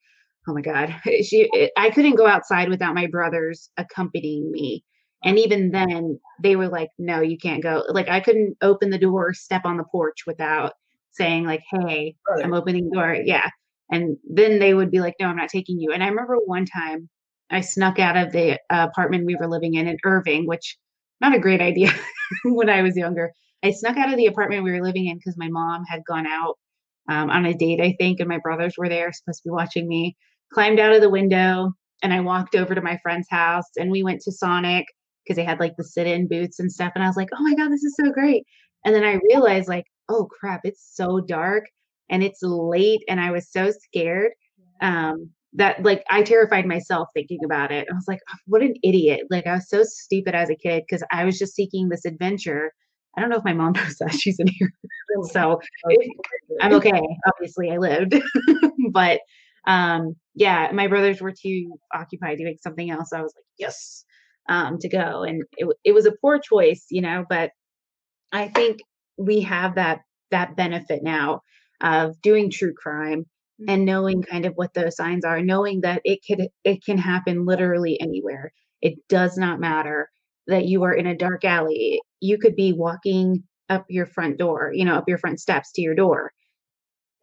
oh 0.48 0.54
my 0.54 0.62
god. 0.62 0.96
She 1.24 1.50
i 1.78 1.90
couldn't 1.90 2.16
go 2.16 2.28
outside 2.28 2.70
without 2.70 2.96
my 2.96 3.08
brothers 3.08 3.70
accompanying 3.78 4.52
me. 4.52 4.84
And 5.24 5.40
even 5.40 5.72
then 5.72 6.20
they 6.42 6.56
were 6.56 6.70
like 6.70 6.90
no 6.98 7.22
you 7.22 7.38
can't 7.38 7.64
go. 7.64 7.84
Like 7.90 8.10
i 8.10 8.20
couldn't 8.20 8.58
open 8.62 8.90
the 8.90 8.98
door 8.98 9.34
step 9.34 9.64
on 9.66 9.78
the 9.78 9.84
porch 9.86 10.26
without 10.26 10.74
saying 11.12 11.46
like 11.46 11.64
hey 11.72 12.16
i'm 12.44 12.54
opening 12.54 12.90
the 12.90 12.96
door. 12.96 13.18
Yeah. 13.24 13.50
And 13.92 14.18
then 14.30 14.60
they 14.60 14.74
would 14.74 14.92
be 14.92 15.00
like 15.00 15.16
no 15.20 15.28
i'm 15.28 15.38
not 15.38 15.50
taking 15.50 15.80
you. 15.80 15.92
And 15.92 16.04
i 16.04 16.08
remember 16.08 16.38
one 16.46 16.66
time 16.66 17.10
I 17.50 17.62
snuck 17.62 18.00
out 18.00 18.18
of 18.18 18.32
the 18.32 18.60
apartment 18.70 19.26
we 19.26 19.36
were 19.36 19.48
living 19.48 19.76
in 19.76 19.88
in 19.88 19.98
Irving, 20.04 20.46
which 20.48 20.78
not 21.22 21.36
a 21.36 21.40
great 21.40 21.62
idea 21.70 21.92
when 22.44 22.70
I 22.70 22.82
was 22.82 22.98
younger. 22.98 23.32
I 23.64 23.72
snuck 23.72 23.98
out 23.98 24.10
of 24.10 24.18
the 24.18 24.28
apartment 24.28 24.64
we 24.64 24.72
were 24.72 24.84
living 24.84 25.08
in 25.08 25.18
because 25.18 25.38
my 25.38 25.50
mom 25.50 25.84
had 25.86 26.06
gone 26.06 26.28
out 26.28 26.58
um, 27.08 27.30
on 27.30 27.46
a 27.46 27.54
date, 27.54 27.82
I 27.82 27.96
think, 28.00 28.20
and 28.20 28.30
my 28.30 28.40
brothers 28.40 28.76
were 28.78 28.90
there, 28.90 29.12
supposed 29.12 29.44
to 29.44 29.50
be 29.50 29.54
watching 29.54 29.88
me. 29.88 30.16
Climbed 30.54 30.80
out 30.80 30.94
of 30.94 31.02
the 31.02 31.10
window 31.10 31.72
and 32.04 32.14
I 32.14 32.22
walked 32.22 32.56
over 32.56 32.74
to 32.76 32.82
my 32.82 32.98
friend's 33.02 33.28
house 33.30 33.66
and 33.78 33.92
we 33.92 34.04
went 34.04 34.22
to 34.22 34.32
Sonic 34.32 34.86
because 35.24 35.36
they 35.36 35.44
had 35.44 35.60
like 35.60 35.76
the 35.78 35.84
sit-in 35.84 36.28
booths 36.28 36.60
and 36.60 36.72
stuff. 36.72 36.94
And 36.96 37.04
I 37.04 37.08
was 37.08 37.18
like, 37.18 37.30
oh 37.34 37.44
my 37.44 37.54
god, 37.56 37.72
this 37.72 37.84
is 37.84 37.96
so 37.96 38.12
great. 38.12 38.44
And 38.86 38.96
then 38.96 39.04
I 39.04 39.20
realized 39.30 39.68
like, 39.68 39.86
oh 40.10 40.26
crap, 40.26 40.62
it's 40.64 40.96
so 40.96 41.20
dark 41.20 41.66
and 42.10 42.24
it's 42.24 42.42
late 42.42 43.02
and 43.10 43.20
I 43.20 43.32
was 43.32 43.52
so 43.52 43.72
scared. 43.72 44.32
Um, 44.82 45.32
that 45.54 45.82
like 45.84 46.04
I 46.10 46.22
terrified 46.22 46.66
myself 46.66 47.08
thinking 47.14 47.40
about 47.44 47.72
it. 47.72 47.88
I 47.90 47.96
was 47.96 48.08
like, 48.08 48.20
"Oh, 48.30 48.38
what 48.46 48.62
an 48.62 48.76
idiot. 48.84 49.22
Like 49.30 49.48
I 49.48 49.56
was 49.56 49.70
so 49.70 49.84
stupid 49.84 50.36
as 50.36 50.50
a 50.50 50.56
kid 50.56 50.84
because 50.88 51.04
I 51.12 51.26
was 51.26 51.40
just 51.40 51.56
seeking 51.56 51.90
this 51.90 52.06
adventure. 52.06 52.72
I 53.16 53.22
don't 53.22 53.30
know 53.30 53.38
if 53.38 53.44
my 53.44 53.54
mom 53.54 53.74
knows 53.76 53.98
that 54.00 54.14
she's 54.14 54.40
in 54.40 54.48
here. 54.48 54.72
so 55.32 55.60
I'm 56.62 56.74
okay. 56.74 57.02
Obviously 57.28 57.72
I 57.72 57.78
lived. 57.78 58.16
but 58.92 59.22
um 59.68 60.16
yeah, 60.36 60.70
my 60.74 60.88
brothers 60.88 61.22
were 61.22 61.34
too 61.34 61.80
occupied 61.94 62.38
doing 62.38 62.58
something 62.62 62.90
else. 62.90 63.12
I 63.14 63.22
was 63.22 63.34
like, 63.36 63.46
yes, 63.58 64.06
um, 64.50 64.78
to 64.80 64.90
go. 64.90 65.24
And 65.24 65.44
it 65.58 65.68
it 65.84 65.94
was 65.94 66.06
a 66.06 66.14
poor 66.22 66.40
choice, 66.40 66.86
you 66.90 67.02
know, 67.02 67.26
but 67.30 67.52
I 68.32 68.50
think 68.50 68.80
we 69.18 69.42
have 69.42 69.76
that 69.76 70.02
that 70.32 70.56
benefit 70.56 71.04
now 71.04 71.42
of 71.82 72.22
doing 72.22 72.50
true 72.52 72.74
crime 72.74 73.26
and 73.68 73.86
knowing 73.86 74.22
kind 74.22 74.46
of 74.46 74.54
what 74.56 74.74
those 74.74 74.96
signs 74.96 75.26
are, 75.26 75.42
knowing 75.42 75.82
that 75.82 76.02
it 76.04 76.20
could 76.28 76.48
it 76.64 76.84
can 76.86 76.98
happen 76.98 77.46
literally 77.46 78.00
anywhere. 78.00 78.52
It 78.82 78.96
does 79.10 79.38
not 79.38 79.60
matter 79.60 80.10
that 80.48 80.66
you 80.66 80.84
are 80.84 80.94
in 80.94 81.08
a 81.08 81.18
dark 81.18 81.44
alley. 81.44 82.00
You 82.20 82.38
could 82.38 82.56
be 82.56 82.74
walking 82.74 83.44
up 83.70 83.86
your 83.90 84.06
front 84.06 84.38
door, 84.38 84.72
you 84.74 84.86
know, 84.86 84.96
up 84.96 85.08
your 85.08 85.18
front 85.18 85.40
steps 85.40 85.72
to 85.74 85.82
your 85.82 85.96
door. 85.96 86.32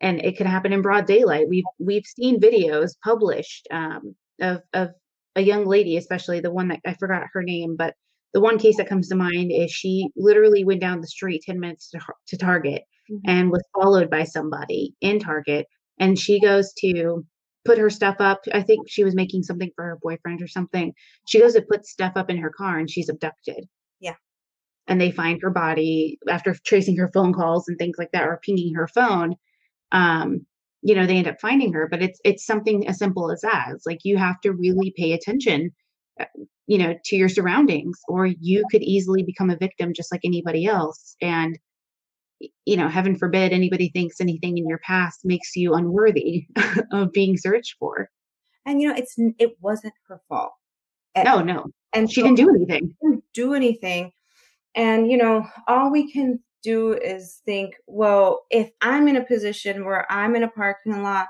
And 0.00 0.20
it 0.22 0.36
could 0.36 0.46
happen 0.46 0.72
in 0.72 0.82
broad 0.82 1.06
daylight. 1.06 1.48
We've 1.48 1.64
we've 1.78 2.04
seen 2.04 2.40
videos 2.40 2.90
published 3.02 3.66
um, 3.70 4.14
of 4.40 4.62
of 4.72 4.90
a 5.36 5.40
young 5.40 5.66
lady, 5.66 5.96
especially 5.96 6.40
the 6.40 6.52
one 6.52 6.68
that 6.68 6.80
I 6.86 6.94
forgot 6.94 7.26
her 7.32 7.42
name, 7.42 7.76
but 7.76 7.94
the 8.34 8.40
one 8.40 8.58
case 8.58 8.76
that 8.76 8.88
comes 8.88 9.08
to 9.08 9.14
mind 9.14 9.52
is 9.52 9.70
she 9.70 10.08
literally 10.16 10.64
went 10.64 10.80
down 10.80 11.00
the 11.00 11.06
street 11.06 11.42
10 11.46 11.58
minutes 11.60 11.90
to, 11.90 12.00
to 12.26 12.36
Target 12.36 12.82
and 13.26 13.50
was 13.50 13.62
followed 13.74 14.10
by 14.10 14.24
somebody 14.24 14.94
in 15.00 15.20
Target 15.20 15.66
and 15.98 16.18
she 16.18 16.40
goes 16.40 16.72
to 16.80 17.24
put 17.64 17.78
her 17.78 17.90
stuff 17.90 18.16
up. 18.18 18.42
I 18.52 18.62
think 18.62 18.88
she 18.88 19.04
was 19.04 19.14
making 19.14 19.44
something 19.44 19.70
for 19.76 19.84
her 19.84 19.98
boyfriend 20.02 20.42
or 20.42 20.48
something. 20.48 20.92
She 21.26 21.40
goes 21.40 21.54
to 21.54 21.62
put 21.62 21.86
stuff 21.86 22.12
up 22.16 22.28
in 22.28 22.38
her 22.38 22.50
car 22.50 22.78
and 22.78 22.90
she's 22.90 23.08
abducted. 23.08 23.66
And 24.86 25.00
they 25.00 25.10
find 25.10 25.40
her 25.42 25.50
body 25.50 26.18
after 26.28 26.54
tracing 26.64 26.96
her 26.98 27.10
phone 27.14 27.32
calls 27.32 27.68
and 27.68 27.78
things 27.78 27.96
like 27.98 28.10
that 28.12 28.24
or 28.28 28.40
pinging 28.44 28.74
her 28.74 28.86
phone. 28.88 29.34
Um, 29.92 30.44
you 30.82 30.94
know, 30.94 31.06
they 31.06 31.16
end 31.16 31.26
up 31.28 31.40
finding 31.40 31.72
her, 31.72 31.88
but 31.90 32.02
it's 32.02 32.20
it's 32.24 32.44
something 32.44 32.86
as 32.86 32.98
simple 32.98 33.30
as 33.30 33.40
that. 33.40 33.68
It's 33.74 33.86
like 33.86 34.00
you 34.04 34.18
have 34.18 34.40
to 34.42 34.52
really 34.52 34.92
pay 34.96 35.12
attention 35.12 35.70
uh, 36.20 36.26
you 36.66 36.78
know 36.78 36.94
to 37.06 37.16
your 37.16 37.28
surroundings 37.28 37.98
or 38.08 38.26
you 38.26 38.64
could 38.70 38.82
easily 38.82 39.22
become 39.22 39.50
a 39.50 39.56
victim 39.56 39.92
just 39.94 40.10
like 40.12 40.20
anybody 40.24 40.64
else 40.66 41.16
and 41.20 41.58
you 42.66 42.76
know, 42.76 42.88
heaven 42.88 43.16
forbid 43.16 43.52
anybody 43.52 43.90
thinks 43.90 44.20
anything 44.20 44.58
in 44.58 44.68
your 44.68 44.78
past 44.78 45.20
makes 45.24 45.54
you 45.56 45.72
unworthy 45.74 46.46
of 46.92 47.12
being 47.12 47.36
searched 47.38 47.76
for. 47.78 48.10
And 48.66 48.80
you 48.80 48.88
know, 48.88 48.94
it's 48.96 49.14
it 49.38 49.52
wasn't 49.60 49.94
her 50.08 50.20
fault. 50.28 50.52
And- 51.14 51.24
No, 51.24 51.40
no. 51.40 51.66
and 51.92 52.10
She 52.10 52.20
so- 52.20 52.26
didn't 52.26 52.36
do 52.38 52.50
anything. 52.54 52.94
didn't 53.02 53.24
do 53.32 53.54
anything. 53.54 54.12
And 54.74 55.10
you 55.10 55.16
know, 55.16 55.46
all 55.68 55.90
we 55.90 56.10
can 56.10 56.40
do 56.62 56.92
is 56.94 57.40
think, 57.44 57.74
well, 57.86 58.44
if 58.50 58.70
I'm 58.80 59.08
in 59.08 59.16
a 59.16 59.24
position 59.24 59.84
where 59.84 60.10
I'm 60.10 60.34
in 60.34 60.42
a 60.42 60.48
parking 60.48 61.02
lot 61.02 61.28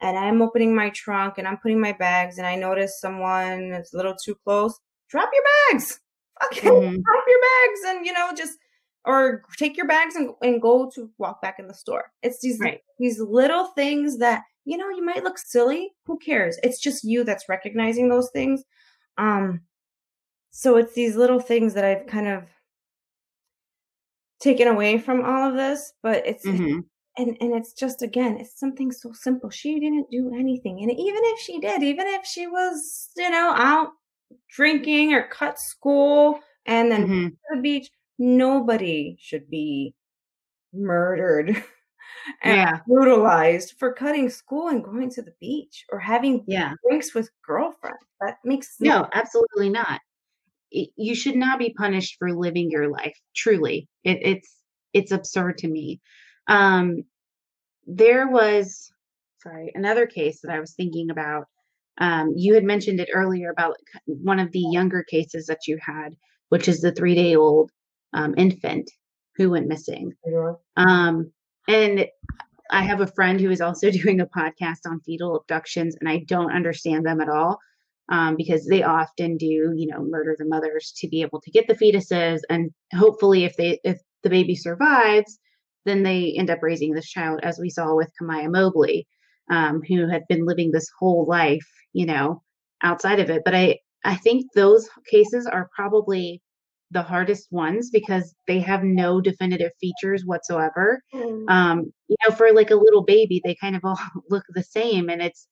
and 0.00 0.16
I'm 0.18 0.42
opening 0.42 0.74
my 0.74 0.90
trunk 0.90 1.34
and 1.38 1.46
I'm 1.48 1.58
putting 1.58 1.80
my 1.80 1.92
bags 1.92 2.38
and 2.38 2.46
I 2.46 2.54
notice 2.56 3.00
someone 3.00 3.72
is 3.72 3.92
a 3.92 3.96
little 3.96 4.14
too 4.14 4.36
close, 4.44 4.78
drop 5.10 5.30
your 5.32 5.44
bags. 5.70 6.00
Fucking 6.42 6.70
Mhm. 6.70 7.02
drop 7.04 7.24
your 7.26 7.40
bags 7.40 7.80
and 7.86 8.06
you 8.06 8.12
know, 8.12 8.30
just 8.36 8.58
or 9.04 9.42
take 9.56 9.76
your 9.76 9.86
bags 9.86 10.16
and, 10.16 10.30
and 10.42 10.60
go 10.60 10.90
to 10.94 11.10
walk 11.18 11.40
back 11.40 11.58
in 11.58 11.68
the 11.68 11.74
store. 11.74 12.12
It's 12.22 12.40
these 12.40 12.60
Right. 12.60 12.82
these 12.98 13.20
little 13.20 13.66
things 13.68 14.18
that 14.18 14.42
you 14.64 14.76
know 14.76 14.88
you 14.90 15.04
might 15.04 15.24
look 15.24 15.38
silly. 15.38 15.92
Who 16.06 16.18
cares? 16.18 16.58
It's 16.62 16.80
just 16.80 17.04
you 17.04 17.24
that's 17.24 17.48
recognizing 17.48 18.08
those 18.08 18.30
things. 18.32 18.62
Um, 19.18 19.62
so 20.50 20.76
it's 20.76 20.94
these 20.94 21.16
little 21.16 21.40
things 21.40 21.74
that 21.74 21.84
I've 21.84 22.06
kind 22.06 22.28
of 22.28 22.44
taken 24.40 24.68
away 24.68 24.98
from 24.98 25.24
all 25.24 25.48
of 25.50 25.56
this, 25.56 25.92
but 26.02 26.26
it's 26.26 26.44
Mhm. 26.44 26.88
and 27.18 27.36
and 27.40 27.54
it's 27.54 27.72
just 27.74 28.02
again, 28.02 28.38
it's 28.38 28.58
something 28.60 28.92
so 28.92 29.12
simple. 29.12 29.50
She 29.50 29.80
didn't 29.80 30.10
do 30.10 30.32
anything, 30.34 30.80
and 30.82 30.90
even 30.92 31.22
if 31.24 31.40
she 31.40 31.60
did, 31.60 31.82
even 31.82 32.06
if 32.08 32.26
she 32.26 32.46
was, 32.48 33.10
you 33.16 33.30
know, 33.30 33.52
out 33.56 33.90
drinking 34.50 35.14
or 35.14 35.28
cut 35.28 35.58
school 35.60 36.40
and 36.66 36.90
then 36.92 37.02
Mhm. 37.02 37.36
to 37.50 37.56
the 37.56 37.62
beach, 37.62 37.90
nobody 38.18 39.16
should 39.20 39.50
be 39.50 39.94
murdered 40.74 41.48
and 42.42 42.56
Yeah. 42.56 42.80
brutalized 42.86 43.74
for 43.78 43.92
cutting 43.94 44.28
school 44.30 44.68
and 44.68 44.84
going 44.84 45.10
to 45.10 45.22
the 45.22 45.34
beach 45.40 45.84
or 45.92 45.98
having 46.00 46.46
Yeah. 46.46 46.74
drinks 46.88 47.14
with 47.14 47.30
girlfriends. 47.46 47.98
That 48.20 48.38
makes 48.44 48.76
No, 48.80 49.08
absolutely 49.12 49.70
not. 49.70 50.00
You 50.70 51.14
should 51.14 51.36
not 51.36 51.58
be 51.58 51.74
punished 51.74 52.16
for 52.18 52.32
living 52.32 52.70
your 52.70 52.90
life. 52.90 53.16
Truly, 53.34 53.88
it, 54.04 54.18
it's 54.22 54.56
it's 54.92 55.12
absurd 55.12 55.58
to 55.58 55.68
me. 55.68 56.00
Um, 56.48 57.02
there 57.86 58.28
was, 58.28 58.90
sorry, 59.42 59.70
another 59.74 60.06
case 60.06 60.40
that 60.42 60.52
I 60.52 60.60
was 60.60 60.74
thinking 60.74 61.10
about. 61.10 61.46
Um, 61.98 62.32
you 62.36 62.54
had 62.54 62.64
mentioned 62.64 63.00
it 63.00 63.08
earlier 63.12 63.50
about 63.50 63.76
one 64.06 64.38
of 64.38 64.52
the 64.52 64.60
younger 64.60 65.02
cases 65.02 65.46
that 65.46 65.66
you 65.66 65.78
had, 65.80 66.14
which 66.48 66.68
is 66.68 66.80
the 66.80 66.92
three 66.92 67.14
day 67.14 67.36
old 67.36 67.70
um, 68.12 68.34
infant 68.36 68.90
who 69.36 69.50
went 69.50 69.68
missing. 69.68 70.12
Um, 70.76 71.30
and 71.68 72.06
I 72.70 72.82
have 72.82 73.00
a 73.00 73.06
friend 73.06 73.40
who 73.40 73.50
is 73.50 73.60
also 73.60 73.90
doing 74.02 74.20
a 74.20 74.26
podcast 74.26 74.80
on 74.86 75.00
fetal 75.00 75.36
abductions, 75.36 75.96
and 76.00 76.08
I 76.08 76.24
don't 76.26 76.52
understand 76.52 77.06
them 77.06 77.20
at 77.20 77.28
all 77.28 77.58
um, 78.08 78.36
because 78.36 78.66
they 78.66 78.82
often 78.82 79.36
do, 79.36 79.72
you 79.76 79.86
know, 79.86 80.02
murder 80.02 80.36
the 80.38 80.44
mothers 80.44 80.92
to 80.98 81.08
be 81.08 81.22
able 81.22 81.40
to 81.40 81.50
get 81.50 81.66
the 81.66 81.74
fetuses, 81.74 82.40
and 82.50 82.70
hopefully, 82.94 83.44
if 83.44 83.56
they 83.56 83.80
if 83.84 83.98
the 84.22 84.30
baby 84.30 84.54
survives, 84.54 85.38
then 85.84 86.02
they 86.02 86.34
end 86.36 86.50
up 86.50 86.62
raising 86.62 86.92
this 86.92 87.08
child, 87.10 87.40
as 87.42 87.58
we 87.58 87.70
saw 87.70 87.94
with 87.94 88.12
Kamiyah 88.20 88.50
Mobley, 88.50 89.06
um, 89.50 89.82
who 89.88 90.08
had 90.08 90.24
been 90.28 90.44
living 90.46 90.70
this 90.72 90.90
whole 90.98 91.26
life, 91.26 91.66
you 91.92 92.06
know, 92.06 92.42
outside 92.82 93.20
of 93.20 93.30
it. 93.30 93.42
But 93.44 93.54
I 93.54 93.78
I 94.04 94.16
think 94.16 94.46
those 94.54 94.88
cases 95.10 95.46
are 95.46 95.68
probably 95.74 96.40
the 96.92 97.02
hardest 97.02 97.48
ones 97.50 97.90
because 97.90 98.34
they 98.46 98.60
have 98.60 98.84
no 98.84 99.20
definitive 99.20 99.72
features 99.80 100.22
whatsoever 100.24 101.02
um 101.48 101.92
you 102.06 102.16
know 102.24 102.34
for 102.34 102.52
like 102.52 102.70
a 102.70 102.76
little 102.76 103.02
baby 103.02 103.40
they 103.44 103.56
kind 103.56 103.74
of 103.74 103.82
all 103.84 103.98
look 104.30 104.44
the 104.50 104.62
same 104.62 105.08
and 105.10 105.20
it's 105.20 105.48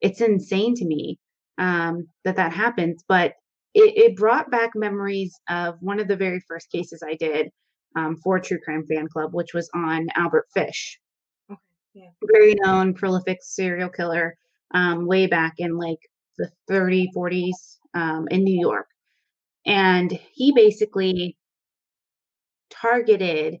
it's 0.00 0.20
insane 0.20 0.74
to 0.74 0.84
me 0.84 1.18
um 1.58 2.06
that 2.24 2.36
that 2.36 2.52
happens 2.52 3.04
but 3.08 3.34
it, 3.74 3.96
it 3.96 4.16
brought 4.16 4.50
back 4.50 4.70
memories 4.74 5.34
of 5.48 5.76
one 5.80 5.98
of 5.98 6.08
the 6.08 6.16
very 6.16 6.40
first 6.46 6.70
cases 6.70 7.02
I 7.06 7.14
did 7.14 7.50
um, 7.96 8.16
for 8.16 8.38
True 8.38 8.58
Crime 8.64 8.84
Fan 8.86 9.08
Club, 9.08 9.32
which 9.32 9.54
was 9.54 9.70
on 9.74 10.08
Albert 10.14 10.46
Fish. 10.54 10.98
Yeah. 11.94 12.08
Very 12.32 12.54
known, 12.54 12.94
prolific 12.94 13.38
serial 13.42 13.90
killer 13.90 14.34
um, 14.72 15.06
way 15.06 15.26
back 15.26 15.54
in 15.58 15.76
like 15.76 15.98
the 16.38 16.50
30s, 16.70 17.08
40s 17.14 17.78
um, 17.94 18.26
in 18.30 18.44
New 18.44 18.58
York. 18.58 18.86
And 19.66 20.18
he 20.32 20.52
basically 20.52 21.36
targeted 22.70 23.58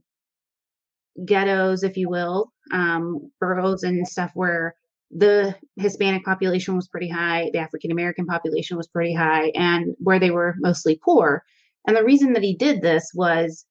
ghettos, 1.26 1.82
if 1.82 1.98
you 1.98 2.08
will, 2.08 2.50
um, 2.72 3.30
boroughs 3.38 3.82
and 3.82 4.08
stuff 4.08 4.30
where 4.34 4.74
the 5.12 5.54
Hispanic 5.76 6.24
population 6.24 6.74
was 6.74 6.88
pretty 6.88 7.08
high, 7.08 7.50
the 7.52 7.58
African 7.58 7.92
American 7.92 8.26
population 8.26 8.76
was 8.76 8.88
pretty 8.88 9.14
high, 9.14 9.52
and 9.54 9.94
where 9.98 10.18
they 10.18 10.30
were 10.30 10.54
mostly 10.58 10.98
poor. 11.04 11.42
And 11.86 11.96
the 11.96 12.04
reason 12.04 12.32
that 12.32 12.42
he 12.42 12.56
did 12.56 12.80
this 12.80 13.10
was 13.14 13.66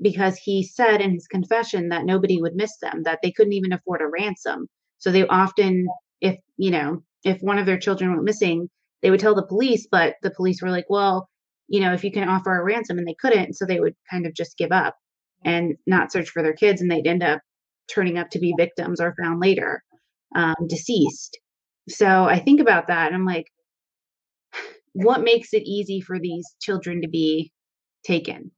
because 0.00 0.36
he 0.38 0.62
said 0.62 1.02
in 1.02 1.12
his 1.12 1.26
confession 1.26 1.90
that 1.90 2.06
nobody 2.06 2.40
would 2.40 2.54
miss 2.54 2.78
them, 2.80 3.02
that 3.02 3.18
they 3.22 3.30
couldn't 3.30 3.52
even 3.52 3.72
afford 3.72 4.00
a 4.00 4.06
ransom. 4.06 4.66
So 4.98 5.12
they 5.12 5.26
often, 5.26 5.86
if, 6.22 6.38
you 6.56 6.70
know, 6.70 7.02
if 7.24 7.42
one 7.42 7.58
of 7.58 7.66
their 7.66 7.78
children 7.78 8.10
went 8.10 8.24
missing, 8.24 8.70
they 9.02 9.10
would 9.10 9.20
tell 9.20 9.34
the 9.34 9.46
police, 9.46 9.86
but 9.90 10.14
the 10.22 10.30
police 10.30 10.62
were 10.62 10.70
like, 10.70 10.86
well, 10.88 11.28
you 11.68 11.80
know, 11.80 11.92
if 11.92 12.02
you 12.02 12.10
can 12.10 12.28
offer 12.28 12.58
a 12.58 12.64
ransom 12.64 12.98
and 12.98 13.06
they 13.06 13.16
couldn't, 13.20 13.54
so 13.54 13.66
they 13.66 13.80
would 13.80 13.94
kind 14.10 14.26
of 14.26 14.34
just 14.34 14.56
give 14.56 14.72
up 14.72 14.96
and 15.44 15.76
not 15.86 16.12
search 16.12 16.30
for 16.30 16.42
their 16.42 16.54
kids 16.54 16.80
and 16.80 16.90
they'd 16.90 17.06
end 17.06 17.22
up 17.22 17.40
turning 17.92 18.16
up 18.16 18.30
to 18.30 18.38
be 18.38 18.54
victims 18.56 19.00
or 19.00 19.14
found 19.20 19.40
later 19.40 19.82
um, 20.34 20.54
deceased. 20.68 21.38
So 21.88 22.24
I 22.24 22.38
think 22.38 22.60
about 22.60 22.88
that 22.88 23.06
and 23.08 23.14
I'm 23.16 23.26
like, 23.26 23.46
what 24.92 25.22
makes 25.22 25.54
it 25.54 25.62
easy 25.64 26.00
for 26.00 26.18
these 26.18 26.46
children 26.60 27.02
to 27.02 27.08
be 27.08 27.52
taken? 28.04 28.50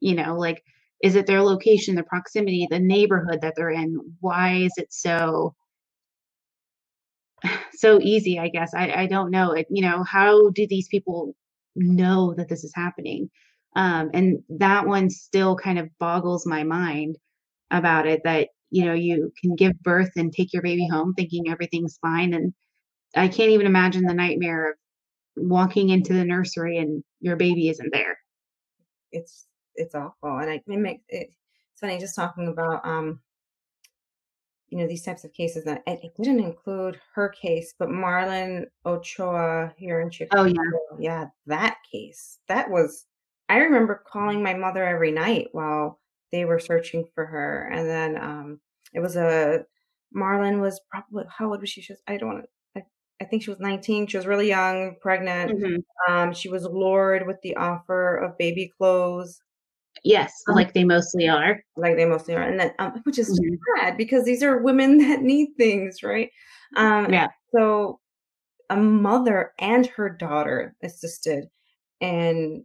You 0.00 0.14
know, 0.14 0.36
like, 0.36 0.62
is 1.02 1.14
it 1.14 1.26
their 1.26 1.42
location, 1.42 1.94
their 1.94 2.04
proximity, 2.04 2.66
the 2.70 2.78
neighborhood 2.78 3.40
that 3.42 3.54
they're 3.56 3.70
in? 3.70 3.98
Why 4.20 4.54
is 4.56 4.72
it 4.76 4.92
so 4.92 5.54
so 7.74 8.00
easy? 8.00 8.38
I 8.38 8.48
guess 8.48 8.74
I, 8.74 8.92
I 8.92 9.06
don't 9.06 9.30
know. 9.30 9.52
It, 9.52 9.66
you 9.70 9.82
know, 9.82 10.04
how 10.04 10.50
do 10.50 10.66
these 10.68 10.88
people 10.88 11.34
know 11.74 12.34
that 12.36 12.48
this 12.48 12.64
is 12.64 12.72
happening? 12.74 13.30
Um, 13.76 14.10
and 14.14 14.38
that 14.58 14.86
one 14.86 15.10
still 15.10 15.56
kind 15.56 15.78
of 15.78 15.90
boggles 15.98 16.46
my 16.46 16.64
mind 16.64 17.16
about 17.70 18.06
it 18.06 18.22
that 18.24 18.48
you 18.70 18.84
know 18.84 18.94
you 18.94 19.32
can 19.40 19.54
give 19.54 19.80
birth 19.82 20.10
and 20.16 20.32
take 20.32 20.52
your 20.52 20.62
baby 20.62 20.88
home 20.88 21.14
thinking 21.14 21.48
everything's 21.48 21.98
fine 21.98 22.34
and 22.34 22.52
i 23.14 23.28
can't 23.28 23.50
even 23.50 23.66
imagine 23.66 24.02
the 24.04 24.14
nightmare 24.14 24.70
of 24.70 24.76
walking 25.36 25.90
into 25.90 26.14
the 26.14 26.24
nursery 26.24 26.78
and 26.78 27.04
your 27.20 27.36
baby 27.36 27.68
isn't 27.68 27.92
there. 27.92 28.18
It's 29.12 29.46
it's 29.74 29.94
awful 29.94 30.38
and 30.38 30.50
I, 30.50 30.54
it 30.54 30.66
makes 30.66 31.04
it 31.08 31.30
it's 31.72 31.80
funny 31.80 31.98
just 31.98 32.16
talking 32.16 32.48
about 32.48 32.86
um 32.86 33.20
you 34.68 34.78
know 34.78 34.86
these 34.86 35.02
types 35.02 35.24
of 35.24 35.32
cases 35.34 35.64
that 35.64 35.82
it, 35.86 36.00
it 36.02 36.12
didn't 36.16 36.40
include 36.40 36.98
her 37.14 37.28
case 37.28 37.74
but 37.78 37.90
Marlen 37.90 38.64
Ochoa 38.86 39.72
here 39.76 40.00
in 40.00 40.10
chicago 40.10 40.42
oh 40.42 40.46
yeah. 40.46 40.98
Yeah 40.98 41.26
that 41.46 41.76
case 41.92 42.38
that 42.48 42.70
was 42.70 43.04
i 43.50 43.58
remember 43.58 44.02
calling 44.10 44.42
my 44.42 44.54
mother 44.54 44.82
every 44.82 45.12
night 45.12 45.48
while 45.52 46.00
they 46.36 46.44
were 46.44 46.58
searching 46.60 47.04
for 47.14 47.24
her. 47.26 47.68
And 47.72 47.88
then 47.88 48.22
um, 48.22 48.60
it 48.92 49.00
was 49.00 49.16
a 49.16 49.64
Marlen 50.14 50.60
was 50.60 50.80
probably 50.90 51.24
how 51.30 51.50
old 51.50 51.60
was 51.60 51.70
she? 51.70 51.80
She 51.80 51.92
was, 51.92 52.02
I 52.06 52.16
don't 52.16 52.28
want 52.34 52.44
to. 52.44 52.80
I, 52.80 52.84
I 53.22 53.24
think 53.24 53.42
she 53.42 53.50
was 53.50 53.58
19. 53.60 54.06
She 54.06 54.16
was 54.16 54.26
really 54.26 54.48
young, 54.48 54.96
pregnant. 55.00 55.52
Mm-hmm. 55.52 56.12
Um, 56.12 56.32
she 56.32 56.48
was 56.48 56.64
lured 56.64 57.26
with 57.26 57.38
the 57.42 57.56
offer 57.56 58.16
of 58.16 58.38
baby 58.38 58.70
clothes. 58.78 59.40
Yes, 60.04 60.32
Um, 60.48 60.54
like 60.54 60.74
they 60.74 60.84
mostly 60.84 61.28
are. 61.28 61.60
like 61.76 61.96
they 61.96 62.04
mostly 62.04 62.34
are, 62.36 62.42
and 62.42 62.60
then 62.60 62.72
um, 62.78 63.00
which 63.04 63.18
is 63.18 63.40
Mhm. 63.40 63.58
sad 63.78 63.96
because 63.96 64.24
these 64.24 64.42
are 64.42 64.58
women 64.62 64.98
that 65.08 65.22
need 65.22 65.48
things, 65.56 66.02
right? 66.02 66.30
Um, 66.76 67.12
Yeah. 67.12 67.28
So 67.54 68.00
a 68.70 68.76
mother 68.76 69.52
and 69.58 69.86
her 69.86 70.10
daughter 70.10 70.76
assisted 70.82 71.48
and 72.00 72.64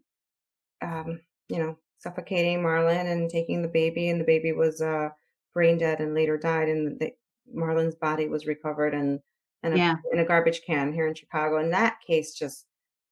um, 0.82 1.22
you 1.48 1.60
know, 1.60 1.78
suffocating 2.02 2.60
Marlen 2.62 3.12
and 3.12 3.30
taking 3.30 3.62
the 3.62 3.68
baby, 3.68 4.10
and 4.10 4.20
the 4.20 4.26
baby 4.26 4.52
was 4.52 4.82
uh, 4.82 5.10
brain 5.54 5.78
dead 5.78 6.00
and 6.02 6.14
later 6.14 6.38
died, 6.38 6.68
and 6.70 7.00
the, 7.00 7.12
Marlen's 7.56 7.96
body 7.96 8.28
was 8.28 8.46
recovered 8.46 8.94
and 8.94 9.20
and 9.64 9.78
Yeah. 9.78 9.96
in 10.12 10.20
a 10.20 10.26
garbage 10.26 10.62
can 10.66 10.92
here 10.92 11.08
in 11.08 11.14
Chicago. 11.14 11.58
And 11.58 11.72
that 11.72 11.98
case 12.06 12.34
just, 12.34 12.66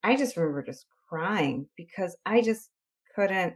I 0.04 0.16
just 0.16 0.36
remember 0.36 0.64
just 0.64 0.88
crying 1.08 1.70
because 1.78 2.18
I 2.26 2.42
just 2.42 2.70
couldn't. 3.16 3.56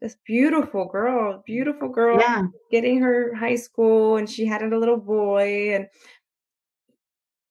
This 0.00 0.16
beautiful 0.26 0.84
girl, 0.84 1.42
beautiful 1.46 1.88
girl, 1.88 2.20
Yeah. 2.20 2.46
getting 2.70 3.00
her 3.00 3.34
high 3.34 3.56
school, 3.56 4.16
and 4.18 4.28
she 4.30 4.44
had 4.46 4.62
a 4.62 4.78
little 4.78 4.98
boy, 4.98 5.74
and 5.74 5.88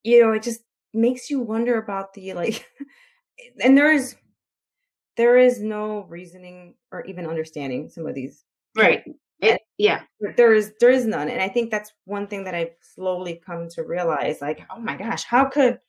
you 0.04 0.22
know, 0.22 0.32
it 0.32 0.44
just 0.44 0.62
makes 0.94 1.30
you 1.30 1.40
wonder 1.42 1.78
about 1.78 2.14
the 2.14 2.34
like, 2.34 2.66
and 3.64 3.78
there 3.78 3.92
is 3.92 4.16
there 5.18 5.38
is 5.38 5.62
no 5.62 6.06
reasoning 6.10 6.76
or 6.92 7.04
even 7.06 7.26
understanding 7.28 7.90
some 7.90 8.06
of 8.08 8.16
these 8.16 8.44
Right. 8.76 9.04
It, 9.40 9.62
yeah. 9.78 10.02
there 10.36 10.54
is 10.54 10.74
there 10.80 10.90
is 10.90 11.06
none 11.06 11.30
and 11.30 11.40
i 11.42 11.48
think 11.48 11.70
that's 11.70 11.94
one 12.06 12.26
thing 12.26 12.44
that 12.44 12.56
i've 12.56 12.74
slowly 12.82 13.40
come 13.46 13.70
to 13.70 13.84
realize 13.84 14.42
like 14.42 14.66
oh 14.72 14.80
my 14.80 14.96
gosh 14.96 15.24
how 15.24 15.46
could 15.46 15.80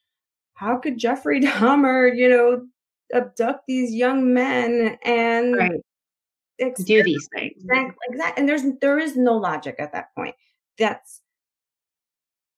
how 0.53 0.76
could 0.76 0.99
jeffrey 0.99 1.41
dahmer 1.45 2.14
you 2.14 2.29
know 2.29 2.66
abduct 3.14 3.62
these 3.66 3.95
young 3.95 4.35
men 4.35 4.99
and 5.03 5.57
Right. 5.57 5.81
Do 6.85 7.03
these 7.05 7.29
things. 7.33 7.53
exactly, 7.57 7.95
exactly 8.11 8.41
and 8.41 8.49
there's 8.49 8.62
there 8.81 8.99
is 8.99 9.16
no 9.16 9.37
logic 9.37 9.76
at 9.79 9.93
that 9.93 10.14
point 10.14 10.35
that's 10.76 11.22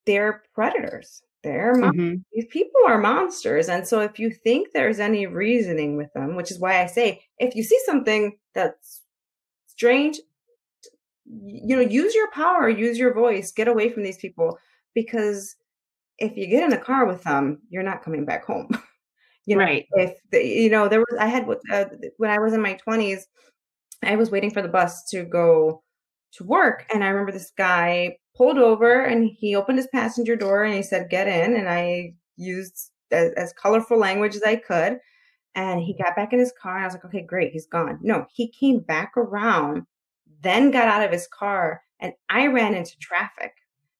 they're 0.06 0.42
predators 0.54 1.22
they're 1.42 1.74
mon- 1.74 1.94
Mhm. 1.94 2.24
these 2.32 2.46
people 2.46 2.80
are 2.86 2.98
monsters 2.98 3.68
and 3.68 3.86
so 3.86 4.00
if 4.00 4.18
you 4.18 4.30
think 4.30 4.68
there's 4.72 5.00
any 5.00 5.26
reasoning 5.26 5.96
with 5.96 6.12
them 6.12 6.36
which 6.36 6.50
is 6.50 6.58
why 6.58 6.82
i 6.82 6.86
say 6.86 7.22
if 7.38 7.54
you 7.56 7.62
see 7.62 7.78
something 7.86 8.36
that's 8.54 9.02
strange 9.66 10.20
you 11.24 11.76
know 11.76 11.82
use 11.82 12.14
your 12.14 12.30
power 12.32 12.68
use 12.68 12.98
your 12.98 13.14
voice 13.14 13.52
get 13.52 13.68
away 13.68 13.88
from 13.88 14.02
these 14.02 14.16
people 14.18 14.58
because 14.94 15.56
if 16.18 16.36
you 16.36 16.46
get 16.46 16.64
in 16.64 16.72
a 16.72 16.78
car 16.78 17.06
with 17.06 17.22
them 17.22 17.60
you're 17.70 17.82
not 17.82 18.02
coming 18.02 18.24
back 18.24 18.44
home 18.44 18.68
you 19.46 19.56
know 19.56 19.64
Right. 19.64 19.86
if 19.92 20.14
the, 20.30 20.44
you 20.44 20.70
know 20.70 20.88
there 20.88 21.00
was 21.00 21.16
i 21.18 21.26
had 21.26 21.48
uh, 21.72 21.84
when 22.16 22.30
i 22.30 22.38
was 22.38 22.52
in 22.52 22.60
my 22.60 22.74
20s 22.86 23.26
i 24.02 24.16
was 24.16 24.30
waiting 24.30 24.50
for 24.50 24.62
the 24.62 24.68
bus 24.68 25.04
to 25.10 25.24
go 25.24 25.82
to 26.32 26.44
work 26.44 26.86
and 26.92 27.04
i 27.04 27.08
remember 27.08 27.32
this 27.32 27.52
guy 27.56 28.16
pulled 28.40 28.56
over 28.56 29.04
and 29.04 29.30
he 29.36 29.54
opened 29.54 29.76
his 29.76 29.88
passenger 29.88 30.34
door 30.34 30.64
and 30.64 30.74
he 30.74 30.82
said 30.82 31.10
get 31.10 31.28
in 31.28 31.54
and 31.56 31.68
i 31.68 32.10
used 32.36 32.90
as, 33.10 33.32
as 33.32 33.52
colorful 33.52 33.98
language 33.98 34.34
as 34.34 34.42
i 34.44 34.56
could 34.56 34.98
and 35.54 35.82
he 35.82 35.92
got 35.92 36.16
back 36.16 36.32
in 36.32 36.38
his 36.38 36.52
car 36.58 36.76
and 36.76 36.84
i 36.84 36.86
was 36.86 36.94
like 36.94 37.04
okay 37.04 37.20
great 37.20 37.52
he's 37.52 37.66
gone 37.66 37.98
no 38.00 38.24
he 38.32 38.48
came 38.48 38.78
back 38.78 39.12
around 39.18 39.82
then 40.42 40.70
got 40.70 40.88
out 40.88 41.04
of 41.04 41.12
his 41.12 41.28
car 41.28 41.82
and 42.00 42.14
i 42.30 42.46
ran 42.46 42.74
into 42.74 42.96
traffic 42.98 43.52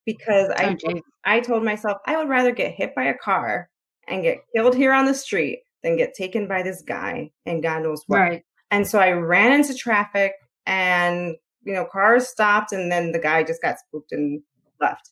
because 0.06 0.48
Oh, 0.48 0.54
i 0.56 0.72
geez. 0.72 1.02
I 1.24 1.40
told 1.40 1.62
myself 1.62 1.98
I 2.06 2.16
would 2.16 2.30
rather 2.30 2.52
get 2.52 2.72
hit 2.72 2.94
by 2.94 3.04
a 3.04 3.18
car 3.18 3.68
and 4.08 4.22
get 4.22 4.38
killed 4.56 4.74
here 4.74 4.94
on 4.94 5.04
the 5.04 5.12
street 5.12 5.60
than 5.82 5.98
get 5.98 6.14
taken 6.14 6.48
by 6.48 6.62
this 6.62 6.80
guy 6.80 7.30
and 7.44 7.62
God 7.62 7.82
knows 7.82 8.04
what. 8.06 8.18
Right. 8.18 8.42
And 8.70 8.88
so 8.88 8.98
I 8.98 9.12
ran 9.12 9.52
into 9.52 9.74
traffic 9.74 10.32
and 10.64 11.36
you 11.64 11.74
know 11.74 11.86
cars 11.86 12.28
stopped 12.28 12.72
and 12.72 12.90
then 12.90 13.12
the 13.12 13.18
guy 13.18 13.42
just 13.42 13.62
got 13.62 13.78
spooked 13.78 14.12
and 14.12 14.42
left. 14.80 15.10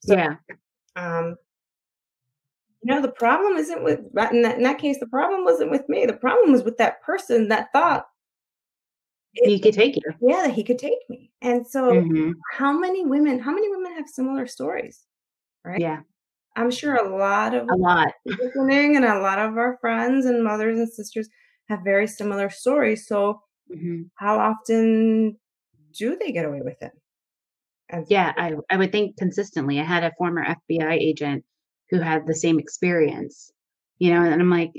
So 0.00 0.16
Yeah. 0.16 0.36
um 0.96 1.36
you 2.82 2.92
know 2.94 3.00
the 3.00 3.12
problem 3.12 3.56
isn't 3.56 3.84
with 3.84 4.00
in 4.00 4.42
that, 4.42 4.56
in 4.56 4.62
that 4.62 4.78
case 4.78 4.98
the 4.98 5.06
problem 5.06 5.44
wasn't 5.44 5.70
with 5.70 5.88
me. 5.88 6.06
The 6.06 6.12
problem 6.14 6.52
was 6.52 6.64
with 6.64 6.76
that 6.78 7.00
person 7.02 7.48
that 7.48 7.68
thought 7.72 8.06
He 9.34 9.58
could 9.60 9.74
take 9.74 9.96
you. 9.96 10.02
yeah 10.20 10.42
that 10.42 10.52
he 10.54 10.64
could 10.64 10.78
take 10.78 10.98
me. 11.08 11.32
And 11.42 11.66
so 11.66 11.94
Mhm. 11.94 12.32
how 12.52 12.72
many 12.72 13.04
women 13.06 13.38
how 13.38 13.52
many 13.52 13.68
women 13.70 13.94
have 13.94 14.08
similar 14.08 14.46
stories? 14.46 15.04
Right? 15.64 15.80
Yeah. 15.80 16.00
I'm 16.56 16.70
sure 16.70 16.96
a 16.96 17.16
lot 17.16 17.54
of 17.54 17.68
A 17.70 17.76
lot. 17.76 18.12
listening 18.26 18.96
and 18.96 19.04
a 19.04 19.20
lot 19.20 19.38
of 19.38 19.56
our 19.58 19.78
friends 19.80 20.26
and 20.26 20.44
mothers 20.44 20.78
and 20.78 20.88
sisters 20.92 21.28
have 21.68 21.80
very 21.84 22.06
similar 22.06 22.50
stories. 22.50 23.06
So 23.08 23.42
Mhm. 23.68 24.10
how 24.16 24.38
often 24.38 25.38
do 25.92 26.16
they 26.16 26.32
get 26.32 26.44
away 26.44 26.60
with 26.62 26.82
it? 26.82 26.92
And 27.90 28.06
Yeah, 28.08 28.32
I, 28.36 28.54
I 28.70 28.76
would 28.76 28.92
think 28.92 29.16
consistently. 29.16 29.80
I 29.80 29.84
had 29.84 30.04
a 30.04 30.12
former 30.18 30.44
FBI 30.44 30.94
agent 30.94 31.44
who 31.90 32.00
had 32.00 32.26
the 32.26 32.34
same 32.34 32.58
experience, 32.58 33.52
you 33.98 34.12
know, 34.12 34.22
and 34.22 34.40
I'm 34.40 34.50
like, 34.50 34.72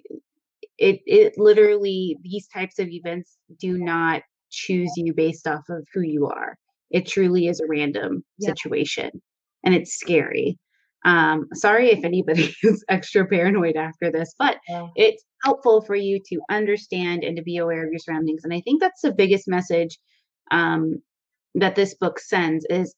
it 0.77 1.01
it 1.05 1.33
literally 1.37 2.17
these 2.23 2.47
types 2.47 2.79
of 2.79 2.89
events 2.89 3.37
do 3.59 3.77
not 3.77 4.23
choose 4.51 4.93
you 4.97 5.13
based 5.13 5.47
off 5.47 5.63
of 5.69 5.87
who 5.93 6.01
you 6.01 6.27
are. 6.27 6.57
It 6.91 7.07
truly 7.07 7.47
is 7.47 7.59
a 7.59 7.67
random 7.67 8.23
Yeah. 8.37 8.55
situation, 8.55 9.21
and 9.63 9.75
it's 9.75 9.95
scary. 9.95 10.59
Um, 11.05 11.47
sorry 11.53 11.91
if 11.91 12.03
anybody 12.03 12.55
is 12.63 12.83
extra 12.89 13.25
paranoid 13.27 13.75
after 13.75 14.11
this, 14.11 14.33
but 14.39 14.57
Yeah. 14.67 14.87
it's 14.95 15.23
helpful 15.43 15.81
for 15.81 15.95
you 15.95 16.19
to 16.27 16.41
understand 16.49 17.23
and 17.23 17.37
to 17.37 17.43
be 17.43 17.57
aware 17.57 17.85
of 17.85 17.91
your 17.91 17.99
surroundings. 17.99 18.43
And 18.43 18.53
I 18.53 18.61
think 18.61 18.81
that's 18.81 19.01
the 19.01 19.13
biggest 19.13 19.47
message 19.47 19.97
um, 20.51 21.01
that 21.55 21.75
this 21.75 21.93
book 21.95 22.19
sends 22.19 22.65
is 22.69 22.95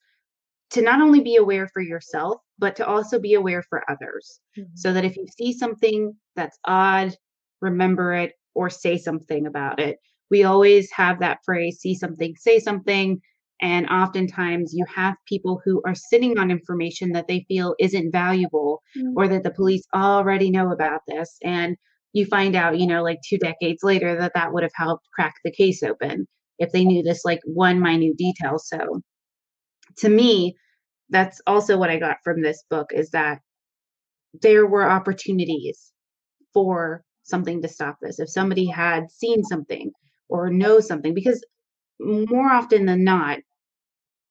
to 0.72 0.82
not 0.82 1.02
only 1.02 1.22
be 1.22 1.36
aware 1.36 1.68
for 1.68 1.82
yourself, 1.82 2.42
but 2.58 2.76
to 2.78 2.88
also 2.88 3.20
be 3.20 3.34
aware 3.34 3.64
for 3.64 3.90
others. 3.90 4.40
So 4.74 4.94
that 4.94 5.06
if 5.06 5.16
you 5.18 5.26
see 5.38 5.54
something 5.54 6.16
that's 6.36 6.58
odd, 6.66 7.16
remember 7.62 8.14
it 8.14 8.34
or 8.56 8.70
say 8.70 8.98
something 8.98 9.46
about 9.46 9.80
it. 9.80 9.98
We 10.32 10.44
always 10.44 10.92
have 10.92 11.20
that 11.20 11.40
phrase 11.46 11.80
see 11.80 11.96
something, 11.96 12.36
say 12.38 12.60
something. 12.60 13.22
And 13.62 13.88
oftentimes 13.88 14.74
you 14.74 14.86
have 14.94 15.16
people 15.28 15.62
who 15.64 15.82
are 15.86 15.96
sitting 15.96 16.38
on 16.38 16.52
information 16.52 17.12
that 17.14 17.28
they 17.28 17.46
feel 17.48 17.76
isn't 17.80 18.12
valuable 18.12 18.82
or 19.16 19.28
that 19.30 19.44
the 19.44 19.52
police 19.52 19.84
already 19.94 20.50
know 20.50 20.72
about 20.72 21.02
this. 21.08 21.38
And 21.44 21.78
you 22.12 22.26
find 22.26 22.56
out, 22.56 22.80
you 22.80 22.88
know, 22.88 23.02
like 23.04 23.20
two 23.28 23.38
decades 23.38 23.84
later 23.84 24.18
that 24.18 24.34
that 24.36 24.52
would 24.52 24.64
have 24.64 24.74
helped 24.76 25.06
crack 25.14 25.36
the 25.44 25.52
case 25.52 25.84
open 25.84 26.28
if 26.60 26.72
they 26.72 26.86
knew 26.86 27.04
this 27.04 27.26
like 27.26 27.42
one 27.46 27.80
minute 27.80 28.18
detail. 28.18 28.58
So 28.60 29.02
to 29.98 30.10
me, 30.10 30.56
that's 31.10 31.42
also 31.46 31.78
what 31.78 31.90
I 31.90 31.98
got 31.98 32.18
from 32.24 32.42
this 32.42 32.64
book 32.70 32.88
is 32.94 33.10
that 33.12 33.40
there 34.42 34.66
were 34.66 34.90
opportunities 34.90 35.92
for 36.54 37.04
something 37.24 37.62
to 37.62 37.68
stop 37.68 37.98
this. 38.02 38.20
If 38.20 38.30
somebody 38.30 38.66
had 38.66 39.10
seen 39.12 39.44
something 39.44 39.92
or 40.30 40.50
know 40.50 40.80
something, 40.80 41.14
because 41.14 41.44
more 42.00 42.52
often 42.52 42.86
than 42.86 43.04
not, 43.04 43.40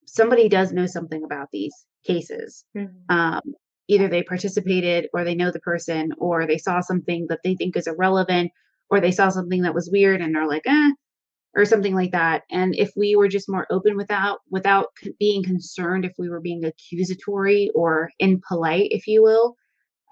somebody 0.06 0.48
does 0.48 0.72
know 0.72 0.86
something 0.86 1.24
about 1.24 1.48
these 1.52 1.74
cases. 2.04 2.64
Um, 3.08 3.40
either 3.88 4.08
they 4.08 4.22
participated 4.22 5.08
or 5.12 5.24
they 5.24 5.34
know 5.34 5.50
the 5.50 5.60
person 5.60 6.10
or 6.18 6.46
they 6.46 6.58
saw 6.58 6.80
something 6.80 7.26
that 7.28 7.40
they 7.44 7.54
think 7.54 7.76
is 7.76 7.86
irrelevant 7.86 8.50
or 8.90 9.00
they 9.00 9.12
saw 9.12 9.28
something 9.28 9.62
that 9.62 9.74
was 9.74 9.90
weird 9.90 10.20
and 10.20 10.34
they're 10.34 10.46
like, 10.46 10.66
eh, 10.66 10.90
or 11.56 11.64
something 11.64 11.94
like 11.94 12.12
that. 12.12 12.42
And 12.50 12.74
if 12.74 12.92
we 12.96 13.16
were 13.16 13.28
just 13.28 13.48
more 13.48 13.66
open 13.70 13.96
without 13.96 14.40
without 14.50 14.88
being 15.18 15.42
concerned 15.42 16.04
if 16.04 16.12
we 16.18 16.28
were 16.28 16.40
being 16.40 16.64
accusatory 16.64 17.70
or 17.74 18.10
impolite, 18.18 18.90
if 18.90 19.06
you 19.06 19.22
will, 19.22 19.54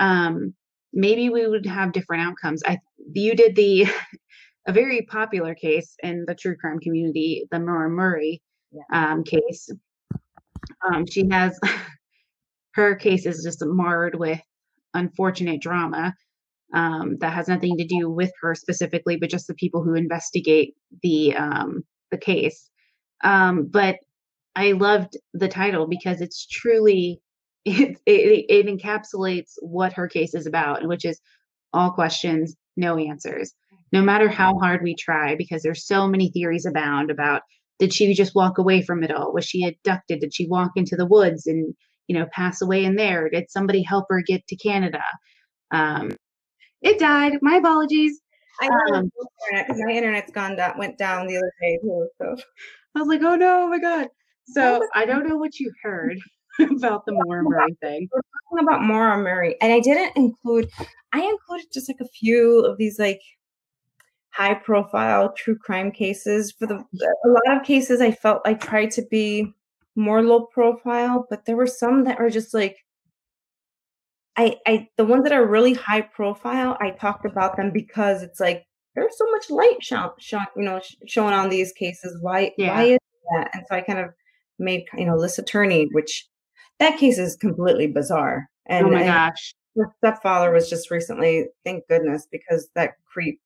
um, 0.00 0.54
maybe 0.92 1.30
we 1.30 1.46
would 1.46 1.66
have 1.66 1.92
different 1.92 2.22
outcomes. 2.22 2.62
I 2.66 2.78
you 3.12 3.34
did 3.34 3.56
the 3.56 3.86
a 4.66 4.72
very 4.72 5.02
popular 5.02 5.54
case 5.54 5.94
in 6.02 6.24
the 6.26 6.34
true 6.34 6.56
crime 6.56 6.78
community, 6.78 7.46
the 7.50 7.58
Maura 7.58 7.90
Murray 7.90 8.40
um, 8.92 9.24
case. 9.24 9.68
Um, 10.86 11.06
she 11.06 11.28
has 11.30 11.58
her 12.74 12.94
case 12.94 13.26
is 13.26 13.42
just 13.42 13.64
marred 13.64 14.14
with 14.14 14.40
unfortunate 14.94 15.60
drama 15.60 16.14
um, 16.74 17.16
that 17.20 17.32
has 17.32 17.48
nothing 17.48 17.76
to 17.76 17.84
do 17.84 18.08
with 18.08 18.32
her 18.40 18.54
specifically, 18.54 19.16
but 19.16 19.30
just 19.30 19.46
the 19.46 19.54
people 19.54 19.82
who 19.82 19.94
investigate 19.94 20.74
the 21.02 21.34
um, 21.36 21.84
the 22.10 22.18
case. 22.18 22.70
Um, 23.24 23.66
but 23.70 23.96
I 24.56 24.72
loved 24.72 25.16
the 25.34 25.48
title 25.48 25.86
because 25.86 26.20
it's 26.20 26.46
truly 26.46 27.20
it, 27.64 27.98
it 28.06 28.46
it 28.48 28.66
encapsulates 28.66 29.52
what 29.60 29.92
her 29.94 30.08
case 30.08 30.34
is 30.34 30.46
about, 30.46 30.86
which 30.86 31.04
is 31.04 31.20
all 31.72 31.90
questions, 31.90 32.56
no 32.76 32.96
answers. 32.98 33.52
No 33.92 34.02
matter 34.02 34.28
how 34.28 34.58
hard 34.58 34.82
we 34.82 34.94
try, 34.94 35.34
because 35.36 35.62
there's 35.62 35.86
so 35.86 36.08
many 36.08 36.30
theories 36.30 36.64
abound 36.64 37.10
about 37.10 37.42
did 37.78 37.92
she 37.92 38.14
just 38.14 38.34
walk 38.34 38.58
away 38.58 38.80
from 38.80 39.02
it 39.02 39.10
all? 39.10 39.32
Was 39.32 39.44
she 39.44 39.66
abducted? 39.66 40.20
Did 40.20 40.34
she 40.34 40.46
walk 40.46 40.72
into 40.76 40.96
the 40.96 41.06
woods 41.06 41.46
and 41.46 41.74
you 42.08 42.18
know 42.18 42.26
pass 42.32 42.62
away 42.62 42.84
in 42.84 42.96
there? 42.96 43.28
Did 43.28 43.50
somebody 43.50 43.82
help 43.82 44.06
her 44.08 44.22
get 44.26 44.46
to 44.48 44.56
Canada? 44.56 45.02
Um, 45.70 46.12
it 46.82 46.98
died. 46.98 47.38
My 47.42 47.56
apologies. 47.56 48.20
I 48.60 48.68
know 48.68 48.94
Um, 48.96 49.10
because 49.50 49.80
my 49.84 49.92
internet's 49.92 50.30
gone 50.30 50.56
down, 50.56 50.78
went 50.78 50.98
down 50.98 51.26
the 51.26 51.36
other 51.36 51.52
day 51.60 51.78
too. 51.82 52.08
So 52.18 52.36
I 52.94 52.98
was 52.98 53.08
like, 53.08 53.22
oh 53.22 53.34
no, 53.36 53.64
oh 53.64 53.68
my 53.68 53.78
god. 53.78 54.08
So 54.46 54.86
I 54.94 55.04
don't 55.06 55.26
know 55.26 55.36
what 55.36 55.58
you 55.58 55.72
heard 55.82 56.18
about 56.60 57.06
the 57.06 57.12
Maura 57.12 57.42
Murray 57.42 57.76
thing. 57.80 58.08
we're 58.12 58.20
talking 58.50 58.68
about 58.68 58.82
Maura 58.82 59.16
Murray, 59.16 59.56
and 59.60 59.72
I 59.72 59.80
didn't 59.80 60.16
include. 60.16 60.68
I 61.12 61.22
included 61.22 61.66
just 61.72 61.88
like 61.88 62.00
a 62.00 62.08
few 62.08 62.64
of 62.64 62.76
these 62.78 62.98
like 62.98 63.20
high 64.30 64.54
profile 64.54 65.32
true 65.36 65.56
crime 65.56 65.90
cases. 65.90 66.52
For 66.52 66.66
the 66.66 66.76
a 66.76 67.28
lot 67.28 67.56
of 67.56 67.64
cases, 67.64 68.00
I 68.00 68.10
felt 68.10 68.42
I 68.44 68.54
tried 68.54 68.90
to 68.92 69.02
be 69.10 69.52
more 69.96 70.22
low 70.22 70.46
profile, 70.46 71.26
but 71.30 71.44
there 71.44 71.56
were 71.56 71.66
some 71.66 72.04
that 72.04 72.18
were 72.18 72.30
just 72.30 72.52
like. 72.54 72.76
I, 74.36 74.56
I 74.66 74.88
the 74.96 75.04
ones 75.04 75.24
that 75.24 75.32
are 75.32 75.46
really 75.46 75.74
high 75.74 76.00
profile, 76.00 76.76
I 76.80 76.90
talked 76.90 77.26
about 77.26 77.56
them 77.56 77.70
because 77.72 78.22
it's 78.22 78.40
like 78.40 78.64
there's 78.94 79.16
so 79.16 79.30
much 79.30 79.50
light 79.50 79.82
shown, 79.82 80.10
shown 80.18 80.46
you 80.56 80.62
know, 80.64 80.80
sh- 80.80 80.94
shown 81.06 81.32
on 81.32 81.48
these 81.50 81.72
cases. 81.72 82.16
Why, 82.20 82.52
Yeah. 82.56 82.74
why 82.74 82.82
is 82.84 82.98
that? 83.34 83.50
And 83.54 83.64
so 83.68 83.76
I 83.76 83.80
kind 83.82 83.98
of 83.98 84.10
made, 84.58 84.84
you 84.96 85.04
know, 85.06 85.20
this 85.20 85.38
Attorney, 85.38 85.88
which 85.92 86.26
that 86.78 86.98
case 86.98 87.18
is 87.18 87.36
completely 87.36 87.86
bizarre. 87.86 88.48
Oh 88.70 88.74
and 88.76 88.86
oh 88.86 88.90
my 88.90 89.04
gosh. 89.04 89.54
her 89.76 89.92
stepfather 89.98 90.50
was 90.50 90.68
just 90.70 90.90
recently, 90.90 91.46
thank 91.64 91.86
goodness, 91.88 92.26
because 92.30 92.68
that 92.74 92.92
creep. 93.12 93.40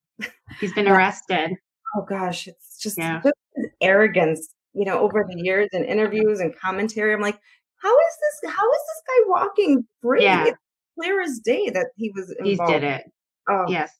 He's 0.60 0.72
been 0.74 0.88
arrested. 0.92 1.52
Oh 1.96 2.02
gosh, 2.08 2.46
it's 2.46 2.78
just, 2.80 2.98
Yeah. 2.98 3.20
just 3.22 3.34
arrogance, 3.80 4.52
you 4.74 4.84
know, 4.84 4.98
over 5.00 5.24
the 5.28 5.40
years 5.40 5.68
and 5.72 5.84
interviews 5.84 6.40
and 6.40 6.54
commentary. 6.58 7.12
I'm 7.12 7.20
like, 7.20 7.38
how 7.82 7.92
is 7.92 8.16
this? 8.42 8.50
How 8.52 8.70
is 8.70 8.78
this 8.78 9.02
guy 9.06 9.22
walking 9.28 9.86
free? 10.02 10.22
Yeah. 10.22 10.46
It's 10.46 10.58
clear 10.98 11.20
as 11.20 11.38
day 11.40 11.70
that 11.70 11.88
he 11.96 12.10
was 12.14 12.34
involved. 12.38 12.72
did 12.72 12.84
it. 12.84 13.04
Oh, 13.48 13.64
Yes. 13.68 13.92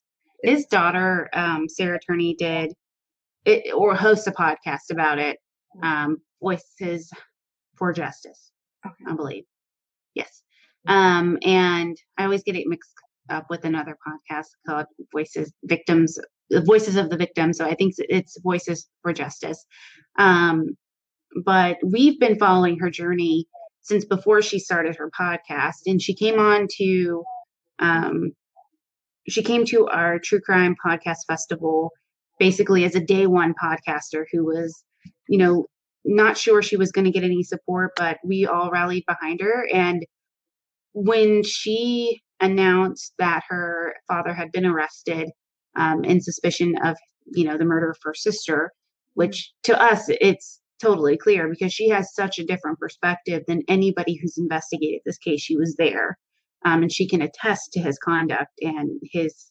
His 0.43 0.67
daughter, 0.67 1.29
um, 1.33 1.69
Sarah 1.69 1.99
Turney, 2.07 2.35
did 2.35 2.73
it 3.47 3.73
or 3.75 3.95
hosts 3.95 4.27
a 4.27 4.33
podcast 4.33 4.91
about 4.91 5.19
it. 5.19 5.39
Um, 5.83 6.19
Voices 6.43 7.11
for 7.77 7.93
Justice, 7.93 8.51
I 8.85 9.15
believe. 9.15 9.45
Yes. 10.15 10.43
Um, 10.87 11.39
and 11.43 11.97
I 12.19 12.25
always 12.25 12.43
get 12.43 12.57
it 12.57 12.67
mixed 12.67 12.91
up 13.29 13.47
with 13.51 13.65
another 13.65 13.97
podcast 14.07 14.47
called 14.69 14.87
Voices 15.13 15.53
Victims, 15.65 16.19
the 16.51 16.61
Voices 16.61 16.97
of 16.97 17.11
the 17.11 17.17
Victim. 17.17 17.53
So 17.53 17.65
I 17.65 17.75
think 17.75 17.95
it's 17.99 18.39
Voices 18.41 18.89
for 19.03 19.13
Justice. 19.13 19.65
Um, 20.19 20.77
but 21.45 21.77
we've 21.85 22.21
been 22.21 22.39
following 22.39 22.79
her 22.79 22.91
journey 22.91 23.47
since 23.87 24.05
before 24.05 24.43
she 24.43 24.59
started 24.59 24.97
her 24.97 25.11
podcast, 25.19 25.87
and 25.87 26.03
she 26.03 26.15
came 26.15 26.39
on 26.41 26.67
to 26.79 27.25
um, 27.79 28.33
she 29.29 29.43
came 29.43 29.65
to 29.67 29.87
our 29.89 30.19
true 30.19 30.41
crime 30.41 30.75
podcast 30.85 31.19
festival 31.27 31.91
basically 32.39 32.85
as 32.85 32.95
a 32.95 33.01
day 33.01 33.27
one 33.27 33.55
podcaster 33.63 34.25
who 34.33 34.45
was 34.45 34.85
you 35.29 35.39
know 35.39 35.67
not 36.05 36.37
sure 36.37 36.63
she 36.63 36.77
was 36.77 36.93
going 36.93 37.05
to 37.05 37.11
get 37.11 37.25
any 37.25 37.43
support 37.43 37.93
but 37.97 38.19
we 38.25 38.47
all 38.47 38.71
rallied 38.71 39.05
behind 39.07 39.41
her. 39.41 39.67
And 39.73 40.05
when 40.93 41.43
she 41.43 42.21
announced 42.41 43.13
that 43.19 43.43
her 43.49 43.95
father 44.09 44.33
had 44.33 44.53
been 44.53 44.67
arrested 44.67 45.31
um, 45.77 46.05
in 46.05 46.21
suspicion 46.21 46.77
of 46.85 46.97
you 47.27 47.45
know 47.45 47.57
the 47.57 47.65
murder 47.65 47.91
of 47.91 47.99
her 48.03 48.15
sister 48.15 48.73
which 49.15 49.53
to 49.63 49.81
us 49.81 50.05
it's 50.09 50.61
totally 50.81 51.17
clear 51.17 51.49
because 51.49 51.73
she 51.73 51.89
has 51.89 52.15
such 52.15 52.39
a 52.39 52.45
different 52.45 52.79
perspective 52.79 53.43
than 53.47 53.63
anybody 53.69 54.15
who's 54.17 54.39
investigated 54.39 55.01
this 55.05 55.19
case. 55.19 55.41
She 55.41 55.57
was 55.57 55.75
there 55.77 56.19
um, 56.65 56.83
and 56.83 56.93
she 56.93 57.09
can 57.09 57.23
attest 57.23 57.73
to 57.73 57.81
his 57.81 57.99
conduct 57.99 58.53
and 58.61 59.01
his 59.03 59.51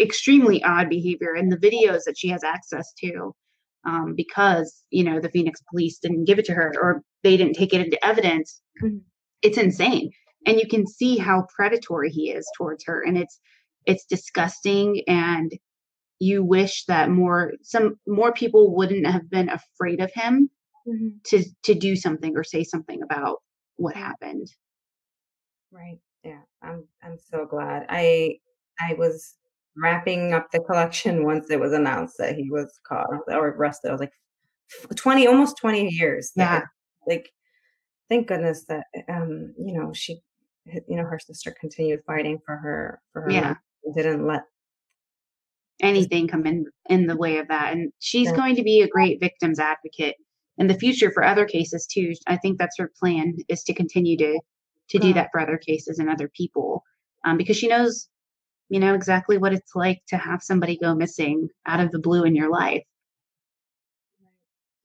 extremely 0.00 0.62
odd 0.62 0.88
behavior 0.88 1.34
and 1.34 1.50
the 1.50 1.56
videos 1.56 2.02
that 2.06 2.16
she 2.16 2.28
has 2.28 2.44
access 2.44 2.92
to 2.98 3.34
um, 3.86 4.14
because 4.16 4.82
you 4.90 5.02
know 5.02 5.20
the 5.20 5.30
phoenix 5.30 5.60
police 5.70 5.98
didn't 5.98 6.24
give 6.24 6.38
it 6.38 6.44
to 6.44 6.54
her 6.54 6.72
or 6.80 7.02
they 7.22 7.36
didn't 7.36 7.54
take 7.54 7.74
it 7.74 7.80
into 7.80 8.04
evidence. 8.04 8.60
Mhm. 8.82 9.00
it's 9.42 9.58
insane. 9.58 10.10
And 10.46 10.58
you 10.58 10.66
can 10.66 10.86
see 10.86 11.18
how 11.18 11.46
predatory 11.54 12.10
he 12.10 12.30
is 12.30 12.46
towards 12.56 12.84
her 12.84 13.02
and 13.02 13.16
it's 13.18 13.40
it's 13.86 14.04
disgusting 14.04 15.02
and 15.06 15.52
you 16.18 16.44
wish 16.44 16.84
that 16.86 17.10
more 17.10 17.52
some 17.62 17.98
more 18.06 18.32
people 18.32 18.74
wouldn't 18.76 19.06
have 19.06 19.28
been 19.30 19.48
afraid 19.48 20.00
of 20.00 20.10
him 20.14 20.50
Mhm. 20.86 21.22
to 21.24 21.44
to 21.64 21.74
do 21.74 21.96
something 21.96 22.36
or 22.36 22.44
say 22.44 22.64
something 22.64 23.02
about 23.02 23.38
what 23.76 23.94
happened 23.96 24.48
Right. 25.72 25.98
Yeah. 26.24 26.42
I'm 26.62 26.86
I'm 27.02 27.16
so 27.18 27.46
glad. 27.46 27.86
I 27.88 28.38
I 28.80 28.94
was 28.94 29.36
wrapping 29.76 30.32
up 30.32 30.50
the 30.50 30.60
collection 30.60 31.24
once 31.24 31.48
it 31.50 31.60
was 31.60 31.72
announced 31.72 32.16
that 32.18 32.34
he 32.34 32.50
was 32.50 32.80
caught 32.86 33.08
or 33.28 33.48
arrested. 33.50 33.88
I 33.88 33.92
was 33.92 34.00
like 34.00 34.12
20 34.96 35.26
almost 35.28 35.56
20 35.58 35.88
years. 35.90 36.32
Yeah. 36.36 36.62
Like 37.06 37.30
thank 38.08 38.26
goodness 38.28 38.64
that 38.66 38.86
um 39.08 39.54
you 39.58 39.72
know 39.72 39.92
she 39.92 40.20
you 40.88 40.96
know 40.96 41.04
her 41.04 41.18
sister 41.20 41.54
continued 41.60 42.00
fighting 42.06 42.38
for 42.44 42.56
her 42.56 43.00
for 43.12 43.22
her 43.22 43.30
Yeah. 43.30 43.54
didn't 43.94 44.26
let 44.26 44.42
anything 45.80 46.28
come 46.28 46.46
in 46.46 46.66
in 46.88 47.06
the 47.06 47.16
way 47.16 47.38
of 47.38 47.48
that 47.48 47.72
and 47.72 47.92
she's 48.00 48.28
Yeah. 48.28 48.36
going 48.36 48.56
to 48.56 48.62
be 48.62 48.82
a 48.82 48.88
great 48.88 49.18
victims 49.20 49.58
advocate 49.58 50.16
in 50.60 50.68
the 50.68 50.78
future 50.78 51.10
for 51.10 51.24
other 51.24 51.44
cases 51.44 51.86
too 51.86 52.12
i 52.28 52.36
think 52.36 52.58
that's 52.58 52.78
her 52.78 52.90
plan 52.98 53.36
is 53.48 53.64
to 53.64 53.74
continue 53.74 54.16
to 54.16 54.38
to 54.88 54.98
do 54.98 55.12
that 55.12 55.28
for 55.32 55.40
other 55.40 55.58
cases 55.58 55.98
and 55.98 56.08
other 56.08 56.28
people 56.28 56.84
um, 57.24 57.36
because 57.36 57.56
she 57.56 57.68
knows, 57.68 58.08
you 58.68 58.80
know, 58.80 58.94
exactly 58.94 59.38
what 59.38 59.52
it's 59.52 59.74
like 59.74 60.00
to 60.08 60.16
have 60.16 60.42
somebody 60.42 60.76
go 60.76 60.94
missing 60.94 61.48
out 61.66 61.80
of 61.80 61.90
the 61.90 61.98
blue 61.98 62.24
in 62.24 62.34
your 62.34 62.50
life. 62.50 62.82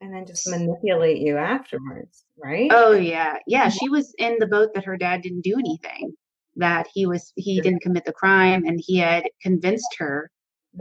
And 0.01 0.13
then 0.13 0.25
just 0.25 0.47
manipulate 0.49 1.17
you 1.17 1.37
afterwards, 1.37 2.25
right? 2.37 2.69
Oh 2.71 2.91
yeah, 2.91 3.37
yeah. 3.47 3.69
She 3.69 3.89
was 3.89 4.13
in 4.17 4.37
the 4.39 4.47
boat 4.47 4.71
that 4.75 4.83
her 4.83 4.97
dad 4.97 5.21
didn't 5.21 5.41
do 5.41 5.57
anything. 5.57 6.13
That 6.57 6.87
he 6.93 7.05
was 7.05 7.31
he 7.35 7.59
didn't 7.61 7.81
commit 7.81 8.05
the 8.05 8.13
crime, 8.13 8.65
and 8.65 8.79
he 8.85 8.97
had 8.97 9.23
convinced 9.41 9.95
her 9.97 10.29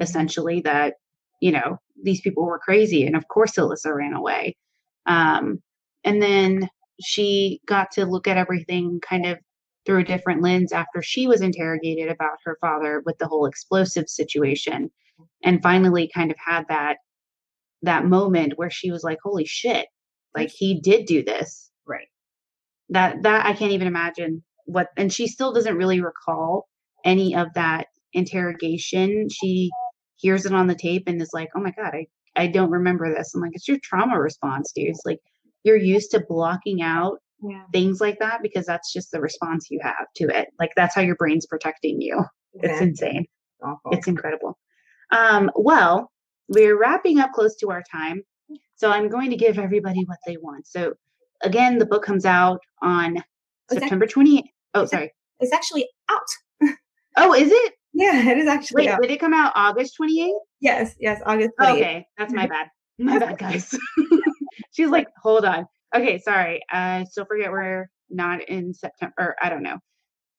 essentially 0.01 0.61
that 0.63 0.95
you 1.41 1.53
know 1.53 1.79
these 2.03 2.21
people 2.21 2.45
were 2.45 2.59
crazy, 2.59 3.07
and 3.07 3.17
of 3.17 3.27
course 3.29 3.53
Alissa 3.53 3.95
ran 3.95 4.15
away. 4.15 4.57
Um, 5.07 5.63
and 6.05 6.23
then 6.23 6.69
she 7.03 7.61
got 7.67 7.91
to 7.93 8.07
look 8.07 8.27
at 8.29 8.37
everything 8.37 9.01
kind 9.01 9.27
of 9.27 9.39
through 9.87 10.01
a 10.01 10.05
different 10.05 10.43
lens 10.43 10.73
after 10.73 11.03
she 11.03 11.27
was 11.27 11.41
interrogated 11.43 12.09
about 12.11 12.39
her 12.45 12.57
father 12.61 13.03
with 13.05 13.19
the 13.19 13.27
whole 13.29 13.47
explosive 13.47 14.09
situation, 14.09 14.91
and 15.45 15.63
finally 15.63 16.11
kind 16.15 16.31
of 16.31 16.37
had 16.45 16.65
that 16.69 16.99
that 17.83 18.07
moment 18.07 18.55
where 18.57 18.71
she 18.71 18.91
was 18.91 19.05
like, 19.05 19.19
"Holy 19.23 19.45
shit!" 19.45 19.89
Like 20.37 20.51
he 20.51 20.81
did 20.81 21.07
do 21.07 21.23
this 21.25 21.71
Right. 21.87 22.09
that 22.91 23.23
that 23.23 23.47
I 23.47 23.53
can't 23.55 23.73
even 23.73 23.87
imagine 23.89 24.43
what 24.67 24.89
and 24.97 25.13
she 25.13 25.27
still 25.29 25.53
doesn't 25.53 25.77
really 25.77 26.01
recall 26.01 26.69
any 27.05 27.35
of 27.37 27.49
that 27.55 27.89
interrogation. 28.13 29.29
She 29.31 29.71
hears 30.17 30.47
it 30.47 30.55
on 30.55 30.67
the 30.69 30.75
tape 30.75 31.05
and 31.09 31.21
is 31.21 31.33
like, 31.35 31.51
"Oh 31.57 31.61
my 31.61 31.73
god, 31.73 31.95
I 31.95 32.07
I 32.37 32.47
don't 32.47 32.71
remember 32.71 33.13
this." 33.15 33.35
I'm 33.35 33.41
like, 33.41 33.53
"It's 33.55 33.69
your 33.69 33.79
trauma 33.83 34.19
response, 34.21 34.73
dude. 34.73 34.89
It's 34.89 35.03
like 35.05 35.21
you're 35.65 35.77
used 35.77 36.11
to 36.13 36.21
blocking 36.29 36.83
out 36.83 37.19
Yeah. 37.43 37.65
things 37.73 38.01
like 38.01 38.19
that 38.21 38.43
because 38.43 38.67
that's 38.67 38.93
just 38.93 39.11
the 39.13 39.21
response 39.21 39.71
you 39.71 39.81
have 39.83 40.07
to 40.17 40.25
it. 40.29 40.49
Like 40.59 40.73
that's 40.77 40.95
how 40.95 41.01
your 41.03 41.17
brain's 41.17 41.47
protecting 41.47 42.01
you. 42.01 42.23
It's 42.55 42.81
insane. 42.81 43.27
Awful. 43.63 43.93
It's 43.93 44.07
incredible. 44.07 44.59
Um, 45.11 45.51
well, 45.57 46.11
we're 46.49 46.79
wrapping 46.79 47.19
up 47.19 47.33
close 47.33 47.57
to 47.57 47.71
our 47.71 47.83
time. 47.91 48.23
So 48.77 48.91
I'm 48.91 49.09
going 49.09 49.31
to 49.31 49.37
give 49.37 49.59
everybody 49.59 50.05
what 50.05 50.19
they 50.27 50.37
want. 50.37 50.67
So 50.67 50.95
again, 51.43 51.79
the 51.79 51.87
book 51.87 52.05
comes 52.05 52.25
out 52.27 52.61
on 52.83 53.15
that- 53.15 53.25
September 53.81 54.07
28th. 54.07 54.43
Oh, 54.75 54.85
sorry. 54.85 55.13
It's 55.41 55.53
actually 55.53 55.89
out. 56.11 56.21
Oh, 57.17 57.33
is 57.33 57.51
it? 57.51 57.75
Yeah, 57.95 58.29
it 58.31 58.39
is 58.39 58.49
actually 58.49 58.83
Wait, 58.87 58.91
out. 58.91 59.01
did 59.03 59.11
it 59.11 59.21
come 59.21 59.33
out 59.33 59.53
August 59.55 59.95
28th? 60.01 60.33
Yes, 60.61 60.95
yes, 60.99 61.21
August 61.25 61.51
28th. 61.61 61.71
Okay, 61.73 62.07
that's 62.19 62.33
my 62.33 62.47
bad. 62.47 62.67
My 62.99 63.19
bad, 63.19 63.39
guys. 63.39 63.73
She's 64.73 64.89
like, 64.91 65.09
hold 65.23 65.45
on. 65.45 65.67
Okay, 65.95 66.19
sorry. 66.19 66.61
Uh, 66.73 67.05
still 67.05 67.25
forget 67.25 67.51
we're 67.53 67.87
not 68.11 68.43
in 68.49 68.75
September. 68.75 69.15
Or 69.19 69.37
I 69.41 69.49
don't 69.49 69.63
know. 69.63 69.79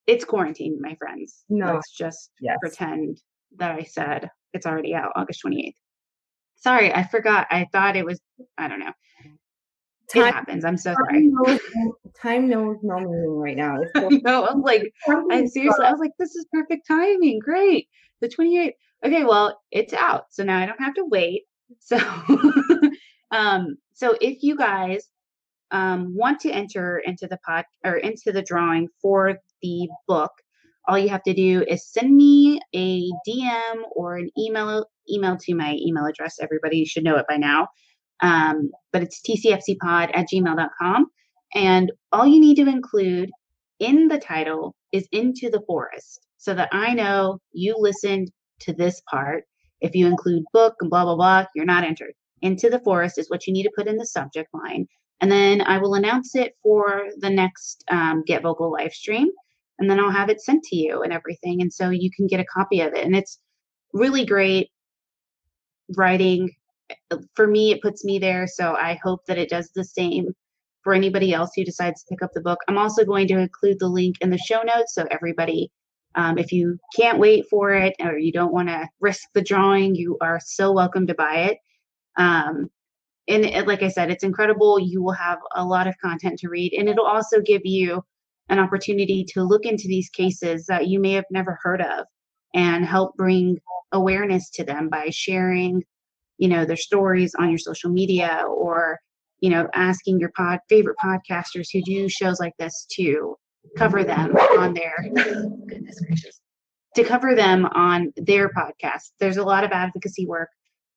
It's 0.08 0.26
quarantine, 0.26 0.78
my 0.82 0.96
friends. 0.96 1.44
No. 1.50 1.74
Let's 1.76 1.92
just 1.98 2.30
Yes. 2.42 2.58
pretend 2.62 3.18
that 3.58 3.72
I 3.72 3.84
said 3.84 4.30
it's 4.54 4.66
already 4.66 4.94
out 4.94 5.12
August 5.16 5.42
28th. 5.46 5.74
Sorry, 6.58 6.94
I 6.94 7.04
forgot. 7.04 7.48
I 7.52 7.68
thought 7.72 7.96
it 7.96 8.06
was, 8.06 8.20
I 8.58 8.68
don't 8.68 8.80
know. 8.80 8.92
Time- 10.10 10.28
it 10.28 10.34
happens. 10.34 10.66
I'm 10.66 10.78
so 10.78 10.94
sorry. 10.94 11.14
Time 11.14 11.32
knows, 11.34 11.60
no- 11.76 11.96
time 12.22 12.50
knows 12.50 12.78
no 12.84 13.00
meaning 13.00 13.38
right 13.38 13.58
now. 13.58 13.78
No, 14.24 14.46
I 14.46 14.54
was 14.54 14.64
like, 14.64 14.92
I 15.32 15.46
seriously, 15.46 15.86
I 15.86 15.92
was 15.92 16.00
like, 16.00 16.12
this 16.20 16.36
is 16.36 16.46
perfect 16.54 16.88
timing. 16.88 17.40
Great. 17.40 17.88
The 18.22 18.30
28th. 18.30 18.74
Okay, 19.06 19.24
well, 19.24 19.60
it's 19.72 19.94
out. 19.94 20.26
So 20.32 20.44
now 20.44 20.58
I 20.60 20.66
don't 20.66 20.80
have 20.82 20.96
to 20.96 21.06
wait. 21.06 21.44
So 21.80 21.98
um, 23.32 23.78
so 23.94 24.16
if 24.22 24.44
you 24.44 24.56
guys 24.56 25.10
um 25.72 26.16
want 26.16 26.40
to 26.40 26.52
enter 26.52 27.00
into 27.00 27.28
the 27.28 27.38
pod 27.46 27.66
or 27.84 27.96
into 27.98 28.32
the 28.32 28.42
drawing 28.44 28.88
for 29.02 29.38
the 29.62 29.90
book, 30.08 30.32
all 30.88 30.98
you 30.98 31.10
have 31.10 31.24
to 31.24 31.34
do 31.34 31.64
is 31.68 31.92
send 31.92 32.16
me 32.16 32.60
a 32.76 33.10
DM 33.28 33.82
or 33.96 34.18
an 34.18 34.30
email 34.38 34.86
email 35.10 35.38
to 35.38 35.56
my 35.56 35.76
email 35.82 36.06
address. 36.06 36.38
Everybody 36.40 36.86
should 36.86 37.04
know 37.04 37.18
it 37.18 37.26
by 37.28 37.38
now. 37.38 37.68
Um, 38.22 38.72
but 38.92 39.04
it's 39.04 39.22
tcfcpod 39.22 40.12
at 40.16 40.28
gmail.com. 40.34 41.08
And 41.54 41.92
all 42.12 42.26
you 42.26 42.40
need 42.40 42.56
to 42.56 42.68
include 42.68 43.30
in 43.80 44.08
the 44.08 44.20
title 44.20 44.76
is 44.92 45.08
into 45.12 45.50
the 45.50 45.62
forest 45.68 46.20
so 46.38 46.54
that 46.54 46.70
I 46.72 46.94
know 46.94 47.40
you 47.52 47.76
listened 47.78 48.32
to 48.62 48.74
this 48.74 49.02
part. 49.10 49.44
If 49.82 49.96
you 49.96 50.08
include 50.08 50.44
book 50.54 50.76
and 50.80 50.90
blah, 50.90 51.04
blah, 51.04 51.16
blah, 51.16 51.46
you're 51.56 51.66
not 51.66 51.84
entered. 51.84 52.14
Into 52.42 52.70
the 52.70 52.80
forest 52.80 53.18
is 53.18 53.30
what 53.30 53.48
you 53.48 53.54
need 53.54 53.64
to 53.64 53.72
put 53.76 53.88
in 53.88 53.98
the 53.98 54.06
subject 54.06 54.50
line. 54.54 54.88
And 55.22 55.32
then 55.32 55.62
I 55.62 55.78
will 55.78 55.96
announce 55.96 56.36
it 56.36 56.54
for 56.62 57.08
the 57.18 57.30
next 57.30 57.84
um, 57.90 58.24
GetVokl 58.28 58.72
live 58.72 58.94
stream. 58.94 59.30
And 59.80 59.90
then 59.90 60.00
I'll 60.00 60.12
have 60.12 60.30
it 60.30 60.42
sent 60.42 60.64
to 60.66 60.76
you 60.76 61.02
and 61.02 61.12
everything. 61.12 61.62
And 61.62 61.72
so 61.72 61.90
you 61.90 62.10
can 62.16 62.28
get 62.28 62.40
a 62.40 62.46
copy 62.46 62.82
of 62.82 62.94
it. 62.94 63.06
And 63.06 63.16
it's 63.16 63.40
really 63.94 64.26
great 64.26 64.70
writing. 65.96 66.50
For 67.36 67.48
me, 67.48 67.72
it 67.72 67.82
puts 67.82 68.04
me 68.04 68.20
there. 68.20 68.48
So 68.48 68.76
I 68.76 69.00
hope 69.04 69.26
that 69.28 69.38
it 69.38 69.50
does 69.50 69.70
the 69.74 69.84
same 69.84 70.34
for 70.84 70.94
anybody 70.94 71.34
else 71.34 71.52
who 71.56 71.64
decides 71.64 72.04
to 72.04 72.10
pick 72.10 72.22
up 72.22 72.32
the 72.34 72.42
book. 72.42 72.60
I'm 72.68 72.78
also 72.78 73.04
going 73.04 73.28
to 73.30 73.40
include 73.40 73.80
the 73.80 73.88
link 73.88 74.18
in 74.22 74.30
the 74.30 74.38
show 74.38 74.62
notes 74.62 74.94
so 74.94 75.08
everybody, 75.10 75.72
um, 76.14 76.38
if 76.38 76.52
you 76.52 76.78
can't 76.96 77.18
wait 77.18 77.46
for 77.50 77.74
it 77.74 77.96
or 78.00 78.18
you 78.18 78.32
don't 78.32 78.54
want 78.54 78.70
to 78.70 78.88
risk 79.00 79.24
the 79.34 79.42
drawing, 79.42 79.96
you 79.96 80.18
are 80.22 80.40
so 80.44 80.72
welcome 80.72 81.08
to 81.08 81.16
buy 81.16 81.50
it. 81.50 81.58
Um, 82.18 82.70
and 83.28 83.44
it, 83.46 83.68
like 83.68 83.82
I 83.82 83.88
said, 83.88 84.12
it's 84.12 84.24
incredible. 84.24 84.80
You 84.80 85.02
will 85.02 85.14
have 85.14 85.40
a 85.56 85.66
lot 85.66 85.88
of 85.88 85.96
content 86.04 86.38
to 86.40 86.50
read, 86.50 86.74
and 86.74 86.88
it'll 86.88 87.08
also 87.08 87.42
give 87.42 87.62
you 87.66 88.04
an 88.50 88.60
opportunity 88.60 89.26
to 89.34 89.42
look 89.42 89.66
into 89.66 89.88
these 89.88 90.10
cases 90.10 90.68
that 90.68 90.88
you 90.88 91.00
may 91.00 91.14
have 91.14 91.26
never 91.32 91.58
heard 91.64 91.82
of 91.82 92.06
and 92.54 92.86
help 92.86 93.16
bring 93.16 93.58
awareness 93.92 94.52
to 94.52 94.64
them 94.64 94.90
by 94.90 95.10
sharing, 95.10 95.84
you 96.38 96.48
know, 96.48 96.66
their 96.66 96.76
stories 96.76 97.34
on 97.36 97.50
your 97.50 97.58
social 97.58 97.90
media 97.90 98.44
or 98.48 99.00
you 99.42 99.50
know, 99.50 99.68
asking 99.74 100.20
your 100.20 100.32
pod 100.36 100.60
favorite 100.70 100.96
podcasters 101.04 101.68
who 101.72 101.82
do 101.82 102.08
shows 102.08 102.40
like 102.40 102.54
this 102.58 102.88
to 102.92 103.36
cover 103.78 104.04
them 104.04 104.36
on 104.58 104.74
their 104.74 104.96
goodness 105.68 106.00
gracious 106.00 106.40
to 106.96 107.04
cover 107.04 107.36
them 107.36 107.66
on 107.68 108.12
their 108.16 108.50
podcast. 108.50 109.12
There's 109.20 109.38
a 109.38 109.44
lot 109.44 109.64
of 109.64 109.72
advocacy 109.72 110.26
work 110.26 110.50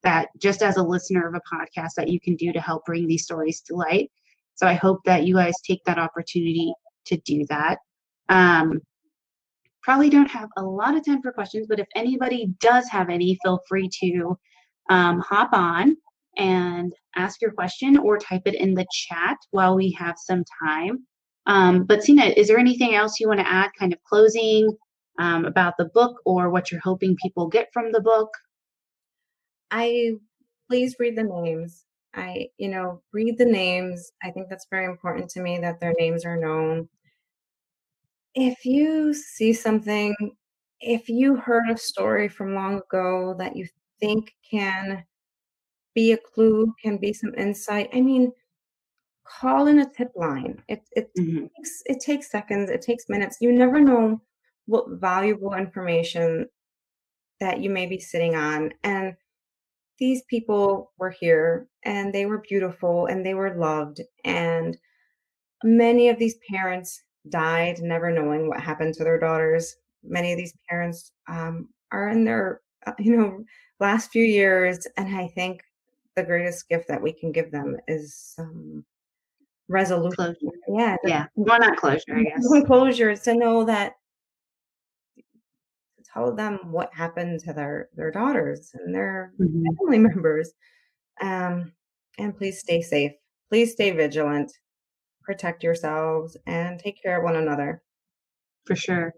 that 0.04 0.28
just 0.40 0.62
as 0.62 0.76
a 0.76 0.82
listener 0.82 1.26
of 1.28 1.34
a 1.34 1.54
podcast 1.54 1.94
that 1.96 2.08
you 2.08 2.20
can 2.20 2.36
do 2.36 2.52
to 2.52 2.60
help 2.60 2.84
bring 2.84 3.06
these 3.06 3.24
stories 3.24 3.60
to 3.62 3.74
light. 3.74 4.10
So 4.54 4.66
I 4.66 4.74
hope 4.74 5.00
that 5.04 5.24
you 5.24 5.34
guys 5.34 5.54
take 5.66 5.82
that 5.84 5.98
opportunity 5.98 6.72
to 7.06 7.16
do 7.24 7.44
that. 7.48 7.78
Um, 8.28 8.80
probably 9.82 10.08
don't 10.08 10.30
have 10.30 10.48
a 10.56 10.62
lot 10.62 10.96
of 10.96 11.04
time 11.04 11.20
for 11.20 11.32
questions, 11.32 11.66
but 11.68 11.80
if 11.80 11.88
anybody 11.96 12.52
does 12.60 12.88
have 12.88 13.08
any, 13.10 13.36
feel 13.42 13.60
free 13.68 13.88
to 14.00 14.38
um, 14.88 15.20
hop 15.20 15.50
on 15.52 15.96
and 16.36 16.92
ask 17.16 17.40
your 17.42 17.52
question 17.52 17.98
or 17.98 18.18
type 18.18 18.42
it 18.46 18.54
in 18.54 18.74
the 18.74 18.86
chat 18.90 19.36
while 19.50 19.76
we 19.76 19.90
have 19.92 20.16
some 20.18 20.44
time. 20.62 21.04
Um, 21.46 21.84
but 21.84 22.02
Cina, 22.02 22.26
is 22.26 22.48
there 22.48 22.58
anything 22.58 22.94
else 22.94 23.18
you 23.18 23.28
want 23.28 23.40
to 23.40 23.48
add, 23.48 23.70
kind 23.78 23.92
of 23.92 24.02
closing 24.04 24.70
um, 25.18 25.46
about 25.46 25.74
the 25.78 25.86
book 25.86 26.20
or 26.24 26.50
what 26.50 26.70
you're 26.70 26.80
hoping 26.80 27.16
people 27.20 27.48
get 27.48 27.68
from 27.72 27.90
the 27.90 28.00
book? 28.00 28.30
I 29.70 30.12
please 30.68 30.96
read 30.98 31.16
the 31.16 31.24
names. 31.24 31.84
I, 32.14 32.48
you 32.58 32.68
know, 32.68 33.02
read 33.12 33.38
the 33.38 33.44
names. 33.44 34.12
I 34.22 34.30
think 34.30 34.48
that's 34.48 34.66
very 34.70 34.86
important 34.86 35.30
to 35.30 35.40
me 35.40 35.58
that 35.58 35.80
their 35.80 35.94
names 35.98 36.24
are 36.24 36.36
known. 36.36 36.88
If 38.34 38.64
you 38.64 39.14
see 39.14 39.52
something, 39.52 40.14
if 40.80 41.08
you 41.08 41.36
heard 41.36 41.68
a 41.70 41.76
story 41.76 42.28
from 42.28 42.54
long 42.54 42.80
ago 42.80 43.34
that 43.38 43.56
you 43.56 43.66
think 44.00 44.34
can 44.50 45.04
be 45.94 46.12
a 46.12 46.18
clue, 46.18 46.74
can 46.82 46.98
be 46.98 47.12
some 47.12 47.34
insight, 47.36 47.90
I 47.92 48.00
mean, 48.00 48.32
call 49.24 49.66
in 49.68 49.80
a 49.80 49.90
tip 49.90 50.12
line. 50.16 50.62
It 50.68 50.82
it 50.96 51.10
Mhm. 51.18 51.50
takes 51.56 51.82
it 51.86 52.00
takes 52.00 52.30
seconds, 52.30 52.70
it 52.70 52.82
takes 52.82 53.08
minutes. 53.08 53.38
You 53.40 53.52
never 53.52 53.80
know 53.80 54.22
what 54.66 54.86
valuable 55.00 55.54
information 55.54 56.48
that 57.40 57.60
you 57.60 57.70
may 57.70 57.86
be 57.86 57.98
sitting 58.00 58.34
on. 58.36 58.72
And 58.84 59.16
these 59.98 60.22
people 60.24 60.92
were 60.98 61.10
here 61.10 61.68
and 61.84 62.12
they 62.12 62.26
were 62.26 62.38
beautiful 62.48 63.06
and 63.06 63.24
they 63.26 63.34
were 63.34 63.56
loved. 63.56 64.00
And 64.24 64.76
many 65.64 66.08
of 66.08 66.18
these 66.18 66.36
parents 66.50 67.02
died 67.28 67.80
never 67.80 68.10
knowing 68.12 68.48
what 68.48 68.60
happened 68.60 68.94
to 68.94 69.04
their 69.04 69.18
daughters. 69.18 69.76
Many 70.04 70.32
of 70.32 70.38
these 70.38 70.54
parents 70.68 71.12
um, 71.28 71.68
are 71.92 72.08
in 72.08 72.24
their, 72.24 72.62
you 72.98 73.16
know, 73.16 73.44
last 73.80 74.10
few 74.10 74.24
years. 74.24 74.86
And 74.96 75.14
I 75.16 75.28
think 75.28 75.62
the 76.16 76.22
greatest 76.22 76.68
gift 76.68 76.88
that 76.88 77.02
we 77.02 77.12
can 77.12 77.32
give 77.32 77.50
them 77.50 77.76
is 77.86 78.34
um, 78.38 78.84
resolution. 79.68 80.16
Closure. 80.16 80.56
Yeah. 80.68 80.96
Yeah. 81.04 81.26
Well, 81.34 81.58
not 81.60 81.76
closure, 81.76 82.16
I 82.16 82.22
guess. 82.24 82.46
closure 82.66 83.16
to 83.16 83.34
know 83.34 83.64
that 83.64 83.94
to 85.16 86.02
tell 86.12 86.34
them 86.34 86.58
what 86.70 86.92
happened 86.94 87.40
to 87.40 87.52
their 87.52 87.88
their 87.94 88.10
daughters 88.10 88.70
and 88.74 88.94
their 88.94 89.32
Mhm. 89.38 89.64
family 89.78 89.98
members 90.10 90.52
um 91.20 91.72
and 92.18 92.36
please 92.36 92.60
stay 92.60 92.80
safe 92.80 93.12
please 93.50 93.72
stay 93.72 93.90
vigilant 93.90 94.52
protect 95.22 95.62
yourselves 95.62 96.36
and 96.46 96.78
take 96.80 97.02
care 97.02 97.18
of 97.18 97.24
one 97.24 97.36
another. 97.36 97.82
For 98.66 98.74
sure. 98.74 99.12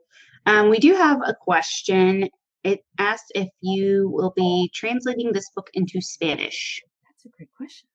Um, 0.45 0.69
we 0.69 0.81
do 0.81 0.93
have 0.95 1.21
a 1.25 1.35
question. 1.41 2.29
It 2.63 2.81
asks 2.99 3.29
if 3.35 3.49
you 3.61 4.11
will 4.13 4.33
be 4.37 4.71
translating 4.75 5.33
this 5.33 5.51
book 5.55 5.69
into 5.75 6.01
Spanish. 6.01 6.83
That's 7.07 7.25
a 7.25 7.37
great 7.37 7.51
question. 7.57 7.89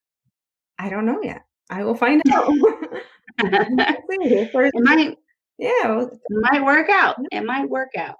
I 0.79 0.89
don't 0.89 1.05
know 1.05 1.21
yet. 1.21 1.41
I 1.69 1.83
will 1.83 1.95
find 1.95 2.21
out. 2.31 2.47
it 3.39 4.73
might, 4.75 5.17
yeah, 5.57 6.01
it 6.01 6.19
might 6.29 6.63
work 6.63 6.89
out. 6.89 7.15
It 7.31 7.45
might 7.45 7.69
work 7.69 7.91
out. 7.97 8.15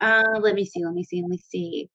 Uh, 0.00 0.40
let 0.40 0.54
me 0.54 0.64
see. 0.64 0.84
Let 0.84 0.94
me 0.94 1.04
see. 1.04 1.22
Let 1.22 1.30
me 1.30 1.38
see. 1.38 1.88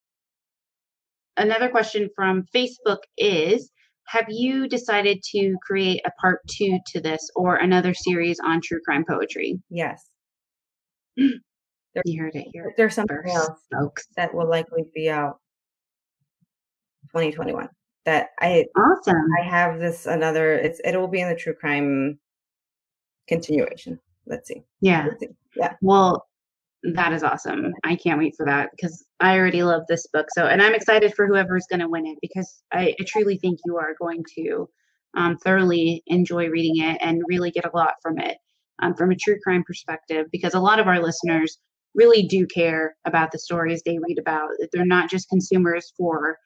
Another 1.35 1.69
question 1.69 2.09
from 2.15 2.45
Facebook 2.53 2.99
is 3.17 3.71
Have 4.07 4.25
you 4.29 4.67
decided 4.67 5.21
to 5.31 5.55
create 5.65 6.01
a 6.05 6.11
part 6.19 6.39
two 6.47 6.79
to 6.87 7.01
this 7.01 7.29
or 7.35 7.57
another 7.57 7.93
series 7.93 8.39
on 8.43 8.61
true 8.61 8.79
crime 8.85 9.05
poetry? 9.07 9.59
Yes. 9.69 10.03
There, 11.97 12.13
you 12.13 12.21
heard 12.21 12.35
it 12.35 12.47
here. 12.53 12.73
There's 12.77 12.95
something 12.95 13.17
first, 13.23 13.35
else 13.35 13.59
folks. 13.71 14.07
that 14.15 14.33
will 14.33 14.47
likely 14.47 14.85
be 14.93 15.09
out 15.09 15.39
2021 17.11 17.69
that 18.07 18.29
I 18.39 18.65
awesome. 18.77 19.27
I 19.39 19.43
have 19.43 19.79
this 19.79 20.05
another 20.05 20.53
it's 20.53 20.79
it 20.85 20.95
will 20.95 21.09
be 21.09 21.19
in 21.19 21.29
the 21.29 21.35
true 21.35 21.53
crime 21.53 22.17
continuation. 23.27 23.99
Let's 24.25 24.47
see. 24.47 24.63
Yeah. 24.81 25.07
Let's 25.07 25.19
see. 25.19 25.29
Yeah. 25.55 25.73
Well, 25.81 26.25
that 26.83 27.11
is 27.11 27.23
awesome. 27.23 27.73
I 27.83 27.95
can't 27.95 28.19
wait 28.19 28.35
for 28.37 28.45
that 28.45 28.69
because 28.71 29.05
I 29.19 29.37
already 29.37 29.63
love 29.63 29.83
this 29.89 30.07
book. 30.07 30.27
So, 30.29 30.47
and 30.47 30.61
I'm 30.61 30.73
excited 30.73 31.13
for 31.15 31.27
whoever's 31.27 31.65
going 31.69 31.79
to 31.79 31.89
win 31.89 32.05
it 32.05 32.17
because 32.21 32.63
I, 32.71 32.95
I, 32.99 33.03
truly 33.05 33.37
think 33.37 33.59
you 33.65 33.77
are 33.77 33.95
going 33.99 34.23
to 34.35 34.69
um, 35.15 35.37
thoroughly 35.37 36.03
enjoy 36.07 36.47
reading 36.47 36.83
it 36.83 36.97
and 37.01 37.23
really 37.27 37.51
get 37.51 37.65
a 37.65 37.75
lot 37.75 37.95
from 38.01 38.19
it 38.19 38.37
um, 38.81 38.93
from 38.93 39.11
a 39.11 39.15
true 39.15 39.37
crime 39.43 39.63
perspective. 39.65 40.27
Because 40.31 40.53
a 40.53 40.59
lot 40.59 40.79
of 40.79 40.87
our 40.87 41.01
listeners 41.01 41.57
really 41.97 42.23
do 42.23 42.45
care 42.47 42.95
about 43.05 43.31
the 43.31 43.39
stories 43.39 43.81
they 43.83 43.97
read 43.97 44.19
about. 44.19 44.51
They're 44.71 44.85
not 44.85 45.09
just 45.09 45.29
consumers 45.29 45.91
for, 45.97 46.37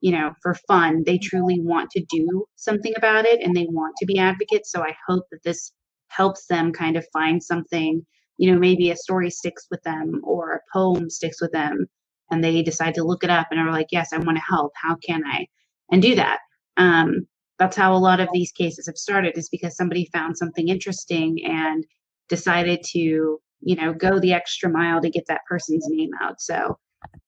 you 0.00 0.12
know, 0.12 0.32
for 0.42 0.54
fun. 0.68 1.02
They 1.04 1.18
truly 1.18 1.58
want 1.60 1.90
to 1.92 2.04
do 2.10 2.44
something 2.56 2.92
about 2.96 3.24
it 3.24 3.40
and 3.42 3.56
they 3.56 3.66
want 3.70 3.96
to 3.98 4.06
be 4.06 4.18
advocates. 4.18 4.70
So 4.70 4.82
I 4.82 4.94
hope 5.08 5.24
that 5.32 5.42
this 5.42 5.72
helps 6.08 6.46
them 6.46 6.72
kind 6.72 6.96
of 6.96 7.06
find 7.12 7.42
something 7.42 8.04
you 8.38 8.50
know 8.50 8.58
maybe 8.58 8.90
a 8.90 8.96
story 8.96 9.30
sticks 9.30 9.66
with 9.70 9.82
them 9.82 10.20
or 10.24 10.54
a 10.54 10.60
poem 10.72 11.10
sticks 11.10 11.40
with 11.40 11.52
them 11.52 11.86
and 12.30 12.42
they 12.42 12.62
decide 12.62 12.94
to 12.94 13.04
look 13.04 13.22
it 13.22 13.30
up 13.30 13.48
and 13.50 13.60
are 13.60 13.72
like 13.72 13.88
yes 13.90 14.12
i 14.12 14.18
want 14.18 14.36
to 14.36 14.42
help 14.48 14.72
how 14.74 14.96
can 15.06 15.22
i 15.26 15.46
and 15.92 16.00
do 16.00 16.14
that 16.14 16.38
um, 16.76 17.26
that's 17.58 17.76
how 17.76 17.92
a 17.92 17.98
lot 17.98 18.20
of 18.20 18.28
these 18.32 18.52
cases 18.52 18.86
have 18.86 18.96
started 18.96 19.36
is 19.36 19.48
because 19.48 19.76
somebody 19.76 20.08
found 20.12 20.38
something 20.38 20.68
interesting 20.68 21.38
and 21.44 21.84
decided 22.28 22.80
to 22.92 23.40
you 23.60 23.76
know 23.76 23.92
go 23.92 24.18
the 24.18 24.32
extra 24.32 24.68
mile 24.68 25.00
to 25.00 25.10
get 25.10 25.24
that 25.28 25.42
person's 25.48 25.86
name 25.88 26.10
out 26.20 26.40
so 26.40 26.78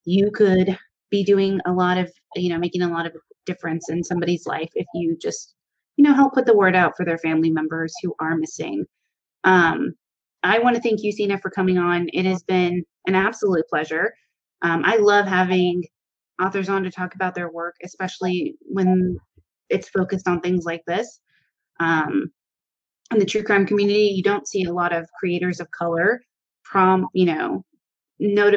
you 0.04 0.30
could 0.30 0.76
be 1.10 1.24
doing 1.24 1.60
a 1.66 1.72
lot 1.72 1.98
of 1.98 2.10
you 2.36 2.48
know 2.48 2.58
making 2.58 2.82
a 2.82 2.88
lot 2.90 3.06
of 3.06 3.12
difference 3.46 3.88
in 3.88 4.02
somebody's 4.02 4.46
life 4.46 4.70
if 4.74 4.86
you 4.94 5.16
just 5.20 5.54
you 5.96 6.04
know 6.04 6.14
help 6.14 6.34
put 6.34 6.46
the 6.46 6.56
word 6.56 6.76
out 6.76 6.96
for 6.96 7.04
their 7.04 7.18
family 7.18 7.50
members 7.50 7.92
who 8.02 8.14
are 8.20 8.36
missing 8.36 8.84
um, 9.44 9.94
I 10.42 10.58
want 10.58 10.76
to 10.76 10.82
thank 10.82 11.02
you, 11.02 11.12
Cina, 11.12 11.38
for 11.38 11.50
coming 11.50 11.78
on. 11.78 12.08
It 12.12 12.24
has 12.24 12.42
been 12.42 12.84
an 13.06 13.14
absolute 13.14 13.66
pleasure. 13.68 14.12
Um, 14.62 14.82
I 14.84 14.96
love 14.96 15.26
having 15.26 15.84
authors 16.42 16.68
on 16.68 16.82
to 16.84 16.90
talk 16.90 17.14
about 17.14 17.34
their 17.34 17.50
work, 17.50 17.76
especially 17.84 18.56
when 18.62 19.18
it's 19.68 19.88
focused 19.88 20.28
on 20.28 20.40
things 20.40 20.64
like 20.64 20.82
this. 20.86 21.20
Um, 21.78 22.30
in 23.12 23.18
the 23.18 23.26
true 23.26 23.42
crime 23.42 23.66
community, 23.66 24.12
you 24.14 24.22
don't 24.22 24.48
see 24.48 24.64
a 24.64 24.72
lot 24.72 24.92
of 24.92 25.08
creators 25.18 25.60
of 25.60 25.70
color 25.70 26.22
prom, 26.64 27.08
you 27.12 27.26
know, 27.26 27.64
note 28.18 28.54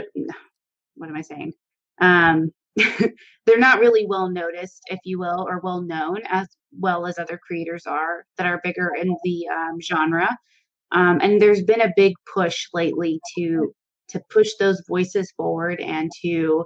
what 0.96 1.10
am 1.10 1.16
I 1.16 1.22
saying? 1.22 1.54
Um, 2.02 2.52
they're 2.76 3.58
not 3.58 3.80
really 3.80 4.06
well 4.08 4.30
noticed, 4.30 4.82
if 4.88 5.00
you 5.04 5.20
will, 5.20 5.46
or 5.48 5.60
well 5.64 5.82
known 5.82 6.20
as 6.30 6.48
well 6.80 7.06
as 7.06 7.20
other 7.20 7.40
creators 7.46 7.86
are 7.86 8.26
that 8.38 8.48
are 8.48 8.62
bigger 8.64 8.92
in 9.00 9.16
the 9.24 9.48
um, 9.48 9.80
genre. 9.82 10.36
Um, 10.92 11.20
and 11.22 11.42
there's 11.42 11.64
been 11.64 11.82
a 11.82 11.94
big 11.96 12.14
push 12.34 12.68
lately 12.74 13.20
to 13.38 13.74
to 14.10 14.22
push 14.30 14.50
those 14.60 14.84
voices 14.88 15.32
forward 15.36 15.80
and 15.80 16.12
to 16.22 16.66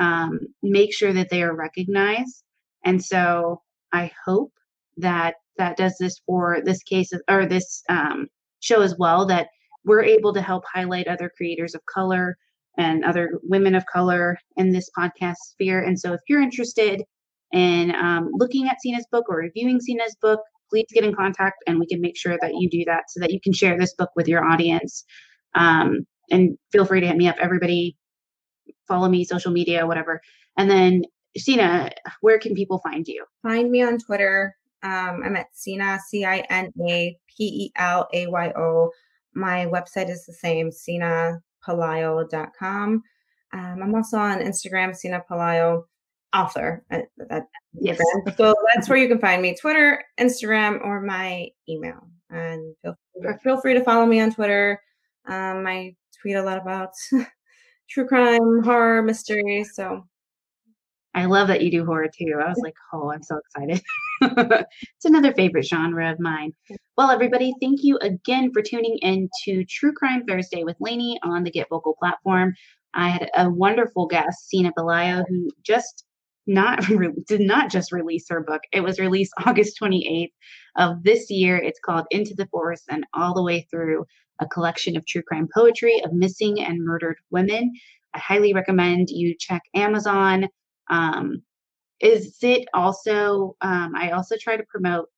um, 0.00 0.40
make 0.62 0.92
sure 0.94 1.12
that 1.12 1.28
they 1.30 1.42
are 1.42 1.54
recognized. 1.54 2.42
And 2.84 3.04
so 3.04 3.62
I 3.92 4.10
hope 4.24 4.52
that 4.98 5.34
that 5.56 5.76
does 5.76 5.96
this 5.98 6.20
for 6.26 6.60
this 6.64 6.82
case 6.82 7.10
or 7.28 7.46
this 7.46 7.82
um, 7.88 8.28
show 8.60 8.80
as 8.82 8.96
well. 8.98 9.26
That 9.26 9.48
we're 9.84 10.02
able 10.02 10.32
to 10.34 10.42
help 10.42 10.64
highlight 10.72 11.08
other 11.08 11.30
creators 11.36 11.74
of 11.74 11.80
color 11.86 12.36
and 12.76 13.04
other 13.04 13.40
women 13.42 13.74
of 13.74 13.84
color 13.86 14.38
in 14.56 14.72
this 14.72 14.88
podcast 14.96 15.36
sphere. 15.40 15.82
And 15.82 15.98
so 15.98 16.12
if 16.12 16.20
you're 16.28 16.42
interested 16.42 17.02
in 17.52 17.94
um, 17.94 18.30
looking 18.32 18.68
at 18.68 18.80
Cina's 18.80 19.06
book 19.10 19.24
or 19.28 19.36
reviewing 19.36 19.80
Cina's 19.80 20.16
book, 20.20 20.40
please 20.70 20.86
get 20.92 21.04
in 21.04 21.14
contact 21.14 21.56
and 21.66 21.78
we 21.78 21.86
can 21.86 22.00
make 22.00 22.16
sure 22.16 22.38
that 22.40 22.52
you 22.54 22.68
do 22.70 22.84
that 22.86 23.04
so 23.08 23.20
that 23.20 23.32
you 23.32 23.40
can 23.40 23.52
share 23.52 23.78
this 23.78 23.94
book 23.94 24.10
with 24.14 24.28
your 24.28 24.44
audience. 24.44 25.04
Um, 25.54 26.06
and 26.30 26.56
feel 26.72 26.84
free 26.84 27.00
to 27.00 27.06
hit 27.06 27.16
me 27.16 27.26
up. 27.26 27.36
Everybody 27.40 27.96
follow 28.86 29.08
me, 29.08 29.24
social 29.24 29.50
media, 29.50 29.86
whatever. 29.86 30.20
And 30.56 30.70
then, 30.70 31.02
Cina, 31.36 31.90
where 32.20 32.38
can 32.38 32.54
people 32.54 32.80
find 32.80 33.06
you? 33.08 33.24
Find 33.42 33.70
me 33.70 33.82
on 33.82 33.98
Twitter. 33.98 34.54
Um, 34.82 35.22
I'm 35.24 35.36
at 35.36 35.46
Cina, 35.52 36.00
C 36.06 36.24
I 36.24 36.38
N 36.50 36.72
A 36.88 37.16
P 37.36 37.44
E 37.44 37.70
L 37.76 38.08
A 38.12 38.26
Y 38.26 38.52
O. 38.56 38.90
My 39.34 39.66
website 39.66 40.10
is 40.10 40.26
the 40.26 40.32
same, 40.32 40.70
cinapelayo.com. 40.70 43.02
Um, 43.52 43.82
I'm 43.82 43.94
also 43.94 44.18
on 44.18 44.40
Instagram, 44.40 44.94
Cina 44.94 45.22
Pelayo 45.30 45.84
author. 46.34 46.84
Uh, 46.90 47.00
that, 47.28 47.46
yes. 47.72 47.98
So 48.36 48.54
that's 48.74 48.88
where 48.88 48.98
you 48.98 49.08
can 49.08 49.18
find 49.18 49.42
me 49.42 49.54
Twitter, 49.54 50.02
Instagram, 50.20 50.84
or 50.84 51.00
my 51.00 51.48
email. 51.68 52.08
And 52.30 52.74
feel, 52.82 52.94
feel 53.42 53.60
free 53.60 53.74
to 53.74 53.84
follow 53.84 54.06
me 54.06 54.20
on 54.20 54.32
Twitter. 54.32 54.80
Um, 55.26 55.66
I 55.66 55.94
tweet 56.20 56.36
a 56.36 56.42
lot 56.42 56.58
about 56.58 56.90
true 57.88 58.06
crime, 58.06 58.62
horror, 58.62 59.02
mystery. 59.02 59.64
So 59.64 60.06
I 61.14 61.24
love 61.24 61.48
that 61.48 61.62
you 61.62 61.70
do 61.70 61.84
horror 61.84 62.08
too. 62.16 62.34
I 62.40 62.48
was 62.48 62.60
like, 62.62 62.74
oh, 62.92 63.10
I'm 63.10 63.22
so 63.22 63.38
excited. 63.38 63.82
it's 64.20 65.04
another 65.04 65.32
favorite 65.32 65.66
genre 65.66 66.10
of 66.10 66.20
mine. 66.20 66.52
Well, 66.96 67.10
everybody, 67.10 67.54
thank 67.60 67.82
you 67.82 67.98
again 67.98 68.52
for 68.52 68.62
tuning 68.62 68.98
in 69.02 69.28
to 69.44 69.64
True 69.64 69.92
Crime 69.92 70.24
Thursday 70.26 70.64
with 70.64 70.76
Lainey 70.80 71.18
on 71.22 71.44
the 71.44 71.50
GetVokl 71.50 71.94
platform. 71.98 72.54
I 72.94 73.08
had 73.08 73.30
a 73.36 73.50
wonderful 73.50 74.06
guest, 74.06 74.48
Cina 74.48 74.72
Pelayo, 74.76 75.24
who 75.28 75.50
just 75.64 76.04
not 76.46 76.86
re- 76.88 77.12
did 77.26 77.40
not 77.40 77.70
just 77.70 77.92
release 77.92 78.26
her 78.28 78.40
book. 78.40 78.62
It 78.72 78.80
was 78.80 78.98
released 78.98 79.32
August 79.46 79.78
28th 79.80 80.32
of 80.76 81.02
this 81.04 81.30
year. 81.30 81.56
It's 81.56 81.80
called 81.84 82.06
Into 82.10 82.34
the 82.34 82.46
Forest 82.46 82.84
and 82.90 83.04
all 83.14 83.34
the 83.34 83.42
way 83.42 83.66
through 83.70 84.04
a 84.40 84.46
collection 84.46 84.96
of 84.96 85.06
true 85.06 85.22
crime 85.22 85.48
poetry 85.54 86.00
of 86.04 86.12
missing 86.12 86.60
and 86.60 86.84
murdered 86.84 87.16
women. 87.30 87.72
I 88.14 88.18
highly 88.18 88.54
recommend 88.54 89.10
you 89.10 89.34
check 89.38 89.62
Amazon. 89.74 90.48
Um, 90.90 91.42
is 92.00 92.36
it 92.42 92.68
also? 92.74 93.56
Um, 93.60 93.94
I 93.96 94.10
also 94.10 94.36
try 94.40 94.56
to 94.56 94.64
promote 94.64 95.08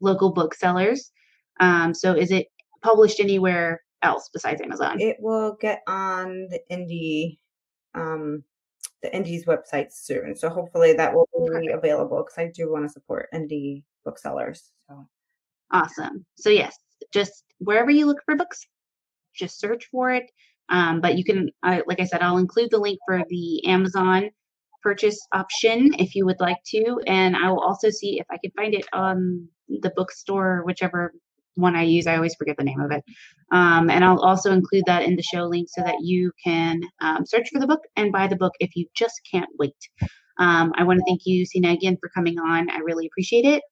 local 0.00 0.32
booksellers. 0.32 1.12
Um, 1.60 1.92
so 1.92 2.14
is 2.14 2.30
it 2.30 2.46
published 2.82 3.20
anywhere 3.20 3.82
else 4.02 4.30
besides 4.32 4.60
Amazon? 4.62 5.00
It 5.00 5.16
will 5.20 5.56
get 5.60 5.82
on 5.86 6.48
the 6.48 6.60
indie 6.70 7.38
um 7.94 8.44
the 9.02 9.14
indies 9.14 9.46
website 9.46 9.92
soon. 9.92 10.36
So 10.36 10.48
hopefully 10.48 10.92
that 10.94 11.14
will 11.14 11.28
be 11.34 11.68
available 11.68 12.18
because 12.22 12.38
I 12.38 12.50
do 12.54 12.70
want 12.70 12.84
to 12.84 12.92
support 12.92 13.28
indie 13.34 13.82
booksellers. 14.04 14.70
So 14.88 15.06
awesome. 15.72 16.24
So 16.36 16.50
yes, 16.50 16.76
just 17.12 17.44
wherever 17.58 17.90
you 17.90 18.06
look 18.06 18.18
for 18.24 18.36
books, 18.36 18.66
just 19.34 19.58
search 19.58 19.88
for 19.90 20.12
it. 20.12 20.30
Um, 20.68 21.00
but 21.00 21.18
you 21.18 21.24
can, 21.24 21.50
uh, 21.62 21.80
like 21.86 21.98
I 21.98 22.04
said, 22.04 22.22
I'll 22.22 22.38
include 22.38 22.70
the 22.70 22.78
link 22.78 22.98
for 23.06 23.24
the 23.28 23.66
Amazon 23.66 24.30
purchase 24.82 25.18
option 25.32 25.94
if 25.98 26.14
you 26.14 26.26
would 26.26 26.40
like 26.40 26.62
to, 26.66 27.00
and 27.06 27.36
I 27.36 27.50
will 27.50 27.60
also 27.60 27.90
see 27.90 28.18
if 28.20 28.26
I 28.30 28.38
can 28.42 28.50
find 28.56 28.74
it 28.74 28.86
on 28.92 29.48
the 29.68 29.92
bookstore, 29.96 30.62
whichever 30.64 31.12
one 31.54 31.76
I 31.76 31.82
use. 31.82 32.06
I 32.06 32.16
always 32.16 32.34
forget 32.34 32.56
the 32.56 32.64
name 32.64 32.80
of 32.80 32.90
it. 32.90 33.04
Um, 33.52 33.90
and 33.90 34.04
I'll 34.04 34.20
also 34.20 34.52
include 34.52 34.84
that 34.86 35.04
in 35.04 35.16
the 35.16 35.22
show 35.22 35.44
link 35.44 35.68
so 35.68 35.82
that 35.82 35.96
you 36.00 36.32
can 36.42 36.80
um, 37.00 37.26
search 37.26 37.48
for 37.52 37.60
the 37.60 37.66
book 37.66 37.80
and 37.96 38.12
buy 38.12 38.26
the 38.26 38.36
book 38.36 38.54
if 38.60 38.74
you 38.76 38.86
just 38.94 39.20
can't 39.30 39.50
wait. 39.58 39.76
Um, 40.38 40.72
I 40.76 40.84
want 40.84 40.98
to 40.98 41.04
thank 41.06 41.22
you, 41.24 41.44
Cina, 41.44 41.70
again 41.70 41.98
for 42.00 42.08
coming 42.08 42.38
on. 42.38 42.70
I 42.70 42.78
really 42.78 43.06
appreciate 43.06 43.44
it. 43.44 43.62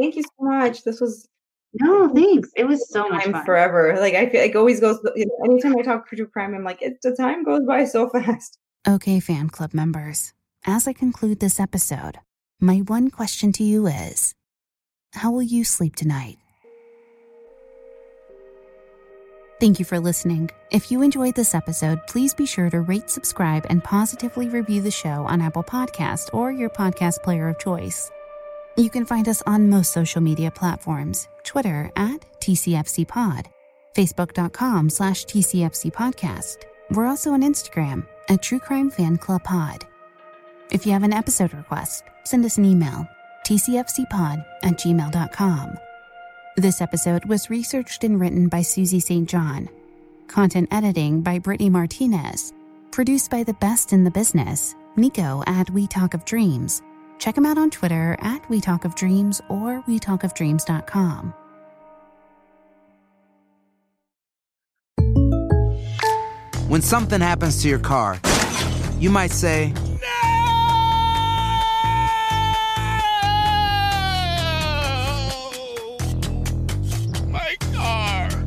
Thank 0.00 0.16
you 0.16 0.22
so 0.22 0.30
much. 0.40 0.84
This 0.84 1.00
was 1.00 1.28
no 1.74 2.08
thanks. 2.08 2.48
It 2.56 2.64
was 2.64 2.88
so 2.90 3.08
much 3.08 3.24
fun. 3.24 3.44
Forever. 3.44 3.96
Like 3.98 4.14
I 4.14 4.28
feel 4.28 4.40
like 4.40 4.54
always 4.54 4.80
goes. 4.80 4.98
You 5.14 5.26
know, 5.26 5.52
anytime 5.52 5.76
I 5.78 5.82
talk 5.82 6.08
true 6.08 6.26
crime, 6.26 6.54
I'm 6.54 6.64
like, 6.64 6.80
it, 6.80 6.98
the 7.02 7.14
time 7.14 7.44
goes 7.44 7.64
by 7.66 7.84
so 7.84 8.08
fast. 8.12 8.58
Okay, 8.88 9.20
fan 9.20 9.50
club 9.50 9.74
members. 9.74 10.32
As 10.68 10.88
I 10.88 10.92
conclude 10.92 11.38
this 11.38 11.60
episode, 11.60 12.18
my 12.60 12.78
one 12.78 13.08
question 13.08 13.52
to 13.52 13.62
you 13.62 13.86
is: 13.86 14.34
How 15.14 15.30
will 15.30 15.42
you 15.42 15.62
sleep 15.62 15.94
tonight? 15.94 16.38
Thank 19.60 19.78
you 19.78 19.84
for 19.84 20.00
listening. 20.00 20.50
If 20.72 20.90
you 20.90 21.02
enjoyed 21.02 21.36
this 21.36 21.54
episode, 21.54 22.00
please 22.08 22.34
be 22.34 22.46
sure 22.46 22.68
to 22.68 22.80
rate, 22.80 23.08
subscribe, 23.10 23.64
and 23.70 23.82
positively 23.82 24.48
review 24.48 24.82
the 24.82 24.90
show 24.90 25.24
on 25.28 25.40
Apple 25.40 25.62
Podcast 25.62 26.34
or 26.34 26.50
your 26.50 26.68
podcast 26.68 27.22
player 27.22 27.48
of 27.48 27.60
choice. 27.60 28.10
You 28.76 28.90
can 28.90 29.06
find 29.06 29.28
us 29.28 29.42
on 29.46 29.70
most 29.70 29.92
social 29.92 30.20
media 30.20 30.50
platforms, 30.50 31.28
Twitter 31.44 31.92
at 31.94 32.26
TCFCPod, 32.40 33.46
Facebook.com 33.96 34.90
slash 34.90 35.24
TCFC 35.26 35.92
Podcast. 35.92 36.64
We're 36.90 37.06
also 37.06 37.30
on 37.30 37.42
Instagram 37.42 38.04
at 38.28 38.42
True 38.42 38.58
Crime 38.58 38.90
Fan 38.90 39.16
Club 39.16 39.44
Pod. 39.44 39.86
If 40.70 40.84
you 40.84 40.92
have 40.92 41.04
an 41.04 41.12
episode 41.12 41.54
request, 41.54 42.04
send 42.24 42.44
us 42.44 42.58
an 42.58 42.64
email, 42.64 43.08
tcfcpod 43.44 44.44
at 44.62 44.74
gmail.com. 44.74 45.78
This 46.56 46.80
episode 46.80 47.24
was 47.26 47.50
researched 47.50 48.02
and 48.02 48.18
written 48.18 48.48
by 48.48 48.62
Susie 48.62 49.00
St. 49.00 49.28
John. 49.28 49.68
Content 50.26 50.68
editing 50.72 51.20
by 51.20 51.38
Brittany 51.38 51.70
Martinez. 51.70 52.52
Produced 52.90 53.30
by 53.30 53.44
the 53.44 53.54
best 53.54 53.92
in 53.92 54.04
the 54.04 54.10
business, 54.10 54.74
Nico 54.96 55.42
at 55.46 55.70
We 55.70 55.86
Talk 55.86 56.14
of 56.14 56.24
Dreams. 56.24 56.82
Check 57.18 57.36
him 57.36 57.46
out 57.46 57.58
on 57.58 57.70
Twitter 57.70 58.16
at 58.20 58.48
We 58.48 58.60
Talk 58.60 58.84
of 58.84 58.94
Dreams 58.94 59.40
or 59.48 59.82
WeTalkOfDreams.com. 59.82 61.34
When 66.68 66.82
something 66.82 67.20
happens 67.20 67.62
to 67.62 67.68
your 67.68 67.78
car, 67.78 68.18
you 68.98 69.10
might 69.10 69.30
say, 69.30 69.72